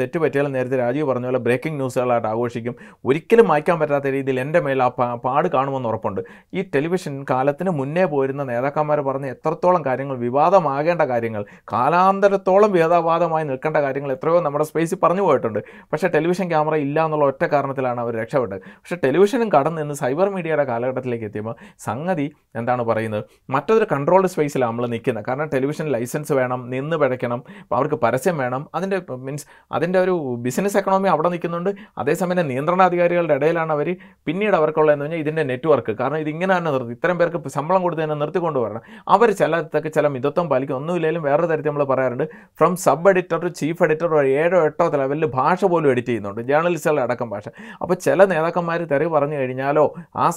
തെറ്റ് 0.01 0.19
പറ്റിയാലും 0.19 0.53
നേരത്തെ 0.53 0.77
രാജീവ് 0.77 1.07
പറഞ്ഞ 1.09 1.25
പോലെ 1.25 1.39
ബ്രേക്കിംഗ് 1.39 1.77
ന്യൂസുകളായിട്ട് 1.77 2.29
ആഘോഷിക്കും. 2.29 2.75
ഒരിക്കലും 3.05 3.49
മായ്ക്കാൻ 3.49 3.79
പറ്റാത്ത 3.81 4.05
രീതിയിൽ 4.05 4.41
എന്റെ 4.41 4.61
മേൽ 4.61 4.83
ആ 4.83 4.89
പാട് 5.25 5.49
കാണുമെന്ന് 5.49 5.89
ഉറപ്പുണ്ട്. 5.89 6.21
ഈ 6.55 6.63
ടെലിവിഷൻ 6.75 7.25
കാലത്തിന് 7.31 7.71
മുന്നേ 7.71 8.05
പോയിരുന്ന 8.05 8.45
നേതാക്കന്മാർ 8.45 9.01
പറഞ്ഞ 9.01 9.27
എത്രത്തോളം 9.27 9.85
കാര്യങ്ങൾ 9.85 10.19
വിവാദമാകേണ്ട 10.19 11.03
കാര്യങ്ങൾ 11.03 11.45
കാലാന്തരത്തോളം 11.73 12.73
വേദാവാദമായി 12.73 13.45
നിൽക്കേണ്ട 13.45 13.77
കാര്യങ്ങൾ 13.77 14.13
എത്രയോ 14.13 14.41
നമ്മുടെ 14.41 14.65
സ്പേസിൽ 14.65 14.99
പറഞ്ഞു 15.03 15.23
പോയിട്ടുണ്ട്. 15.23 15.59
പക്ഷേ 15.93 16.09
ടെലിവിഷൻ 16.09 16.49
ക്യാമറ 16.49 16.75
ഇല്ല 16.75 17.05
എന്നുള്ള 17.05 17.25
ഒറ്റ 17.25 17.45
കാരണത്തിലാണ് 17.45 18.01
അവർ 18.01 18.17
രക്ഷപ്പെട്ടത്. 18.17 18.59
പക്ഷേ 18.59 18.97
ടെലിവിഷനും 19.05 19.49
കടന്നു 19.53 19.81
നിന്ന് 19.81 19.95
സൈബർ 19.95 20.29
മീഡിയയുടെ 20.41 20.65
കാലഘട്ടത്തിലേക്ക് 20.65 21.25
എത്തിയപ്പോൾ 21.25 21.55
സംഗതി 21.87 22.27
എന്താണ് 22.59 22.83
പറയുന്നത്? 22.83 23.25
മറ്റൊരു 23.55 23.87
കൺട്രോൾഡ് 23.93 24.29
സ്പേസിലാണ് 24.33 24.71
നമ്മൾ 24.71 24.87
നിൽക്കുന്നത്. 24.93 25.25
കാരണം 25.29 25.49
ടെലിവിഷൻ 25.55 25.87
ലൈസൻസ് 25.95 26.33
വേണം 26.39 26.61
നിന്ന് 26.71 26.97
പിഴയ്ക്കണം 27.03 27.41
അവർക്ക് 27.79 27.95
പരസ്യം 28.05 28.37
വേണം. 28.43 28.63
അതിന്റെ 28.75 28.99
മീൻസ് 29.27 29.47
അതിന്റെ 29.73 29.99
ഒരു 30.05 30.15
ബിസിനസ് 30.45 30.77
എക്കണോമി 30.81 31.09
അവിടെ 31.09 31.29
നിൽക്കുന്നുണ്ട്. 31.35 31.71
അതേസമയം 31.99 32.49
നിയന്ത്രണാധികാരികളുടെ 32.53 33.35
ഇടയിലാണ് 33.35 33.73
അവർ 33.77 33.89
പിന്നീട് 34.27 34.57
അവർക്കുള്ള 34.61 34.91
എന്ന് 34.93 35.05
പറഞ്ഞാൽ 35.05 35.23
ഇതിന്റെ 35.25 35.43
നെറ്റ്വർക്ക് 35.51 35.93
കാരണം 36.01 36.17
ഇതിങ്ങനെ 36.25 36.53
തന്നെ 36.57 36.71
നിർത്തി 36.71 36.93
ഇത്രയും 36.93 37.19
പേർക്ക് 37.19 37.51
ശമ്പളം 37.57 37.83
കൊടുത്ത് 37.83 38.03
തന്നെ 38.03 38.17
നിർത്തിക്കൊണ്ട് 38.23 38.59
വരണം. 38.59 38.83
അവർ 39.09 39.31
ചിലത്തൊക്കെ 39.41 39.89
ചില 39.99 40.07
മിതത്വം 40.17 40.49
പാലിക്കും. 40.49 40.77
ഒന്നുമില്ലെങ്കിലും 40.77 41.23
വേറെ 41.29 41.47
തരത്തിൽ 41.47 41.71
നമ്മൾ 41.71 41.85
പറയാറുണ്ട് 41.85 42.25
from 42.59 42.77
sub 42.87 43.09
editor 43.11 43.39
to 43.45 43.51
chief 43.61 43.83
editor 43.85 44.11
വഴി 44.15 44.31
ഏഴോ 44.43 44.61
എട്ടോ 44.65 44.87
ലെവലിൽ 45.01 45.27
ഭാഷ 45.27 45.65
പോലും 45.65 45.91
എഡിറ്റ് 45.91 46.09
ചെയ്യുന്നുണ്ട്. 46.09 46.41
ജേർണലിസ്റ്റുകളുടെ 46.41 47.03
അടക്കം 47.03 47.31
ഭാഷ. 47.31 47.47
അപ്പോൾ 47.83 47.95
ചില 47.95 48.25
നേതാക്കന്മാർ 48.25 48.81
തെറി 48.93 49.07
പറഞ്ഞു 49.07 49.37
കഴിഞ്ഞാലോ 49.37 49.85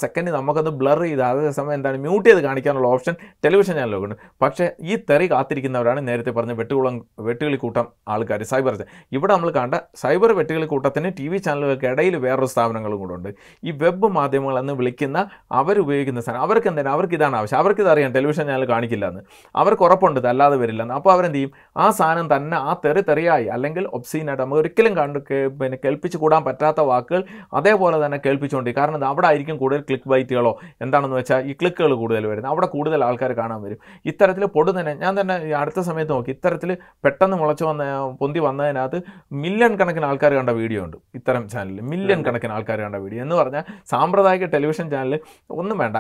സെക്കൻഡ് 0.02 0.32
നമുക്കത് 0.32 0.70
ബ്ലർ 0.82 1.00
ചെയ്ത് 1.04 1.24
അതേ 1.30 1.52
സമയം 1.60 1.74
എന്താണ് 1.74 1.98
മ്യൂട്ട് 1.98 2.28
ചെയ്ത് 2.30 2.42
കാണിക്കാനുള്ള 2.48 2.88
ഓപ്ഷൻ 2.88 3.16
ടെലിവിഷൻ 3.46 3.76
ചാനലുണ്ട് 3.80 4.16
പക്ഷേ 4.44 4.66
ഈ 4.82 4.96
തെറി 5.10 5.28
കാത്തിരിക്കുന്നവരാണ് 5.34 6.02
നേരത്തെ 6.08 6.32
പറഞ്ഞ 6.32 6.54
വെട്ടുകുളം 6.62 6.96
വെട്ടുകിളി 7.28 7.58
കൂട്ടം 7.64 7.86
ആൾക്കാർ 8.08 8.44
സൈബർ 8.52 8.74
ഇവിടെ 9.12 9.32
നമ്മൾ 9.34 9.50
കണ്ട 9.60 9.76
സൈബർ 10.04 10.32
വെട്ടുകിളി 10.40 10.68
കൂട്ടത്തിന് 10.74 11.12
ടി 11.20 11.28
വി 11.28 11.38
ചാനലുകൾക്ക് 11.38 11.88
ഇടയിൽ 11.94 12.16
വേറൊരു 12.26 12.50
സ്ഥാപനങ്ങളും 12.54 13.00
കൂടെ 13.04 13.14
ഉണ്ട്. 13.14 13.30
ഈ 13.64 13.72
വെബ് 13.84 14.08
മാധ്യമങ്ങളെന്ന് 14.20 14.74
വിളിക്കുന്ന 14.80 15.20
അവരുപയോഗിക്കുന്ന 15.52 16.22
സാധനം 16.22 16.44
അവർക്ക് 16.48 16.68
എന്താണ് 16.72 16.90
അവർക്ക് 16.96 17.16
ഇതാണ് 17.20 17.36
ആവശ്യം. 17.40 17.60
അവർക്ക് 17.60 17.82
ഇതറിയാം 17.86 18.14
ടെലിവിഷൻ 18.14 18.46
ചാനൽ 18.48 18.66
കാണിക്കില്ല 18.74 19.06
എന്ന് 19.08 19.22
അവർക്ക് 19.56 19.84
ഉറപ്പുണ്ട് 19.88 20.20
അല്ലാതെ 20.34 20.58
വരില്ലെന്ന്. 20.64 20.96
അപ്പോൾ 21.00 21.12
അവരെന്ത് 21.16 21.38
ചെയ്യും? 21.38 21.52
ആ 21.76 21.86
സാധനം 22.00 22.28
തന്നെ 22.34 22.58
ആ 22.70 22.74
തെറി 22.84 23.02
തെറിയായി 23.10 23.48
അല്ലെങ്കിൽ 23.56 23.84
ഒബ്സീനായിട്ട് 23.98 24.42
നമുക്ക് 24.44 24.60
ഒരിക്കലും 24.64 24.94
കണ്ട് 25.00 25.20
പിന്നെ 25.60 25.78
കേൾപ്പിച്ച് 25.84 26.18
കൂടാൻ 26.24 26.42
പറ്റാത്ത 26.48 26.82
വാക്കുകൾ 26.92 27.22
അതേപോലെ 27.60 27.98
തന്നെ 28.04 28.20
കേൾപ്പിച്ചുകൊണ്ട് 28.26 28.70
കാരണം 28.80 28.98
അത് 29.00 29.08
അവിടെ 29.12 29.28
ആയിരിക്കും 29.30 29.58
കൂടുതൽ 29.62 29.82
ക്ലിക്ക് 29.88 30.10
ബൈറ്റുകളോ 30.14 30.54
എന്താണെന്ന് 30.84 31.18
വെച്ചാൽ 31.20 31.42
ഈ 31.50 31.54
ക്ലിക്കുകൾ 31.62 31.94
കൂടുതൽ 32.02 32.24
വരുന്നത്. 32.32 32.52
അവിടെ 32.54 32.68
കൂടുതൽ 32.76 33.00
ആൾക്കാർ 33.08 33.32
കാണാൻ 33.42 33.60
വരും. 33.66 33.80
ഇത്തരത്തിൽ 34.12 34.46
പൊടു 34.56 34.72
തന്നെ 34.80 34.94
ഞാൻ 35.04 35.14
തന്നെ 35.22 35.36
അടുത്ത 35.62 35.80
സമയത്ത് 35.90 36.14
നോക്കി. 36.16 36.32
ഇത്തരത്തിൽ 36.38 36.70
പെട്ടെന്ന് 37.06 37.38
മുളച്ചു 37.42 37.66
വന്ന 37.70 37.84
പൊന്തി 38.22 38.40
വന്നതിനകത്ത് 38.48 39.00
മില്യൺ 39.44 39.74
കണക്കിന് 39.82 40.08
ആൾക്കാർ 40.12 40.34
കണ്ട 40.40 40.52
വീഡിയോ 40.62 40.82
ഉണ്ട്. 40.86 40.98
ഇത്തരം 41.20 41.44
ചാനലിൽ 41.54 41.82
മില്യൺ 41.94 42.22
കണക്കിന് 42.28 42.54
ആൾക്കാർ 42.58 42.80
കണ്ട 42.86 42.98
വീഡിയോ 43.06 43.22
എന്ന് 43.26 43.38
പറഞ്ഞാൽ 43.42 43.64
സാമ്പ്രദായിക 43.94 44.46
ടെലിവിഷൻ 44.56 44.88
ചാനൽ 44.94 45.16
ഒന്നും 45.62 45.78
വേണ്ട. 45.84 45.98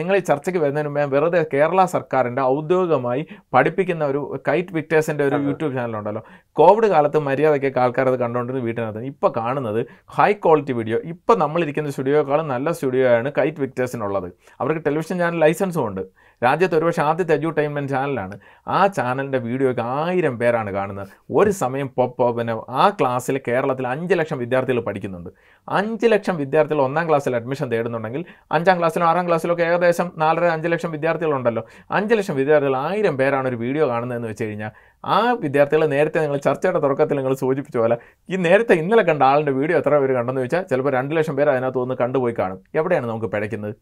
നിങ്ങൾ 0.00 0.14
ഈ 0.20 0.22
ചർച്ചയ്ക്ക് 0.30 0.60
വരുന്നതിന് 0.64 0.88
മുമ്പേ 0.90 1.04
വെറുതെ 1.16 1.42
കേരള 1.54 1.80
സർക്കാരിന്റെ 1.96 2.42
ഔദ്യോഗികമായി 2.54 3.22
പഠിപ്പിക്കുന്ന 3.54 4.04
ഒരു 4.12 4.20
കൈറ്റ് 4.48 4.72
വിക്ടേഴ്സിന്റെ 5.08 5.24
ഒരു 5.28 5.36
യൂട്യൂബ് 5.48 5.72
ചാനലുണ്ടല്ലോ. 5.78 6.22
കോവിഡ് 6.60 6.88
കാലത്ത് 6.92 7.18
മര്യാദയ്ക്കൊക്കെ 7.28 7.80
ആൾക്കാർ 7.84 8.06
അത് 8.12 8.18
കണ്ടുകൊണ്ടിരുന്ന 8.22 8.62
വീട്ടിനകത്ത് 8.68 9.02
ഇപ്പോൾ 9.12 9.30
കാണുന്നത് 9.38 9.80
ഹൈ 10.16 10.30
ക്വാളിറ്റി 10.44 10.72
വീഡിയോ 10.78 10.98
ഇപ്പോൾ 11.12 11.36
നമ്മളിരിക്കുന്ന 11.44 11.92
സ്റ്റുഡിയോക്കാളും 11.94 12.48
നല്ല 12.54 12.68
സ്റ്റുഡിയോ 12.76 13.06
ആണ് 13.16 13.28
കൈറ്റ് 13.38 13.60
വിക്ടേഴ്സിനുള്ളത് 13.64 14.28
അവർക്ക് 14.60 14.82
ടെലിവിഷൻ 14.86 15.16
ചാനൽ 15.22 15.40
ലൈസൻസും 15.44 15.84
ഉണ്ട്. 15.88 16.02
രാജ്യത്ത് 16.42 16.76
ഒരുപക്ഷെ 16.78 17.02
ആദ്യത്തെ 17.02 17.32
എഡ്യൂട്ടൈൻമെന്റ് 17.36 17.92
ചാനലാണ് 17.92 18.34
ആ 18.76 18.80
ചാനലിന്റെ 18.96 19.38
വീഡിയോയ്ക്ക് 19.46 19.82
ആയിരം 20.00 20.34
പേരാണ് 20.40 20.70
കാണുന്നത്. 20.76 21.08
ഒരു 21.38 21.52
സമയം 21.62 21.88
പിന്നെ 22.36 22.54
ആ 22.82 22.84
ക്ലാസ്സിൽ 22.98 23.36
കേരളത്തിൽ 23.48 23.84
അഞ്ച് 23.92 24.14
ലക്ഷം 24.20 24.38
വിദ്യാർത്ഥികൾ 24.42 24.80
പഠിക്കുന്നുണ്ട്. 24.88 25.30
അഞ്ച് 25.68 26.06
ലക്ഷം 26.12 26.36
വിദ്യാർത്ഥികൾ 26.42 26.82
ഒന്നാം 26.88 27.06
ക്ലാസ്സിൽ 27.08 27.36
അഡ്മിഷൻ 27.38 27.66
തേടുന്നുണ്ടെങ്കിൽ 27.72 28.22
അഞ്ചാം 28.56 28.76
ക്ലാസ്സിലും 28.80 29.06
ആറാം 29.08 29.24
ക്ലാസ്സിലും 29.28 29.54
ഒക്കെ 29.54 29.64
ഏകദേശം 29.70 30.06
നാലര 30.22 30.44
അഞ്ച് 30.56 30.70
ലക്ഷം 30.74 30.92
വിദ്യാർത്ഥികളുണ്ടല്ലോ. 30.96 31.64
അഞ്ച് 31.98 32.14
ലക്ഷം 32.18 32.36
വിദ്യാർത്ഥികൾ 32.40 32.76
ആയിരം 32.86 33.16
പേരാണ് 33.22 33.48
ഒരു 33.52 33.58
വീഡിയോ 33.64 33.86
കാണുന്നതെന്ന് 33.92 34.30
വെച്ച് 34.32 34.46
കഴിഞ്ഞാൽ 34.48 34.72
ആ 35.04 35.32
വിദ്യാർത്ഥികൾ 35.32 35.86
നേരത്തെ 35.86 36.18
നിങ്ങൾ 36.20 36.36
ചർച്ചയുടെ 36.36 36.78
തുടക്കത്തിൽ 36.78 37.16
നിങ്ങൾ 37.16 37.34
സൂചിപ്പിച്ച 37.34 37.76
പോലെ 37.78 37.96
ഈ 38.28 38.36
നേരത്തെ 38.36 38.74
ഇന്നലെ 38.74 39.02
കണ്ട 39.02 39.22
ആളിന്റെ 39.22 39.52
വീഡിയോ 39.52 39.78
എത്ര 39.78 39.98
പേര് 39.98 40.12
കണ്ടെന്ന് 40.12 40.40
ചോദിച്ചാൽ 40.40 40.62
ചിലപ്പോൾ 40.62 40.92
രണ്ട് 40.92 41.16
ലക്ഷം 41.16 41.36
പേര് 41.36 41.50
അതിനകത്ത് 41.50 41.78
ഒന്ന് 41.78 41.94
കണ്ടുപോയി 41.94 42.34
കാണും. 42.38 42.60
എവിടെയാണ് 42.74 43.06
നമുക്ക് 43.06 43.26
പിഴയ്ക്കുന്നത്? 43.26 43.74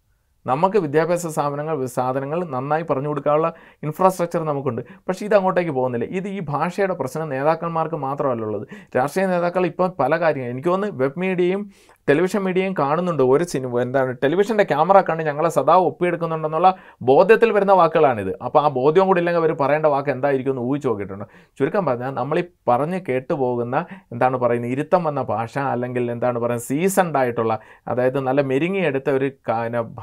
നമുക്ക് 0.46 0.78
വിദ്യാഭ്യാസ 0.78 1.26
സ്ഥാപനങ്ങൾ 1.26 1.86
സാധനങ്ങൾ 1.86 2.44
നന്നായി 2.44 2.82
പറഞ്ഞു 2.82 3.08
കൊടുക്കാനുള്ള 3.08 3.52
ഇൻഫ്രാസ്ട്രക്ചർ 3.82 4.42
നമുക്കുണ്ട്. 4.44 4.82
പക്ഷേ 5.08 5.26
ഇത് 5.26 5.34
അങ്ങോട്ടേക്ക് 5.34 5.70
പോകുന്നില്ല. 5.70 6.04
ഇത് 6.04 6.28
ഈ 6.28 6.40
ഭാഷയുടെ 6.40 6.94
പ്രശ്നം 6.94 7.28
നേതാക്കന്മാർക്ക് 7.28 7.96
മാത്രമല്ല 7.96 8.44
ഉള്ളത്. 8.44 8.66
രാഷ്ട്രീയ 8.96 9.26
നേതാക്കൾ 9.26 9.66
ഇപ്പോൾ 9.66 9.88
പല 10.00 10.20
കാര്യങ്ങൾ 10.20 10.50
എനിക്ക് 10.50 10.68
തോന്നുന്നു 10.68 10.96
വെബ് 10.96 11.20
മീഡിയയും 11.20 11.70
ടെലിവിഷൻ 12.08 12.40
മീഡിയയും 12.46 12.74
കാണുന്നുണ്ട് 12.80 13.22
ഒരു 13.34 13.44
സിനിമ 13.52 13.80
എന്താണ് 13.84 14.10
ടെലിവിഷന്റെ 14.22 14.64
ക്യാമറ 14.72 14.98
കണ്ട് 15.08 15.22
ഞങ്ങളെ 15.28 15.50
സദാ 15.56 15.76
ഒപ്പിയെടുക്കുന്നുണ്ടെന്നുള്ള 15.88 16.68
ബോധ്യത്തിൽ 17.08 17.50
വരുന്ന 17.56 17.74
വാക്കുകളാണിത്. 17.80 18.32
അപ്പോൾ 18.46 18.60
ആ 18.64 18.68
ബോധ്യം 18.78 19.06
കൂടി 19.08 19.20
ഇല്ലെങ്കിൽ 19.22 19.42
അവർ 19.42 19.52
പറയേണ്ട 19.62 19.88
വാക്ക് 19.94 20.10
എന്തായിരിക്കും 20.14 20.52
എന്ന് 20.54 20.64
ഊഹിച്ച് 20.68 20.88
നോക്കിയിട്ടുണ്ട്. 20.88 21.26
ചുരുക്കം 21.58 21.84
പറഞ്ഞാൽ 21.88 22.12
നമ്മൾ 22.20 22.38
ഈ 22.42 22.44
പറഞ്ഞ് 22.70 23.00
കേട്ടുപോകുന്ന 23.08 23.76
എന്താണ് 24.14 24.36
പറയുന്നത് 24.44 24.72
ഇരുത്തം 24.76 25.02
വന്ന 25.08 25.22
ഭാഷ 25.32 25.54
അല്ലെങ്കിൽ 25.74 26.04
എന്താണ് 26.16 26.38
പറയുന്നത് 26.44 26.68
സീസൺഡ് 26.72 27.18
ആയിട്ടുള്ള 27.22 27.56
അതായത് 27.92 28.20
നല്ല 28.28 28.40
മെരുങ്ങിയെടുത്ത 28.52 29.08
ഒരു 29.18 29.30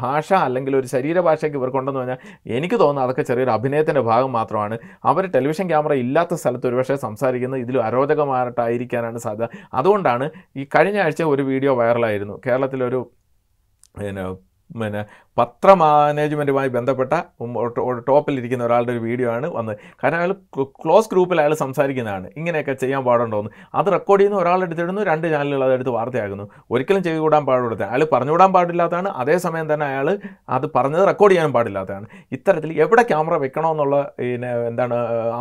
ഭാഷ 0.02 0.30
അല്ലെങ്കിൽ 0.48 0.74
ഒരു 0.82 0.88
ശരീരഭാഷയ്ക്ക് 0.96 1.58
ഇവർ 1.60 1.72
ഇവർക്കുണ്ടെന്ന് 1.74 2.02
പറഞ്ഞാൽ 2.02 2.20
എനിക്ക് 2.58 2.78
തോന്നുന്നത് 2.82 3.06
അതൊക്കെ 3.06 3.24
ചെറിയൊരു 3.30 3.52
അഭിനയത്തിന്റെ 3.58 4.02
ഭാഗം 4.10 4.32
മാത്രമാണ്. 4.38 4.76
അവർ 5.10 5.24
ടെലിവിഷൻ 5.36 5.66
ക്യാമറ 5.72 5.94
ഇല്ലാത്ത 6.04 6.34
സ്ഥലത്ത് 6.42 6.68
ഒരുപക്ഷെ 6.70 6.96
സംസാരിക്കുന്നത് 7.06 7.62
ഇതിൽ 7.66 7.78
അരോചകമായിട്ടായിരിക്കാനാണ് 7.88 9.20
സാധ്യത. 9.26 9.48
അതുകൊണ്ടാണ് 9.80 10.26
ഈ 10.60 10.66
കഴിഞ്ഞ 10.76 11.00
ആഴ്ച 11.06 11.22
ഒരു 11.34 11.44
വീഡിയോ 11.52 11.72
വൈറലായിരുന്നു 11.94 12.36
കേരളത്തിലൊരു 12.46 13.00
പിന്നെ 13.98 14.24
പിന്നെ 14.82 15.02
പത്ര 15.40 15.70
മാനേജ്മെന്റുമായി 15.82 16.70
ബന്ധപ്പെട്ട 16.76 17.14
ടോപ്പിലിരിക്കുന്ന 18.10 18.64
ഒരാളുടെ 18.68 18.92
ഒരു 18.96 19.02
വീഡിയോ 19.06 19.28
ആണ് 19.36 19.48
വന്നത്. 19.58 19.78
കാരണം 20.02 20.18
അയാൾ 20.18 20.32
ക്ലോസ് 20.84 21.10
ഗ്രൂപ്പിൽ 21.12 21.42
അയാൾ 21.44 21.54
സംസാരിക്കുന്നതാണ്. 21.62 22.28
ഇങ്ങനെയൊക്കെ 22.40 22.74
ചെയ്യാൻ 22.82 23.02
പാടുണ്ടോ 23.08 23.38
എന്ന് 23.44 23.52
അത് 23.80 23.88
റെക്കോർഡ് 23.96 24.22
ചെയ്യുന്ന 24.22 24.40
ഒരാളെടുത്തിടുന്നു 24.42 25.04
രണ്ട് 25.10 25.26
ചാനലുകൾ 25.34 25.64
അതെടുത്ത് 25.68 25.94
വാർത്തയാകുന്നു 25.98 26.46
ഒരിക്കലും 26.72 27.04
ചെയ്തുകൂടാൻ 27.08 27.46
പാടുള്ളത് 27.50 27.84
അയാൾ 27.90 28.04
പറഞ്ഞുകൂടാൻ 28.14 28.52
പാടില്ലാത്തതാണ്. 28.58 29.10
അതേസമയം 29.24 29.68
തന്നെ 29.74 29.86
അയാൾ 29.92 30.10
അത് 30.58 30.68
പറഞ്ഞത് 30.76 31.04
റെക്കോർഡ് 31.12 31.34
ചെയ്യാൻ 31.36 31.54
പാടില്ലാത്തതാണ്. 31.58 32.06
ഇത്തരത്തിൽ 32.38 32.74
എവിടെ 32.86 33.06
ക്യാമറ 33.12 33.38
വെക്കണമെന്നുള്ള 33.46 33.96
പിന്നെ 34.20 34.52
എന്താണ് 34.72 34.96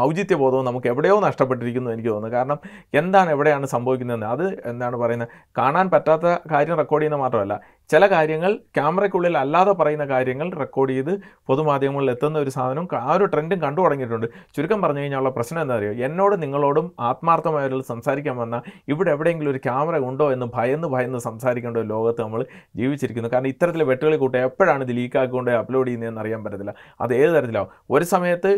ഔചിത്യ 0.06 0.36
ബോധവും 0.44 0.66
നമുക്ക് 0.70 0.88
എവിടെയോ 0.94 1.18
നഷ്ടപ്പെട്ടിരിക്കുന്നു 1.28 1.90
എനിക്ക് 1.96 2.10
തോന്നുന്നു. 2.10 2.36
കാരണം 2.38 2.58
എന്താണ് 3.02 3.30
എവിടെയാണ് 3.36 3.66
സംഭവിക്കുന്നതെന്ന്? 3.76 4.26
അത് 4.36 4.46
എന്താണ് 4.72 4.96
പറയുന്നത്? 5.04 5.28
കാണാൻ 5.60 5.86
പറ്റാത്ത 5.94 6.26
കാര്യം 6.54 6.76
റെക്കോർഡ് 6.82 7.02
ചെയ്യുന്ന 7.02 7.20
മാത്രമല്ല. 7.24 7.54
ചില 7.90 8.06
കാര്യങ്ങൾ 8.06 8.52
ക്യാമറയ്ക്കുള്ളിൽ 8.76 9.38
അല്ലാതെ 9.38 9.72
പറയുന്ന 9.72 10.04
കാര്യങ്ങൾ 10.04 10.48
റെക്കോർഡ് 10.60 10.92
ചെയ്ത് 10.92 11.10
പൊതുമാധ്യമങ്ങളിൽ 11.48 12.10
എത്തുന്ന 12.10 12.38
ഒരു 12.38 12.50
സാധനം 12.50 12.88
ആ 12.94 13.12
ഒരു 13.14 13.24
ട്രെൻഡും 13.24 13.62
കണ്ടു 13.62 13.80
തുടങ്ങിയിട്ടുണ്ട്. 13.80 14.26
ചുരുക്കം 14.56 14.82
പറഞ്ഞു 14.82 15.00
കഴിഞ്ഞാൽ 15.00 15.28
പ്രശ്നം 15.28 15.60
എന്താ 15.62 15.74
അറിയോ? 15.76 15.92
എന്നോട് 16.06 16.42
നിങ്ങളോടും 16.42 16.92
ആത്മാർത്ഥമായൊരു 17.00 17.78
സംസാരിക്കാൻ 17.88 18.36
വന്ന 18.36 18.62
ഇവിടെ 18.88 19.10
എവിടെയെങ്കിലും 19.10 19.50
ഒരു 19.50 19.58
ക്യാമറ 19.58 19.96
ഉണ്ടോ 20.10 20.32
എന്ന് 20.32 20.46
ഭയന്ന് 20.54 20.88
ഭയന്ന് 20.88 21.18
സംസാരിക്കേണ്ട 21.18 21.76
ഒരു 21.76 21.88
ലോകത്ത് 21.88 22.20
നമ്മൾ 22.22 22.44
ജീവിച്ചിരിക്കുന്നു. 22.76 23.30
കാരണം 23.34 23.48
ഇത്തരത്തിൽ 23.48 23.82
വെട്ടുകളി 23.82 24.16
കൂട്ടം 24.16 24.38
എപ്പോഴാണ് 24.38 24.84
ഇത് 24.84 24.96
ലീക്കാക്കിക്കൊണ്ട് 24.96 25.50
അപ്ലോഡ് 25.50 25.86
ചെയ്യുന്നതെന്ന് 25.86 26.20
അറിയാൻ 26.20 26.44
പറ്റത്തില്ല. 26.44 26.74
അത് 27.00 27.14
ഏത് 27.14 27.30
തരത്തിലാവും? 27.36 27.70
ഒരു 27.90 28.04
സമയത്ത് 28.04 28.52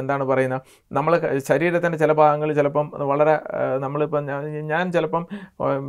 എന്താണ് 0.00 0.24
പറയുന്നത്? 0.24 0.62
നമ്മൾ 0.92 1.12
ശരീരത്തിന്റെ 1.48 1.98
ചില 1.98 2.12
ഭാഗങ്ങൾ 2.12 2.52
ചിലപ്പം 2.52 2.86
വളരെ 3.12 3.40
നമ്മളിപ്പം 3.78 4.24
ഞാൻ 4.72 4.92
ചിലപ്പം 4.92 5.26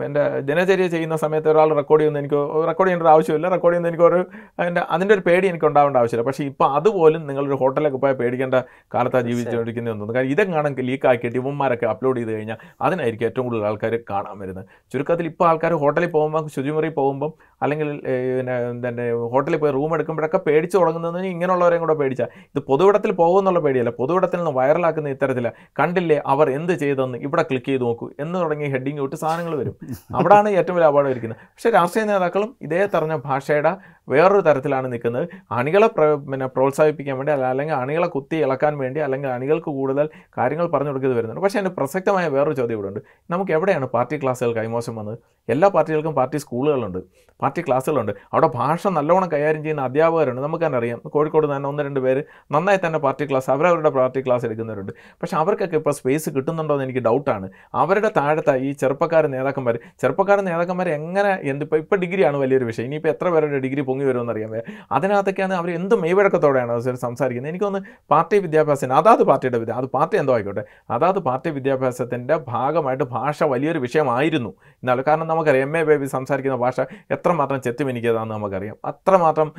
എന്റെ 0.06 0.24
ദിനചര്യ 0.40 0.88
ചെയ്യുന്ന 0.88 1.16
സമയത്ത് 1.16 1.50
ഒരാൾ 1.50 1.76
റെക്കോർഡ് 1.76 2.02
ചെയ്യുന്ന 2.02 2.20
എനിക്ക് 2.20 2.40
റെക്കോർഡ് 2.78 2.90
ചെയ്യേണ്ട 2.90 3.12
ആവശ്യമില്ല. 3.16 3.48
റെക്കോർഡ് 3.54 3.74
ചെയ്യുന്ന 3.74 3.92
എനിക്ക് 3.92 4.06
ഒരു 4.08 4.20
അതിന്റെ 4.60 4.82
അതിന്റെ 4.96 5.14
ഒരു 5.16 5.24
പേടി 5.28 5.46
എനിക്ക് 5.52 5.68
ഉണ്ടാവേണ്ട 5.70 5.98
ആവശ്യമില്ല. 6.02 6.26
പക്ഷേ 6.28 6.44
ഇപ്പോൾ 6.52 6.68
അതുപോലും 6.78 7.22
നിങ്ങളൊരു 7.28 7.58
ഹോട്ടലിലൊക്കെ 7.62 8.00
പോയാൽ 8.04 8.16
പേടിക്കേണ്ട 8.22 8.56
കാലത്താണ് 8.94 9.26
ജീവിച്ചുകൊണ്ടിരിക്കുന്നതെന്ന് 9.30 10.04
തോന്നുന്നു. 10.04 10.20
കാരണം 10.20 10.54
കാണാൻ 10.58 10.74
ലീക്ക് 10.90 11.08
ആക്കിയിട്ട് 11.12 11.38
ഇവന്മാരൊക്കെ 11.42 11.88
അപ്ലോഡ് 11.94 12.20
ചെയ്ത് 12.20 12.32
കഴിഞ്ഞാൽ 12.36 12.58
അതിനായിരിക്കും 12.86 13.28
ഏറ്റവും 13.30 13.46
കൂടുതൽ 13.48 13.66
ആൾക്കാർ 13.70 13.94
കാണാൻ 14.12 14.36
വരുന്നത്. 14.42 14.66
ചുരുക്കത്തിൽ 14.94 15.26
ഇപ്പോൾ 15.32 15.48
ആൾക്കാർ 15.50 15.74
ഹോട്ടലിൽ 15.84 16.10
പോകുമ്പോൾ 16.16 16.44
ശുചിമുറി 16.56 16.90
പോകുമ്പം 17.00 17.32
അല്ലെങ്കിൽ 17.64 17.90
പിന്നെ 18.38 18.56
തന്നെ 18.88 19.06
ഹോട്ടലിൽ 19.34 19.58
പോയി 19.64 19.72
റൂം 19.78 19.94
എടുക്കുമ്പോഴൊക്കെ 19.96 20.40
പേടിച്ച് 20.48 20.76
തുടങ്ങുന്നതിന് 20.78 21.28
ഇങ്ങനെയുള്ളവരെയും 21.36 21.82
കൂടെ 21.86 21.96
പേടിച്ചാൽ 22.02 22.30
ഇത് 22.52 22.62
പൊതുവിടത്തിൽ 22.70 23.12
പോകുമെന്നുള്ള 23.22 23.60
പേടിയല്ല. 23.66 23.94
പൊതുവിടത്തിൽ 24.02 24.40
നിന്ന് 24.42 24.54
വൈറലാക്കുന്ന 24.60 25.16
ഇത്തരത്തില. 25.16 25.48
കണ്ടില്ലേ 25.80 26.18
അവർ 26.34 26.48
എന്ത് 26.58 26.74
ചെയ്തെന്ന്? 26.84 27.18
ഇവിടെ 27.28 27.44
ക്ലിക്ക് 27.50 27.70
ചെയ്ത് 27.72 27.86
നോക്കൂ 27.88 28.08
എന്ന് 28.24 28.38
തുടങ്ങി 28.44 28.68
ഹെഡിങ് 28.76 29.02
വിട്ട് 29.06 29.18
സാധനങ്ങൾ 29.24 29.56
വരും. 29.62 29.76
അവിടാണ് 30.20 30.50
ഏറ്റവും 30.60 30.76
വലിയ 30.78 30.90
അപകടം 30.92 31.12
ഇരിക്കുന്നത്. 31.14 31.40
പക്ഷേ 31.56 31.70
രാഷ്ട്രീയ 31.78 32.06
നേതാക്കളും 32.12 32.50
ഇതേ 32.68 32.82
തറഞ്ഞ 32.86 33.16
ഭാഷയുടെ 33.26 33.74
വേറൊരു 34.08 34.42
തരത്തിലാണ് 34.42 34.92
നിൽക്കുന്നത്. 34.94 35.28
അണികളെ 35.52 35.88
പ്ര 35.88 36.06
പിന്നെ 36.32 36.46
പ്രോത്സാഹിപ്പിക്കാൻ 36.46 37.18
വേണ്ടി 37.18 37.34
അല്ല 37.34 37.46
അല്ലെങ്കിൽ 37.46 37.76
അണികളെ 37.76 38.08
കുത്തി 38.08 38.36
ഇളക്കാൻ 38.46 38.78
വേണ്ടി 38.78 39.00
അല്ലെങ്കിൽ 39.00 39.30
അണികൾക്ക് 39.30 39.72
കൂടുതൽ 39.80 40.10
കാര്യങ്ങൾ 40.38 40.68
പറഞ്ഞു 40.68 40.90
കൊടുക്കുന്നത് 40.90 41.20
വരുന്നുണ്ട്. 41.20 41.44
പക്ഷേ 41.46 41.60
അതിന് 41.60 41.74
പ്രസക്തമായ 41.76 42.28
വേറൊരു 42.28 42.56
ചോദ്യം 42.56 42.78
ഇവിടെ 42.78 42.88
ഉണ്ട്. 42.88 43.02
നമുക്ക് 43.32 43.52
എവിടെയാണ് 43.52 43.86
പാർട്ടി 43.86 44.18
ക്ലാസ്സുകൾ 44.24 44.54
കൈമോശം 44.56 44.96
വന്നത്? 44.96 45.18
എല്ലാ 45.50 45.68
പാർട്ടികൾക്കും 45.68 46.16
പാർട്ടി 46.16 46.38
സ്കൂളുകളുണ്ട് 46.38 47.00
പാർട്ടി 47.42 47.62
ക്ലാസ്സുകളുണ്ട്. 47.62 48.12
അവിടെ 48.34 48.48
ഭാഷ 48.56 48.88
നല്ലോണം 48.88 49.30
കൈകാര്യം 49.34 49.64
ചെയ്യുന്ന 49.64 49.82
അധ്യാപകരുണ്ട്. 49.82 50.42
നമുക്ക് 50.42 50.66
തന്നെ 50.66 50.78
അറിയാം. 50.78 51.00
കോഴിക്കോട് 51.16 51.48
തന്നെ 51.56 51.70
ഒന്ന് 51.70 51.84
രണ്ട് 51.84 52.00
പേര് 52.00 52.24
നന്നായി 52.52 52.80
തന്നെ 52.86 53.00
പാർട്ടി 53.00 53.26
ക്ലാസ് 53.30 53.50
അവരവരുടെ 53.50 53.90
പാർട്ടി 53.90 54.22
ക്ലാസ് 54.26 54.46
എടുക്കുന്നവരുണ്ട്. 54.46 54.92
പക്ഷേ 55.22 55.38
അവർക്കൊക്കെ 55.38 55.78
ഇപ്പോൾ 55.82 55.92
സ്പേസ് 55.92 56.30
കിട്ടുന്നുണ്ടോ 56.30 56.74
എന്ന് 56.74 56.86
എനിക്ക് 56.88 57.00
ഡൗട്ടാണ്. 57.00 57.50
അവരുടെ 57.74 58.12
താഴത്തെ 58.18 58.56
ഈ 58.68 58.72
ചെറുപ്പക്കാർ 58.72 59.28
നേതാക്കന്മാർ 59.36 59.78
ചെറുപ്പക്കാർ 60.02 60.42
നേതാക്കന്മാർ 60.42 60.90
എങ്ങനെ 60.90 61.34
എന്തിപ്പോൾ 61.52 61.80
ഇപ്പോൾ 61.84 62.00
ഡിഗ്രിയാണ് 62.06 62.38
വലിയൊരു 62.38 62.66
വിഷയം. 62.66 62.86
ഇനിയിപ്പോൾ 62.86 63.10
എത്ര 63.10 63.30
പേരുടെ 63.30 63.60
ഡിഗ്രി 63.60 63.82
പൊങ്ങി 63.98 64.10
വരുമെന്ന് 64.10 64.34
അറിയാൻ 64.34 64.50
വയ്യ. 64.54 64.64
അതിനകത്തൊക്കെയാണ് 64.96 65.54
അവർ 65.60 65.70
എന്ത് 65.80 65.96
മെയ്വഴക്കത്തോടെയാണ് 66.04 66.74
സംസാരിക്കുന്നത്. 67.06 67.52
എനിക്കൊന്ന് 67.54 67.80
പാർട്ടി 68.12 68.38
വിദ്യാഭ്യാസത്തിന് 68.46 68.96
അതാത് 69.00 69.24
പാർട്ടിയുടെ 69.30 69.58
വിദ്യ 69.62 69.74
അത് 69.82 69.88
പാർട്ടി 69.96 70.16
എന്തോ 70.22 70.34
ആയിക്കോട്ടെ 70.36 70.64
അതാത് 70.96 71.20
പാർട്ടി 71.28 71.50
വിദ്യാഭ്യാസത്തിന്റെ 71.58 72.36
ഭാഗമായിട്ട് 72.54 73.06
ഭാഷ 73.16 73.44
വലിയൊരു 73.54 73.80
വിഷയമായിരുന്നു 73.86 74.52
എന്നാൽ 74.82 75.00
കാരണം 75.08 75.28
നമുക്കറിയാം 75.28 75.68
എം 75.68 75.78
എ 75.78 75.84
ബേബി 75.90 76.08
സംസാരിക്കുന്ന 76.16 76.58
ഭാഷ 76.64 76.80
എത്രമാത്രം 77.16 77.60
ചെത്തിമിനിക്കിയതാണെന്ന് 77.62 78.36
നമുക്കറിയാം. 78.36 78.76
അത്രമാത്രം 78.92 79.50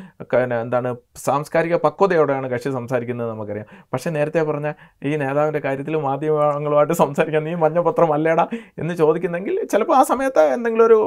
എന്താണ് 0.63 0.91
സാംസ്കാരിക 1.27 1.77
പക്വതയോടെയാണ് 1.87 2.47
കക്ഷി 2.55 2.71
സംസാരിക്കുന്നത് 2.79 3.31
നമുക്കറിയാം. 3.31 3.67
പക്ഷേ 3.93 4.09
നേരത്തെ 4.17 4.43
പറഞ്ഞ 4.51 4.69
ഈ 5.09 5.13
നേതാവിന്റെ 5.23 5.61
കാര്യത്തിൽ 5.67 5.97
മാധ്യമങ്ങളുമായിട്ട് 6.09 6.97
സംസാരിക്കാൻ 7.03 7.45
നീ 7.45 7.55
മഞ്ഞപത്രം 7.65 8.13
അല്ലേടാ 8.17 8.47
എന്ന് 8.83 8.95
ചോദിക്കുന്നെങ്കിൽ 8.95 9.55
ചിലപ്പോൾ 9.73 9.97
ആ 9.97 10.03
സമയത്ത് 10.13 10.43
എന്തെങ്കിലും 10.57 10.87
ഒരു 10.87 10.99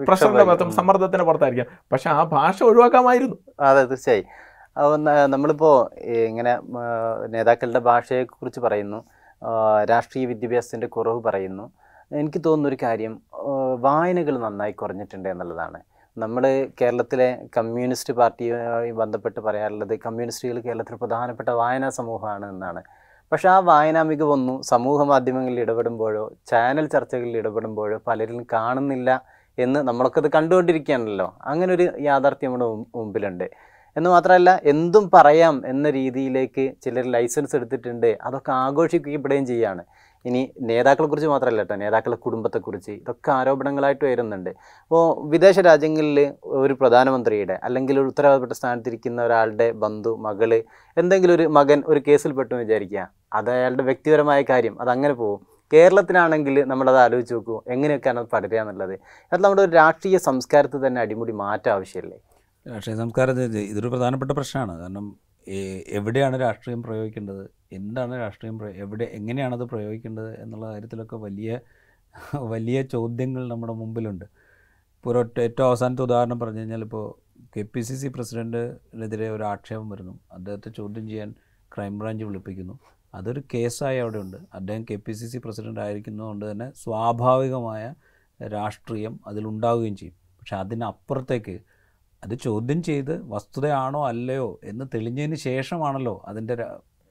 വിക്ഷോഭം. 0.00 0.46
പുറത്തും 0.50 0.70
സമ്മർദ്ദത്തിന്റെ 0.78 1.24
പുറത്തായിരിക്കാം. 1.28 1.68
പക്ഷേ 1.92 2.08
ആ 2.10 2.20
ഭാഷ 2.36 2.56
ഒഴിവാക്കാമായിരുന്നു. 2.68 3.36
അതെ 3.68 3.82
തീർച്ചയായും. 3.90 4.28
നമ്മളിപ്പോൾ 5.34 5.76
ഇങ്ങനെ 6.28 6.52
നേതാക്കളുടെ 7.34 7.82
ഭാഷയെക്കുറിച്ച് 7.90 8.60
പറയുന്നു 8.66 9.00
രാഷ്ട്രീയ 9.90 10.26
വിദ്യാഭ്യാസത്തിന്റെ 10.26 10.88
കുറവ് 10.96 11.20
പറയുന്നു. 11.28 11.64
എനിക്ക് 12.20 12.40
തോന്നുന്ന 12.46 12.68
ഒരു 12.68 12.78
കാര്യം 12.82 13.14
വായനകൾ 13.86 14.34
നന്നായി 14.44 14.72
കുറഞ്ഞിട്ടുണ്ട് 14.72 15.28
എന്നുള്ളതാണ്. 15.28 15.78
നമ്മൾ 16.18 16.44
കേരളത്തിലെ 16.80 17.28
കമ്മ്യൂണിസ്റ്റ് 17.56 18.12
പാർട്ടിയുമായി 18.14 18.90
ബന്ധപ്പെട്ട് 19.00 19.40
പറയാറുള്ളത് 19.40 19.94
കമ്മ്യൂണിസ്റ്റുകൾ 20.06 20.56
കേരളത്തിൽ 20.60 20.94
പ്രധാനപ്പെട്ട 20.94 21.50
വായനാ 21.60 21.88
സമൂഹമാണ് 21.98 22.46
എന്നാണ്. 22.50 22.82
പക്ഷേ 23.32 23.48
ആ 23.48 23.58
വായനാ 23.70 24.02
മികവൊന്നും 24.02 24.56
സമൂഹ 24.62 25.02
മാധ്യമങ്ങളിൽ 25.02 25.60
ഇടപെടുമ്പോഴോ 25.60 26.24
ചാനൽ 26.50 26.86
ചർച്ചകളിൽ 26.86 27.36
ഇടപെടുമ്പോഴോ 27.42 27.98
പലരിലും 28.06 28.46
കാണുന്നില്ല 28.52 29.10
എന്ന് 29.58 29.80
നമ്മളൊക്കെ 29.88 30.20
അത് 30.20 30.28
കണ്ടുകൊണ്ടിരിക്കുകയാണല്ലോ. 30.28 31.38
അങ്ങനെ 31.40 31.74
ഒരു 31.74 31.86
യാഥാർത്ഥ്യം 32.00 32.50
നമ്മുടെ 32.50 32.70
മുമ്പ് 32.70 32.98
മുമ്പിലുണ്ട്. 32.98 33.46
എന്ന് 33.96 34.10
മാത്രമല്ല 34.10 34.60
എന്തും 34.64 35.10
പറയാം 35.14 35.62
എന്ന 35.66 35.90
രീതിയിലേക്ക് 35.90 36.72
ചിലർ 36.84 37.06
ലൈസൻസ് 37.06 37.56
എടുത്തിട്ടുണ്ട്. 37.56 38.18
അതൊക്കെ 38.22 38.52
ആഘോഷിക്കപ്പെടുകയും 38.52 39.46
ചെയ്യുകയാണ് 39.46 39.82
ഇനി 40.24 40.40
നേതാക്കളെക്കുറിച്ച് 40.60 41.28
മാത്രമല്ല 41.28 41.60
കേട്ടോ. 41.60 41.76
നേതാക്കളുടെ 41.76 42.16
കുടുംബത്തെക്കുറിച്ച് 42.16 42.90
ഇതൊക്കെ 42.92 43.30
ആരോപണങ്ങളായിട്ട് 43.30 44.04
വരുന്നുണ്ട് 44.04 44.50
അപ്പോൾ 44.82 45.28
വിദേശ 45.30 45.58
രാജ്യങ്ങളിൽ 45.58 46.18
ഒരു 46.44 46.72
പ്രധാനമന്ത്രിയുടെ 46.72 47.60
അല്ലെങ്കിൽ 47.62 48.00
ഒരു 48.00 48.06
ഉത്തരവാദപ്പെട്ട 48.06 48.52
സ്ഥാനത്തിരിക്കുന്ന 48.52 49.22
ഒരാളുടെ 49.22 49.72
ബന്ധു 49.72 50.16
മകൾ 50.20 50.52
എന്തെങ്കിലും 50.96 51.34
ഒരു 51.34 51.46
മകൻ 51.48 51.82
ഒരു 51.86 52.02
കേസിൽ 52.08 52.32
പെട്ടു 52.32 52.54
എന്ന് 52.54 52.64
വിചാരിക്കുക. 52.64 53.10
അത് 53.32 53.50
അയാളുടെ 53.50 53.82
വ്യക്തിപരമായ 53.82 54.42
കാര്യം. 54.42 54.80
അതങ്ങനെ 54.80 55.14
പോകും. 55.14 55.59
കേരളത്തിലാണെങ്കിൽ 55.72 56.56
നമ്മളത് 56.72 56.98
ആലോചിച്ച് 57.04 57.34
നോക്കൂ 57.34 57.56
എങ്ങനെയൊക്കെയാണ് 57.74 58.20
അത് 58.22 58.28
പടരുക 58.34 58.58
എന്നുള്ളത്. 58.60 58.94
അത് 59.32 59.40
നമ്മുടെ 59.44 59.62
ഒരു 59.62 59.72
രാഷ്ട്രീയ 59.72 60.18
സംസ്കാരത്തിൽ 60.28 60.86
തന്നെ 60.86 61.00
അടിമുടി 61.00 61.32
മാറ്റം 61.32 61.72
ആവശ്യമല്ലേ 61.76 62.18
രാഷ്ട്രീയ 62.66 62.96
സംസ്കാരത്തിൽ 62.96 63.58
ഇതൊരു 63.72 63.88
പ്രധാനപ്പെട്ട 63.88 64.32
പ്രശ്നമാണ്. 64.38 64.74
കാരണം 64.80 65.06
എവിടെയാണ് 65.98 66.36
രാഷ്ട്രീയം 66.40 66.80
പ്രയോഗിക്കേണ്ടത്? 66.82 67.44
എന്താണ് 67.72 68.14
രാഷ്ട്രീയം 68.22 68.56
എവിടെ 68.84 69.04
എങ്ങനെയാണത് 69.18 69.64
പ്രയോഗിക്കേണ്ടത് 69.72 70.30
എന്നുള്ള 70.42 70.66
കാര്യത്തിലൊക്കെ 70.72 71.16
വലിയ 71.16 71.60
വലിയ 72.52 72.78
ചോദ്യങ്ങൾ 72.94 73.42
നമ്മുടെ 73.48 73.72
മുമ്പിലുണ്ട്. 73.72 74.24
ഇപ്പോൾ 74.96 75.10
ഒരൊറ്റ 75.10 75.36
ഏറ്റവും 75.40 75.66
അവസാനത്തെ 75.68 76.02
ഉദാഹരണം 76.02 76.38
പറഞ്ഞു 76.40 76.58
കഴിഞ്ഞാൽ 76.58 76.82
ഇപ്പോൾ 76.86 77.04
കെ 77.56 77.62
പി 77.74 77.80
സി 77.80 77.94
സി 78.00 78.08
പ്രസിഡന്റിനെതിരെ 78.08 79.30
ഒരു 79.30 79.44
ആക്ഷേപം 79.52 79.86
വരുന്നു. 79.90 80.14
അദ്ദേഹത്തെ 80.32 80.70
ചോദ്യം 80.78 81.04
ചെയ്യാൻ 81.08 81.30
ക്രൈംബ്രാഞ്ച് 81.74 82.24
വിളിപ്പിക്കുന്നു. 82.24 82.74
അതൊരു 83.14 83.40
കേസായി 83.54 83.98
അവിടെ 83.98 84.18
ഉണ്ട് 84.18 84.36
അദ്ദേഹം 84.54 84.82
K 84.90 84.96
P 84.96 85.12
C 85.12 85.26
C 85.26 85.38
president 85.38 85.80
ആയിരിക്കുന്നതുകൊണ്ട് 85.80 86.44
തന്നെ 86.50 86.72
സ്വാഭാവികമായ 86.84 87.94
രാഷ്ട്രീയം 88.40 89.20
അതിലുണ്ടാവുകയും 89.26 89.96
ചെയ്യും. 89.96 90.16
പക്ഷെ 90.38 90.56
അതിനപ്പുറത്തേക്ക് 90.56 91.56
അത് 92.24 92.34
ചോദ്യം 92.34 92.82
ചെയ്ത് 92.82 93.14
വസ്തുതയാണോ 93.32 94.06
അല്ലയോ 94.06 94.60
എന്ന് 94.64 94.84
തെളിഞ്ഞതിന് 94.94 95.34
ശേഷമാണല്ലോ 95.34 96.22
അതിന്റെ 96.26 96.54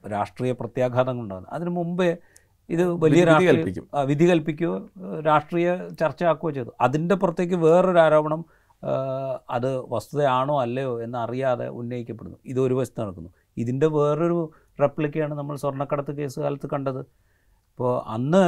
രാഷ്ട്രീയ 0.04 0.52
പ്രത്യാഘാതങ്ങൾ 0.52 1.24
ഉണ്ടാകുന്നത്. 1.24 1.54
അതിനു 1.54 1.70
മുമ്പേ 1.70 2.18
ഇത് 2.70 2.84
വലിയ 2.93 3.22
വിധി 3.24 3.30
രാഷ്ട്രീയ 3.30 4.04
വിധി 4.06 4.26
കൽപ്പിക്കുകയോ 4.30 4.74
രാഷ്ട്രീയ 5.26 5.78
ചർച്ച 5.78 6.00
ചർച്ചയാക്കുകയോ 6.02 6.52
ചെയ്തു. 6.54 6.72
അതിന്റെ 6.82 7.16
പുറത്തേക്ക് 7.16 7.56
വേറൊരു 7.56 8.00
ആരോപണം 8.00 8.45
അത് 9.50 9.70
വസ്തുതയാണോ 9.93 10.62
അല്ലയോ 10.62 10.91
എന്ന് 11.04 11.18
അറിയാതെ 11.18 11.68
ഉന്നയിക്കപ്പെടുന്നു. 11.70 12.38
ഇത് 12.45 12.60
ഒരു 12.60 12.74
വശത്ത് 12.74 13.02
നടക്കുന്നു. 13.02 13.30
ഇതിന്റെ 13.58 13.88
വേറൊരു 13.88 14.39
റെപ്ലിക്കയാണ് 14.82 15.34
നമ്മൾ 15.34 15.55
സ്വർണക്കടത്ത് 15.55 16.11
കേസ് 16.11 16.39
കാലത്ത് 16.39 16.67
കണ്ടത്. 16.73 17.01
ഇപ്പോൾ 17.71 18.03
അന്ന് 18.07 18.43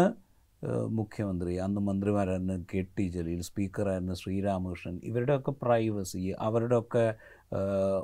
മുഖ്യമന്ത്രി 1.00 1.54
അന്ന് 1.56 1.82
മന്ത്രിമാരായിരുന്ന 1.82 2.56
കെ 2.74 2.82
ടി 2.98 3.06
ജലീൽ 3.10 3.42
സ്പീക്കറായിരുന്ന 3.42 4.14
ശ്രീരാമകൃഷ്ണൻ. 4.14 5.00
ഇവരുടെയൊക്കെ 5.04 5.52
പ്രൈവസി 5.62 6.36
അവരുടെയൊക്കെ 6.40 7.06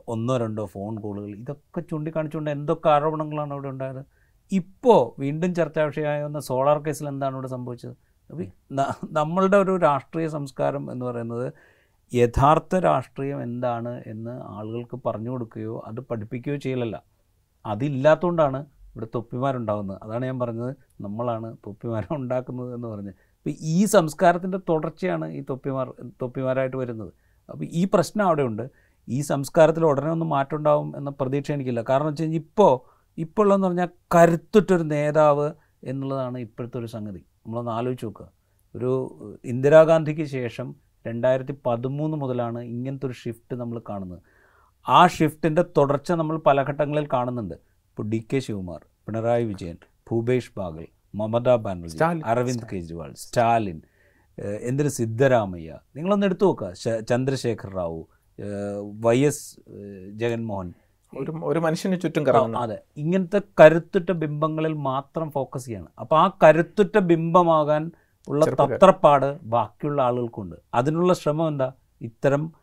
ഒന്നോ 0.07 0.38
രണ്ടോ 0.38 0.65
ഫോൺ 0.65 0.95
കോളുകൾ 1.01 1.30
ഇതൊക്കെ 1.36 1.82
ചൂണ്ടിക്കാണിച്ചുകൊണ്ട് 1.82 2.51
എന്തൊക്കെ 2.51 2.89
ആരോപണങ്ങളാണ് 2.89 3.53
അവിടെ 3.53 3.67
ഉണ്ടായത്? 3.67 4.01
ഇപ്പോൾ 4.51 5.21
വീണ്ടും 5.21 5.55
ചർച്ചാ 5.55 5.84
വിഷയമായ 5.84 6.39
സോളാർ 6.39 6.80
കേസിൽ 6.88 7.07
എന്താണ് 7.07 7.36
ഇവിടെ 7.36 7.47
സംഭവിച്ചത്? 7.47 7.95
നമ്മളുടെ 9.19 9.57
ഒരു 9.57 9.78
രാഷ്ട്രീയ 9.78 10.28
സംസ്കാരം 10.28 10.91
എന്ന് 10.91 11.05
പറയുന്നത് 11.05 11.53
യഥാർത്ഥ 12.13 12.75
രാഷ്ട്രീയം 12.75 13.43
എന്താണ് 13.43 14.03
എന്ന് 14.05 14.34
ആളുകൾക്ക് 14.55 14.97
പറഞ്ഞു 15.05 15.30
കൊടുക്കുകയോ 15.30 15.84
അത് 15.88 15.99
പഠിപ്പിക്കുകയോ 15.99 16.57
ചെയ്യലല്ല. 16.65 17.03
അതില്ലാത്തതുകൊണ്ടാണ് 17.68 18.59
ഇവിടെ 18.95 19.07
തൊപ്പിമാരുണ്ടാകുന്നത് 19.15 19.97
അതാണ് 20.03 20.26
ഞാൻ 20.26 20.39
പറഞ്ഞത്. 20.39 20.76
നമ്മളാണ് 21.01 21.57
തൊപ്പിമാരെ 21.65 22.13
ഉണ്ടാക്കുന്നത് 22.15 22.76
എന്ന് 22.76 22.88
പറഞ്ഞ്. 22.88 23.09
അപ്പോൾ 23.09 23.53
ഈ 23.59 23.86
സംസ്കാരത്തിന്റെ 23.86 24.59
തുടർച്ചയാണ് 24.70 25.26
ഈ 25.32 25.41
തൊപ്പിമാർ 25.49 25.93
തൊപ്പിമാരായിട്ട് 26.22 26.78
വരുന്നത്. 26.78 27.11
അപ്പോൾ 27.49 27.65
ഈ 27.72 27.84
പ്രശ്നം 27.93 28.26
അവിടെയുണ്ട്. 28.26 28.65
ഈ 29.07 29.22
സംസ്കാരത്തിൽ 29.22 29.86
ഉടനെ 29.86 30.11
ഒന്നും 30.11 30.30
മാറ്റം 30.30 30.57
ഉണ്ടാവും 30.57 30.93
എന്ന 30.97 31.09
പ്രതീക്ഷ 31.09 31.51
എനിക്കില്ല. 31.51 31.84
കാരണം 31.89 32.07
വെച്ച് 32.07 32.24
കഴിഞ്ഞാൽ 32.24 32.39
ഇപ്പോൾ 32.39 32.74
ഇപ്പോൾ 33.18 33.41
ഉള്ളതെന്ന് 33.41 33.68
പറഞ്ഞാൽ 33.68 33.89
കരുത്തുറ്റൊരു 34.15 34.84
നേതാവ് 34.84 35.51
എന്നുള്ളതാണ് 35.84 36.38
ഇപ്പോഴത്തെ 36.38 36.78
ഒരു 36.78 36.86
സംഗതി. 36.86 37.22
നമ്മളൊന്ന് 37.45 37.72
ആലോചിച്ച് 37.72 38.05
നോക്കുക. 38.05 38.28
ഒരു 38.76 38.91
ഇന്ദിരാഗാന്ധിക്ക് 39.45 40.24
ശേഷം 40.24 40.76
രണ്ടായിരത്തി 41.07 41.53
പതിമൂന്ന് 41.65 42.18
മുതലാണ് 42.18 42.59
ഇങ്ങനത്തെ 42.59 43.05
ഒരു 43.05 43.13
ഷിഫ്റ്റ് 43.13 43.55
നമ്മൾ 43.55 43.82
കാണുന്നത്. 43.89 44.22
ആ 44.89 45.07
ഷിഫ്റ്റിന്റെ 45.07 45.63
തുടർച്ച 45.77 46.11
നമ്മൾ 46.11 46.38
പല 46.38 46.63
ഘട്ടങ്ങളിൽ 46.63 47.07
കാണുന്നുണ്ട്. 47.13 47.55
ഇപ്പോൾ 47.55 48.03
ഡി 48.09 48.27
കെ 48.33 48.39
ശിവകുമാർ 48.39 48.81
പിണറായി 49.07 49.43
വിജയൻ 49.45 49.77
ഭൂപേഷ് 50.11 50.51
ബാഗൽ 50.57 50.88
മമതാ 51.15 51.55
ബാനർജി. 51.55 51.97
അരവിന്ദ് 52.25 52.67
കെജ്രിവാൾ 52.73 53.13
സ്റ്റാലിൻ 53.17 53.81
എന്തിന് 54.61 54.89
സിദ്ധരാമയ്യ? 54.89 55.79
നിങ്ങളൊന്ന് 55.95 56.25
എടുത്തു 56.25 56.45
നോക്കുക. 56.45 56.99
Chandrashekar 57.09 57.69
Rao 57.73 58.07
Y 58.99 59.19
S 59.25 59.59
Jaganmohan. 60.13 60.73
ഒരു 61.13 61.31
ഒരു 61.43 61.59
മനുഷ്യന് 61.59 62.01
ചുറ്റും 62.01 62.27
കറങ്ങുന്നു. 62.27 62.59
അതെ. 62.59 62.77
ഇങ്ങനത്തെ 62.97 63.41
കരുത്തുറ്റ 63.59 64.11
ബിംബങ്ങളിൽ 64.11 64.73
മാത്രം 64.73 65.31
ഫോക്കസ് 65.31 65.65
ചെയ്യാണ്. 65.65 65.88
അപ്പോൾ 65.99 66.19
ആ 66.19 66.31
കരുത്തുറ്റ 66.43 66.97
ബിംബമാകാൻ 66.97 67.91
ഉള്ള. 68.27 68.45
തത്രപ്പാട് 68.45 69.41
ബാക്കിയുള്ള 69.43 70.01
ആളുകൾക്കുണ്ട്. 70.01 70.55
അതിനുള്ള 70.73 71.13
ശ്രമം 71.13 71.47
എന്താ? 71.47 71.71
ഇത്തരം 72.01 72.53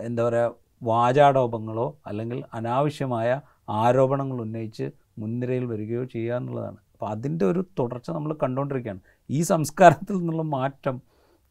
എന്താ 0.00 0.28
പറയുക 0.28 0.65
വാചാടോപങ്ങളോ 0.82 1.98
അല്ലെങ്കിൽ 2.06 2.44
അനാവശ്യമായ 2.54 3.40
ആരോപണങ്ങൾ 3.68 4.40
ഉന്നയിച്ച് 4.40 4.90
മുൻനിരയിൽ 5.18 5.64
വരികയോ 5.64 6.04
ചെയ്യുക 6.04 6.36
എന്നുള്ളതാണ്. 6.36 6.76
അപ്പോൾ 6.92 7.06
അതിന്റെ 7.06 7.44
ഒരു 7.44 7.64
തുടർച്ച 7.78 8.10
നമ്മൾ 8.10 8.36
കണ്ടുകൊണ്ടിരിക്കുകയാണ്. 8.42 9.00
ഈ 9.30 9.42
സംസ്കാരത്തിൽ 9.42 10.16
നിന്നുള്ള 10.16 10.42
മാറ്റം 10.42 11.02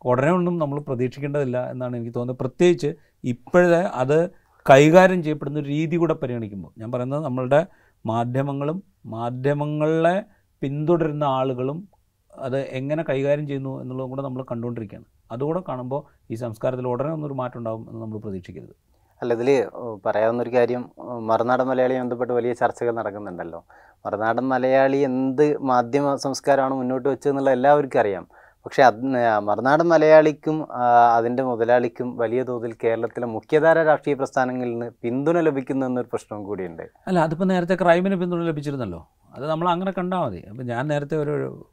ഉടനെ 0.06 0.32
ഒന്നും 0.32 0.58
നമ്മൾ 0.58 0.80
പ്രതീക്ഷിക്കേണ്ടതില്ല 0.80 1.72
എന്നാണ് 1.72 1.98
എനിക്ക് 1.98 2.14
തോന്നുന്നത്. 2.16 2.38
പ്രത്യേകിച്ച് 2.38 2.96
ഇപ്പോഴത്തെ 3.24 3.82
അത് 3.82 4.30
കൈകാര്യം 4.70 5.24
ചെയ്യപ്പെടുന്ന 5.24 5.60
ഒരു 5.60 5.68
രീതി 5.68 5.96
കൂടെ 5.96 6.14
പരിഗണിക്കുമ്പോൾ 6.14 6.72
ഞാൻ 6.78 6.92
പറയുന്നത് 6.92 7.24
നമ്മളുടെ 7.24 7.68
മാധ്യമങ്ങളും 8.06 8.84
മാധ്യമങ്ങളെ 9.06 10.24
പിന്തുടരുന്ന 10.62 11.24
ആളുകളും 11.24 11.90
അത് 12.36 12.58
എങ്ങനെ 12.58 13.04
കൈകാര്യം 13.10 13.48
ചെയ്യുന്നു 13.48 13.82
എന്നുള്ളതും 13.82 14.10
കൂടെ 14.10 14.22
നമ്മൾ 14.22 14.46
കണ്ടുകൊണ്ടിരിക്കുകയാണ്. 14.52 15.06
അതുകൂടെ 15.32 15.64
കാണുമ്പോൾ 15.70 16.04
ഈ 16.32 16.36
സംസ്കാരത്തിൽ 16.36 16.88
ഉടനെ 16.88 17.14
ഒന്നൊരു 17.14 17.34
മാറ്റം 17.34 17.58
ഉണ്ടാകും 17.58 17.90
എന്ന് 17.90 18.02
നമ്മൾ 18.02 18.18
പ്രതീക്ഷിക്കരുത്. 18.18 18.76
അല്ല 19.22 19.34
ഇതിൽ 19.34 19.68
പറയാവുന്ന 20.06 20.44
ഒരു 20.44 20.50
കാര്യം 20.50 20.92
മറുനാടൻ 21.00 21.64
മലയാളി 21.64 22.00
ബന്ധപ്പെട്ട് 22.00 22.34
വലിയ 22.34 22.54
ചർച്ചകൾ 22.54 22.92
നടക്കുന്നുണ്ടല്ലോ. 22.92 23.66
മറുനാടൻ 24.06 24.48
മലയാളി 24.48 24.98
എന്ത് 24.98 25.58
മാധ്യമ 25.58 26.16
സംസ്കാരമാണ് 26.16 26.74
മുന്നോട്ട് 26.74 27.10
വെച്ചതെന്നുള്ള 27.10 27.50
എല്ലാവർക്കും 27.50 28.00
അറിയാം. 28.00 28.28
പക്ഷേ 28.66 28.84
അത് 28.84 29.06
മറുനാടൻ 29.40 29.88
മലയാളിക്കും 29.88 30.68
അതിന്റെ 31.16 31.44
മുതലാളിക്കും 31.44 32.18
വലിയ 32.18 32.44
തോതിൽ 32.44 32.76
കേരളത്തിലെ 32.84 33.26
മുഖ്യധാര 33.26 33.84
രാഷ്ട്രീയ 33.84 34.16
പ്രസ്ഥാനങ്ങളിൽ 34.16 34.72
നിന്ന് 34.72 34.92
പിന്തുണ 35.02 35.40
ലഭിക്കുന്നു 35.40 35.86
എന്നൊരു 35.86 36.08
പ്രശ്നവും 36.12 36.44
കൂടിയുണ്ട്. 36.44 36.84
അല്ല 37.08 37.20
അതിപ്പോൾ 37.20 37.46
നേരത്തെ 37.46 37.76
ക്രൈമിന് 37.76 38.16
പിന്തുണ 38.16 38.44
ലഭിച്ചിരുന്നല്ലോ. 38.44 39.10
അത് 39.36 39.48
നമ്മൾ 39.48 39.70
അങ്ങനെ 39.70 39.92
കണ്ടാൽ 39.92 40.20
മതി. 40.20 40.44
അപ്പോൾ 40.50 40.64
ഞാൻ 40.64 40.88
നേരത്തെ 40.88 41.18
ഒരു 41.18 41.68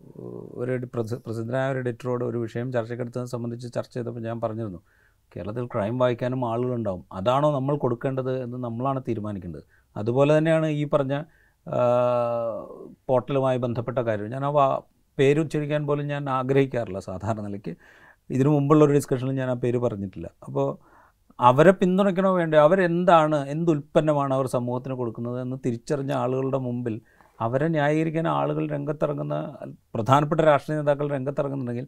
ഒരു 0.54 0.88
പ്രസി- 0.94 1.18
പ്രസിദ്ധനായ 1.26 1.72
ഒരു 1.72 1.78
എഡിറ്ററോട് 1.78 2.24
ഒരു 2.24 2.38
വിഷയം 2.38 2.72
ചർച്ചയ്ക്കെടുത്തത് 2.72 3.24
സംബന്ധിച്ച് 3.24 3.72
ചർച്ച 3.72 3.94
ചെയ്തപ്പോൾ 3.94 4.20
ഞാൻ 4.20 4.40
പറഞ്ഞിരുന്നു. 4.40 4.78
കേരളത്തിൽ 5.36 5.66
ക്രൈം 5.66 5.98
വായിക്കാനും 5.98 6.50
ആളുകളുണ്ടാവും. 6.50 7.04
അതാണോ 7.12 7.54
നമ്മൾ 7.54 7.76
കൊടുക്കേണ്ടത് 7.76 8.42
എന്ന് 8.42 8.64
നമ്മളാണ് 8.64 9.02
തീരുമാനിക്കേണ്ടത്. 9.08 9.62
അതുപോലെ 9.96 10.38
തന്നെയാണ് 10.38 10.66
ഈ 10.66 10.84
പറഞ്ഞ 10.84 11.22
പോർട്ടലുമായി 13.08 13.58
ബന്ധപ്പെട്ട 13.58 13.98
കാര്യം. 13.98 14.30
ഞാൻ 14.30 14.44
ആ 14.46 14.82
പേര് 15.18 15.40
ഉച്ചരിക്കാൻ 15.40 15.86
പോലും 15.86 16.06
ഞാൻ 16.06 16.30
ആഗ്രഹിക്കാറില്ല 16.30 16.98
സാധാരണ 16.98 17.40
നിലയ്ക്ക്. 17.40 17.76
ഇതിനു 18.30 18.48
മുമ്പുള്ള 18.48 18.84
ഒരു 18.84 18.92
ഡിസ്കഷനിൽ 18.92 19.32
ഞാൻ 19.32 19.50
ആ 19.50 19.54
പേര് 19.54 19.78
പറഞ്ഞിട്ടില്ല. 19.78 20.28
അപ്പോൾ 20.46 20.78
അവരെ 21.40 21.70
പിന്തുണയ്ക്കണോ 21.70 22.36
വേണ്ടോ 22.36 22.58
അവരെന്താണ് 22.58 23.48
എന്ത് 23.48 23.70
ഉൽപ്പന്നമാണ് 23.70 24.34
അവർ 24.34 24.46
സമൂഹത്തിന് 24.46 24.94
കൊടുക്കുന്നത് 24.94 25.40
എന്ന് 25.40 25.56
തിരിച്ചറിഞ്ഞ 25.66 26.12
ആളുകളുടെ 26.12 26.58
മുമ്പിൽ 26.58 27.00
അവരെ 27.40 27.68
ന്യായീകരിക്കാൻ 27.68 28.28
ആളുകൾ 28.28 28.68
രംഗത്തിറങ്ങുന്ന 28.68 29.34
പ്രധാനപ്പെട്ട 29.94 30.40
രാഷ്ട്രീയ 30.40 30.78
നേതാക്കൾ 30.78 31.08
രംഗത്തിറങ്ങുന്നുണ്ടെങ്കിൽ 31.10 31.86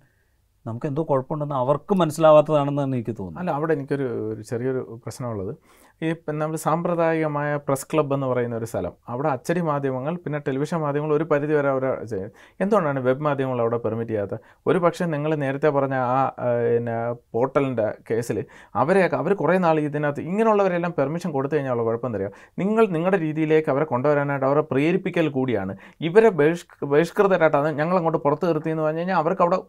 നമുക്ക് 0.67 0.87
എന്തോ 0.91 1.03
കുഴപ്പമുണ്ടെന്ന് 1.09 1.57
അവർക്ക് 1.63 1.95
മനസ്സിലാവാത്തതാണെന്നാണ് 2.01 2.95
എനിക്ക് 2.97 3.15
തോന്നുന്നു 3.19 3.41
അല്ല 3.43 3.51
അവിടെ 3.59 3.73
എനിക്കൊരു 3.77 4.07
ചെറിയൊരു 4.51 4.83
പ്രശ്നമുള്ളത്. 5.05 5.53
ഈ 6.01 6.09
നമ്മൾ 6.39 6.57
സാമ്പ്രദായികമായ 6.65 7.51
പ്രസ് 7.67 7.87
ക്ലബ്ബ് 7.91 8.15
എന്ന് 8.17 8.29
പറയുന്ന 8.31 8.55
ഒരു 8.61 8.69
സ്ഥലം. 8.71 8.95
അവിടെ 9.13 9.29
അച്ചടി 9.35 9.63
മാധ്യമങ്ങൾ 9.69 10.15
പിന്നെ 10.25 10.39
ടെലിവിഷൻ 10.47 10.79
മാധ്യമങ്ങൾ 10.85 11.15
ഒരു 11.19 11.27
പരിധി 11.33 11.55
വരെ 11.59 11.69
അവർ 11.75 11.85
ചെയ്യും 12.13 12.31
എന്തുകൊണ്ടാണ് 12.61 13.01
വെബ് 13.07 13.23
മാധ്യമങ്ങൾ 13.27 13.61
അവിടെ 13.65 13.79
പെർമിറ്റ് 13.85 14.13
ചെയ്യാത്തത്? 14.13 14.39
ഒരു 14.67 14.79
പക്ഷേ 14.85 15.05
നിങ്ങൾ 15.15 15.33
നേരത്തെ 15.45 15.71
പറഞ്ഞ 15.77 15.97
ആ 16.11 16.17
ആ, 16.39 16.49
പിന്നെ 16.67 16.97
പോർട്ടലിന്റെ 17.35 17.87
കേസിൽ 18.11 18.39
അവരെ 18.83 19.03
അവർ 19.21 19.35
കുറേ 19.43 19.57
നാൾ 19.59 19.79
ഇതിനകത്ത് 19.87 20.25
ഇങ്ങനെയുള്ളവരെല്ലാം 20.31 20.95
പെർമിഷൻ 20.99 21.33
കൊടുത്തു 21.37 21.55
കഴിഞ്ഞാൽ 21.57 21.85
കുഴപ്പം 21.89 22.13
തരിക 22.17 22.31
നിങ്ങൾ 22.63 22.85
നിങ്ങളുടെ 22.97 23.21
രീതിയിലേക്ക് 23.27 23.71
അവരെ 23.75 23.89
കൊണ്ടുവരാനായിട്ട് 23.93 24.47
അവരെ 24.51 24.65
പ്രേരിപ്പിക്കൽ 24.73 25.29
കൂടിയാണ്. 25.39 25.73
ഇവരെ 26.09 26.31
ബഹിഷ് 26.41 26.67
ബഹിഷ്കൃതരായിട്ടാണ് 26.95 27.71
ഞങ്ങൾ 27.81 27.97
അങ്ങോട്ട് 28.01 28.23
പുറത്ത് 28.27 28.45
നിർത്തിയെന്ന് 28.51 28.85
പറഞ്ഞു 28.87 29.03
കഴിഞ്ഞാൽ 29.03 29.21
അവർക്ക് 29.23 29.45
അവിടെ 29.47 29.61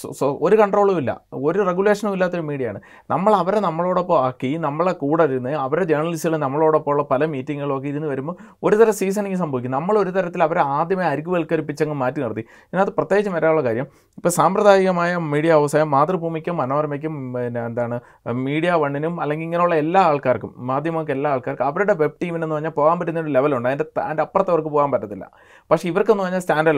സ്വ- 0.00 0.38
ഒരു 0.42 0.56
കൺട്രോളും 0.56 0.98
ഇല്ല. 0.98 1.20
ഒരു 1.32 1.66
റെഗുലേഷനും 1.66 2.12
ഇല്ലാത്തൊരു 2.12 2.42
മീഡിയയാണ് 2.42 2.80
നമ്മൾ 3.10 3.34
അവരെ 3.34 3.60
നമ്മളോടൊപ്പം 3.60 4.24
ആക്കി 4.24 4.56
നമ്മളെ 4.56 4.92
കൂടെ 4.92 5.24
ഇരുന്ന് 5.24 5.50
അവരെ 5.50 5.84
ജേർണലിസ്റ്റുകൾ 5.84 6.36
നമ്മളോടൊപ്പം 6.36 6.90
ഉള്ള 6.92 7.02
പല 7.02 7.24
മീറ്റിങ്ങുകളും 7.24 7.78
ഒക്കെ 7.78 7.88
ഇരുന്ന് 7.88 8.08
വരുമ്പോൾ 8.08 8.36
ഒരു 8.62 8.76
തരം 8.76 8.92
സീസണിങ് 8.92 9.34
സംഭവിക്കും. 9.34 9.70
നമ്മൾ 9.70 9.98
ഒരു 9.98 10.10
തരത്തിൽ 10.10 10.42
അവരെ 10.42 10.60
ആദ്യമേ 10.60 11.04
അരികുവൽക്കരിപ്പിച്ചങ്ങ് 11.04 11.94
മാറ്റി 11.94 12.20
നിർത്തി. 12.20 12.40
ഇതിനകത്ത് 12.40 12.92
പ്രത്യേകിച്ച് 12.92 13.30
വരാനുള്ള 13.30 13.62
കാര്യം 13.64 13.86
ഇപ്പോൾ 14.16 14.28
സാമ്പ്രദായികമായ 14.28 15.16
മീഡിയ 15.16 15.52
വ്യവസായം 15.52 15.90
മാതൃഭൂമിക്കും 15.90 16.56
മനോരമയ്ക്കും 16.56 17.34
പിന്നെ 17.34 17.66
എന്താണ് 17.66 18.00
മീഡിയ 18.26 18.72
വണ്ണിനും 18.72 19.20
അല്ലെങ്കിൽ 19.20 19.44
ഇങ്ങനെയുള്ള 19.44 19.74
എല്ലാ 19.74 20.00
ആൾക്കാർക്കും 20.02 20.54
മാധ്യമങ്ങൾക്ക് 20.56 21.12
എല്ലാ 21.12 21.30
ആൾക്കാർക്കും 21.30 21.64
അവരുടെ 21.64 21.94
വെബ് 21.94 22.12
ടീമിനെന്ന് 22.22 22.54
പറഞ്ഞാൽ 22.54 22.70
പോകാൻ 22.70 22.98
പറ്റുന്ന 22.98 23.20
ഒരു 23.20 23.28
ലെവലുണ്ട് 23.28 23.68
അതിന്റെ 23.68 24.00
അതിന്റെ 24.00 24.22
അപ്പുറത്ത് 24.22 24.50
അവർക്ക് 24.50 24.68
പോകാൻ 24.68 24.90
പറ്റത്തില്ല. 24.90 25.30
പക്ഷേ 25.70 25.88
ഇവർക്കെന്ന് 25.88 26.22
പറഞ്ഞാൽ 26.22 26.40
സ്റ്റാൻഡ് 26.40 26.70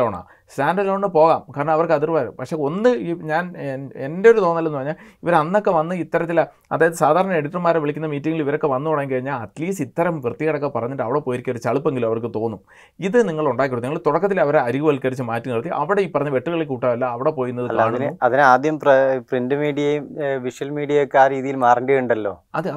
സ്റ്റാൻഡ് 0.55 0.83
ലോണിന് 0.89 1.11
പോകാം. 1.19 1.41
കാരണം 1.55 1.73
അവർക്ക് 1.77 1.95
അതിർവാരും 1.99 2.35
പക്ഷേ 2.41 2.57
ഒന്ന് 2.69 2.91
ഈ 3.07 3.13
ഞാൻ 3.33 3.45
എന്റെ 4.07 4.29
ഒരു 4.33 4.41
തോന്നലെന്ന് 4.47 4.79
പറഞ്ഞാൽ 4.79 4.99
ഇവർ 5.25 5.35
അന്നൊക്കെ 5.43 5.73
വന്ന് 5.79 5.95
ഇത്തരത്തിൽ 6.05 6.39
അതായത് 6.75 6.97
സാധാരണ 7.03 7.33
എഡിറ്റർമാരെ 7.41 7.79
വിളിക്കുന്ന 7.85 8.09
മീറ്റിങ്ങിൽ 8.15 8.43
ഇവരൊക്കെ 8.45 8.69
വന്നു 8.75 8.89
തുടങ്ങി 8.93 9.13
കഴിഞ്ഞാൽ 9.15 9.37
അറ്റ്ലീസ്റ്റ് 9.45 9.87
ഇത്തരം 9.89 10.15
വൃത്തികേടൊക്കെ 10.25 10.71
പറഞ്ഞിട്ട് 10.77 11.05
അവിടെ 11.07 11.21
പോയിരിക്കും. 11.27 11.53
ഒരു 11.55 11.63
ചളുപ്പെങ്കിലും 11.67 12.09
അവർക്ക് 12.11 12.31
തോന്നും. 12.39 12.61
ഇത് 13.09 13.19
നിങ്ങൾ 13.29 13.45
ഉണ്ടാക്കി 13.53 13.73
കൊടുത്തു 13.73 13.89
നിങ്ങൾ 13.89 14.03
തുടക്കത്തിൽ 14.09 14.41
അവരെ 14.45 14.61
അരികുവൽക്കരിച്ച് 14.69 15.27
മാറ്റി 15.31 15.49
നിർത്തി. 15.53 15.73
അവിടെ 15.83 16.01
ഈ 16.07 16.09
പറഞ്ഞ 16.17 16.33
വെട്ടുകളി 16.37 16.67
കൂട്ടമല്ല 16.73 17.05
അവിടെ 17.17 17.33
പോയിരുന്നത് 17.39 17.63
അതിന് 18.27 18.43
ആദ്യം 18.53 18.77
പ്രിന്റ് 19.31 19.57
മീഡിയയും 19.63 20.05
വിഷ്വൽ 20.47 20.71
മീഡിയയൊക്കെ 20.79 21.19
ആ 21.23 21.27
രീതിയിൽ 21.35 21.57
മാറേണ്ടിയുണ്ടല്ലോ 21.67 22.35
അത് 22.59 22.69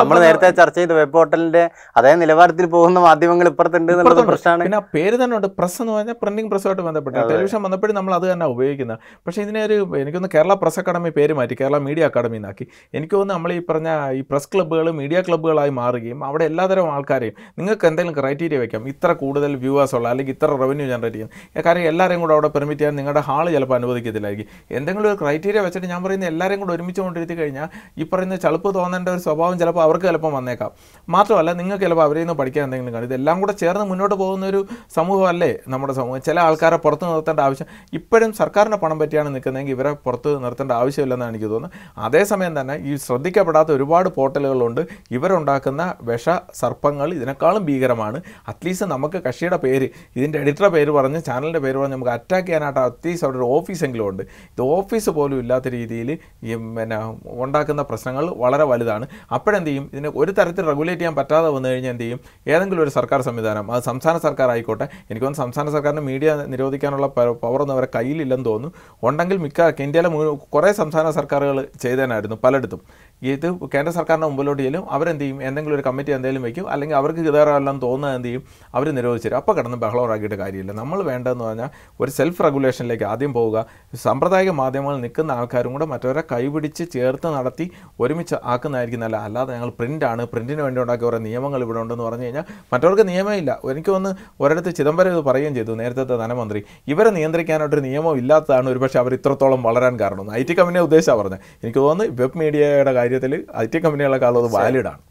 നമ്മൾ 0.00 0.16
നേരത്തെ 0.26 0.50
ചർച്ച 0.60 0.76
ചെയ്ത 0.80 0.92
വെബ് 1.00 1.14
പോർട്ടലിന്റെ 1.16 1.64
അതേ 1.98 2.12
നിലവാരത്തിൽ 2.22 2.66
പോകുന്ന 2.74 2.98
മാധ്യമങ്ങൾ 3.08 3.46
ഇപ്പുറത്തുണ്ട് 3.52 3.92
പ്രശ്നമാണ്. 4.30 4.64
പിന്നെ 4.66 4.80
പേര് 4.94 5.16
തന്നെ 5.22 5.34
ഉണ്ട്. 5.38 5.48
പ്രസ് 5.58 5.78
എന്ന് 5.82 5.92
പറഞ്ഞാൽ 5.96 6.16
പ്രിന്റിംഗ് 6.22 6.50
പ്രസ്സുമായിട്ട് 6.68 6.82
ബന്ധപ്പെട്ട്. 6.88 7.18
ടെലിവിഷൻ 7.32 7.62
വന്നപ്പോഴും 7.62 7.94
നമ്മൾ 7.98 8.14
അത് 8.14 8.32
തന്നെ 8.32 8.46
ഉപയോഗിക്കുന്നത് 8.46 8.98
പക്ഷേ 9.26 9.42
ഇതിനെ 9.42 9.64
ഒരു 9.64 9.76
എനിക്കൊന്ന് 10.00 10.28
കേരള 10.34 10.54
പ്രസ് 10.54 10.78
അക്കാഡമി 10.80 11.10
പേര് 11.18 11.32
മാറ്റി 11.38 11.54
കേരള 11.60 11.78
മീഡിയ 11.78 12.04
അക്കാഡമി 12.08 12.36
എന്നാക്കി. 12.36 12.64
എനിക്ക് 12.96 13.14
തോന്നുന്നു 13.14 13.34
നമ്മൾ 13.34 13.52
ഈ 13.52 13.60
പറഞ്ഞ 13.70 13.88
ഈ 14.18 14.20
പ്രസ് 14.30 14.48
ക്ലബ്ബുകൾ 14.54 14.90
മീഡിയ 15.00 15.20
ക്ലബ്ബുകളായി 15.20 15.70
മാറുകയും 15.70 16.24
അവിടെ 16.24 16.44
എല്ലാതരം 16.44 16.90
ആൾക്കാരെയും 16.94 17.34
നിങ്ങൾക്ക് 17.58 17.86
എന്തെങ്കിലും 17.90 18.16
ക്രൈറ്റീരിയ 18.20 18.58
വയ്ക്കാം. 18.58 18.88
ഇത്ര 18.88 19.12
കൂടുതൽ 19.12 19.56
വ്യൂവേഴ്സ് 19.56 19.94
ഉള്ള 19.98 20.08
അല്ലെങ്കിൽ 20.08 20.34
ഇത്ര 20.36 20.50
റവന്യൂ 20.64 20.86
ജനറേറ്റ് 20.92 21.18
കാരണം 21.18 21.64
കാര്യം 21.68 21.88
എല്ലാവരെയും 21.92 22.20
കൂടെ 22.20 22.32
അവിടെ 22.32 22.48
പെർമിറ്റ് 22.48 22.80
ചെയ്യാൻ 22.80 22.96
നിങ്ങളുടെ 23.00 23.20
ഹാൾ 23.20 23.50
ചിലപ്പോൾ 23.56 23.74
അനുവദിക്കത്തില്ലായിരിക്കും. 23.74 24.48
എന്തെങ്കിലും 24.78 25.08
ഒരു 25.10 25.18
ക്രൈറ്റീരിയ 25.22 25.60
വെച്ചിട്ട് 25.60 25.86
ഞാൻ 25.86 26.02
പറയുന്നത് 26.04 26.30
എല്ലാവരെയും 26.32 26.60
കൂടെ 26.60 26.72
ഒരുമിച്ച് 26.76 27.00
കൊണ്ടിരുത്തി 27.00 27.34
കഴിഞ്ഞാൽ 27.34 27.68
ഈ 27.98 28.04
പറയുന്ന 28.12 28.36
ചളുപ്പ് 28.36 28.74
തോന്നേണ്ട 28.74 29.08
ഒരു 29.08 29.18
സ്വഭാവം 29.18 29.58
ചിലപ്പോൾ 29.58 29.82
അവർക്ക് 29.82 30.06
ചിലപ്പോൾ 30.06 30.32
വന്നേക്കാം. 30.32 30.70
മാത്രമല്ല 31.08 31.52
നിങ്ങൾക്ക് 31.52 31.84
ചിലപ്പോൾ 31.84 32.02
അവരെയൊന്നും 32.08 32.28
നിന്ന് 32.28 32.40
പഠിക്കാൻ 32.40 32.64
എന്തെങ്കിലും 32.64 32.94
കാണും. 32.94 33.06
ഇതെല്ലാം 33.06 33.36
കൂടെ 33.40 33.52
ചേർന്ന് 33.52 33.84
മുന്നോട്ട് 33.90 34.14
പോകുന്ന 34.14 34.46
ഒരു 34.46 34.60
സമൂഹമല്ലേ 34.96 35.50
നമ്മുടെ 35.72 35.92
സമൂഹം? 35.98 36.20
ചില 36.28 36.38
ആൾക്കാരെ 36.48 36.78
പുറത്ത് 36.84 37.04
നിർത്തേണ്ട 37.12 37.40
ആവശ്യം 37.48 37.68
ഇപ്പോഴും 37.98 38.32
സർക്കാരിന്റെ 38.40 38.78
പണം 38.84 38.98
പറ്റിയാണ് 39.02 39.28
നിൽക്കുന്നതെങ്കിൽ 39.34 39.74
ഇവരെ 39.76 39.92
പുറത്ത് 40.06 40.30
നിർത്തേണ്ട 40.44 40.72
ആവശ്യമില്ലെന്നാണ് 40.80 41.32
എനിക്ക് 41.34 41.48
തോന്നുന്നത്. 41.54 41.76
അതേസമയം 42.06 42.54
തന്നെ 42.60 42.76
ഈ 42.90 42.94
ശ്രദ്ധിക്കപ്പെടാത്ത 43.06 43.70
ഒരുപാട് 43.78 44.08
പോർട്ടലുകളുണ്ട്. 44.16 44.82
ഇവരുണ്ടാക്കുന്ന 45.16 45.82
വിഷ 46.10 46.28
സർപ്പങ്ങൾ 46.60 47.08
ഇതിനേക്കാളും 47.18 47.62
ഭീകരമാണ്. 47.68 48.20
അറ്റ്ലീസ്റ്റ് 48.52 48.88
നമുക്ക് 48.94 49.18
കക്ഷിയുടെ 49.26 49.58
പേര് 49.64 49.88
ഇതിന്റെ 50.18 50.38
എഡിറ്ററുടെ 50.42 50.70
പേര് 50.76 50.90
പറഞ്ഞ് 50.98 51.20
ചാനലിന്റെ 51.28 51.60
പേര് 51.66 51.76
പറഞ്ഞ് 51.80 51.96
നമുക്ക് 51.96 52.12
അറ്റാക്ക് 52.16 52.46
ചെയ്യാനായിട്ട് 52.48 52.80
അറ്റ്ലീസ്റ്റ് 52.86 53.26
അവിടെ 53.26 53.38
ഒരു 53.40 53.48
ഓഫീസെങ്കിലും 53.56 54.06
ഉണ്ട്. 54.10 54.22
ഇത് 54.52 54.62
ഓഫീസ് 54.76 55.10
പോലും 55.18 55.38
ഇല്ലാത്ത 55.44 55.68
രീതിയിൽ 55.76 56.10
ഈ 56.12 56.54
പിന്നെ 56.78 56.98
ഉണ്ടാക്കുന്ന 57.44 57.82
പ്രശ്നങ്ങൾ 57.90 58.24
വളരെ 58.44 58.64
വലുതാണ്. 58.72 59.04
അപ്പോഴെന്ത് 59.36 59.68
ചെയ്യും? 59.70 59.84
ഇതിനെ 59.92 60.10
ഒരു 60.20 60.32
തരത്തിൽ 60.38 60.64
റെഗുലേറ്റ് 60.72 61.00
ചെയ്യാൻ 61.00 61.14
പറ്റാതെ 61.20 61.48
വന്നു 61.56 61.68
കഴിഞ്ഞാൽ 61.68 61.92
എന്ത് 61.94 62.04
ചെയ്യും? 62.04 62.20
ഏതെങ്കിലും 62.52 62.82
ഒരു 62.86 62.92
സർക്കാർ 62.98 63.20
സംവിധാനം 63.28 63.66
അത് 63.72 63.82
സംസ്ഥാന 63.90 64.16
സർക്കാർ 64.26 64.48
ആയിക്കോട്ടെ. 64.54 64.86
എനിക്കൊന്ന് 65.10 65.38
സംസ്ഥാന 65.42 65.68
സർക്കാരിന് 65.76 66.04
മീഡിയ 66.10 66.30
നിരോധിക്കാനുള്ള 66.46 67.06
പവറൊന്നും 67.42 67.74
അവരെ 67.74 67.88
കയ്യിലില്ലെന്ന് 67.94 68.44
തോന്നുന്നു. 68.44 69.08
ഉണ്ടെങ്കിൽ 69.08 69.36
മിക്ക 69.36 69.62
ഇന്ത്യയിലെ 69.62 70.08
കുറേ 70.34 70.72
സംസ്ഥാന 70.72 71.10
സർക്കാരുകൾ 71.10 71.68
ചെയ്തേനായിരുന്നു 71.82 72.36
പലയിടത്തും. 72.44 72.80
ഇത് 73.22 73.46
കേന്ദ്ര 73.74 73.90
സർക്കാരിന്റെ 73.90 74.26
മുമ്പിലോട്ട് 74.26 74.62
ചെല്ലും. 74.62 74.84
അവരെന്ത് 74.90 75.22
ചെയ്യും? 75.22 75.42
എന്തെങ്കിലും 75.42 75.76
ഒരു 75.76 75.82
കമ്മിറ്റി 75.86 76.12
എന്തെങ്കിലും 76.12 76.42
വയ്ക്കും 76.42 76.70
അല്ലെങ്കിൽ 76.70 76.96
അവർക്ക് 76.96 77.20
കയറാമെല്ലാം 77.20 77.80
തോന്നുന്നത് 77.80 78.16
എന്ത് 78.16 78.28
ചെയ്യും? 78.28 78.42
അവർ 78.74 78.90
നിരോധിച്ചു 78.90 79.28
തരും. 79.28 79.36
അപ്പോൾ 79.36 79.52
കിടന്ന് 79.52 79.76
ബഹളമാക്കിയിട്ട് 79.76 80.34
കാര്യമില്ല. 80.34 80.72
നമ്മൾ 80.72 81.02
വേണ്ടതെന്ന് 81.02 81.44
പറഞ്ഞാൽ 81.44 81.70
ഒരു 82.00 82.10
സെൽഫ് 82.10 82.42
റെഗുലേഷനിലേക്ക് 82.42 83.04
ആദ്യം 83.04 83.32
പോവുക. 83.32 83.66
സാമ്പ്രദായിക 83.94 84.50
മാധ്യമങ്ങളിൽ 84.50 85.00
നിൽക്കുന്ന 85.00 85.32
ആൾക്കാരും 85.32 85.72
കൂടെ 85.72 85.84
മറ്റവരെ 85.84 86.22
കൈപിടിച്ച് 86.32 86.84
ചേർത്ത് 86.92 87.26
നടത്തി 87.26 87.70
ഒരുമിച്ച് 88.00 88.36
ആക്കുന്നതായിരിക്കും 88.44 89.00
നല്ല 89.00 89.16
അല്ലാതെ 89.16 89.54
ഞങ്ങൾ 89.54 89.70
പ്രിന്റാണ് 89.70 90.24
പ്രിന്റിന് 90.24 90.62
വേണ്ടി 90.62 90.80
ഉണ്ടാക്കിയ 90.80 91.06
കുറേ 91.06 91.18
നിയമങ്ങൾ 91.18 91.62
ഇവിടെ 91.62 91.78
ഉണ്ടെന്ന് 91.78 92.04
പറഞ്ഞു 92.04 92.24
കഴിഞ്ഞാൽ 92.24 92.44
മറ്റവർക്ക് 92.72 93.08
നിയമമില്ല. 93.08 93.60
എനിക്ക് 93.70 93.90
ഒന്ന് 93.90 94.14
ഒരിടത്ത് 94.40 94.74
ചിദംബരം 94.74 95.10
ഇത് 95.10 95.20
പറയുകയും 95.20 95.54
ചെയ്തു. 95.54 95.72
നേരത്തെ 95.72 96.04
ധനമന്ത്രി 96.04 96.64
ഇവരെ 96.88 97.10
നിയന്ത്രിക്കാനായിട്ടൊരു 97.10 97.80
നിയമം 97.80 98.16
ഇല്ലാത്തതാണ് 98.16 98.70
ഒരുപക്ഷെ 98.70 98.98
അവർ 98.98 99.14
ഇത്രത്തോളം 99.14 99.62
വളരാൻ 99.62 100.00
കാരണം. 100.00 100.32
ഐ 100.32 100.42
ടി 100.42 100.54
കമ്പനിയെ 100.54 100.82
ഉദ്ദേശിച്ചാണ് 100.82 101.18
പറഞ്ഞത്. 101.18 101.40
എനിക്ക് 101.62 101.78
തോന്നുന്നു 101.78 102.22
വെബ് 102.22 102.38
മീഡിയയുടെ 102.38 102.92
കാര്യത്തിൽ 103.08 103.46
ഐ 103.56 103.66
ടി 103.66 103.78
കമ്പനികളെക്കാളും 103.78 104.44
അത് 104.44 104.52
വാലിഡാണ് 104.52 105.02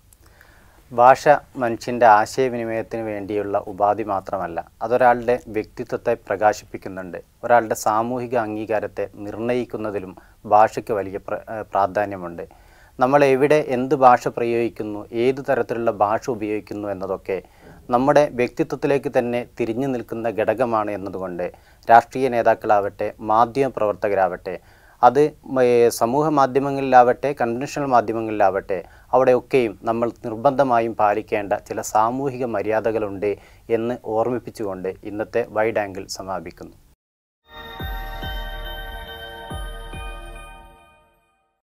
ഭാഷ 0.91 1.23
മനുഷ്യന്റെ 1.55 2.05
ആശയവിനിമയത്തിന് 2.05 3.01
വേണ്ടിയുള്ള 3.01 3.57
ഉപാധി 3.67 4.03
മാത്രമല്ല 4.03 4.65
അതൊരാളുടെ 4.81 5.39
വ്യക്തിത്വത്തെ 5.47 6.17
പ്രകാശിപ്പിക്കുന്നുണ്ട്. 6.27 7.17
ഒരാളുടെ 7.43 7.75
സാമൂഹിക 7.75 8.35
അംഗീകാരത്തെ 8.37 9.09
നിർണയിക്കുന്നതിലും 9.15 10.15
ഭാഷയ്ക്ക് 10.45 10.93
വലിയ 10.93 11.17
പ്ര- 11.17 11.41
പ്രാധാന്യമുണ്ട്. 11.71 12.45
നമ്മൾ 12.99 13.25
എവിടെ 13.25 13.65
എന്ത് 13.67 13.95
ഭാഷ 13.95 14.27
പ്രയോഗിക്കുന്നു 14.27 15.07
ഏത് 15.11 15.45
തരത്തിലുള്ള 15.49 15.91
ഭാഷ 15.91 16.29
ഉപയോഗിക്കുന്നു 16.29 16.87
എന്നതൊക്കെ 16.89 17.41
നമ്മുടെ 17.89 18.29
വ്യക്തിത്വത്തിലേക്ക് 18.33 19.11
തന്നെ 19.19 19.45
തിരിഞ്ഞു 19.59 19.87
നിൽക്കുന്ന 19.87 20.29
ഘടകമാണ് 20.29 20.91
എന്നതുകൊണ്ട് 20.91 21.51
രാഷ്ട്രീയ 21.89 22.29
നേതാക്കളാവട്ടെ 22.29 23.13
മാധ്യമ 23.19 23.71
പ്രവർത്തകരാവട്ടെ 23.77 24.55
അത് 25.01 25.21
സമൂഹ 25.99 26.27
മാധ്യമങ്ങളിലാവട്ടെ 26.39 27.29
കൺവെൻഷണൽ 27.43 27.87
മാധ്യമങ്ങളിലാവട്ടെ 27.95 28.79
അവിടെയൊക്കെയും 29.13 29.73
നമ്മൾ 29.89 30.07
നിർബന്ധമായും 30.25 30.93
പാലിക്കേണ്ട 31.01 31.53
ചില 31.69 31.81
സാമൂഹിക 31.93 32.45
മര്യാദകളുണ്ട് 32.55 33.31
എന്ന് 33.77 33.95
ഓർമ്മിപ്പിച്ചുകൊണ്ട് 34.17 34.91
ഇന്നത്തെ 35.11 35.43
വൈഡ് 35.57 35.81
ആംഗിൾ 35.85 36.05
സമാപിക്കുന്നു. 36.17 36.75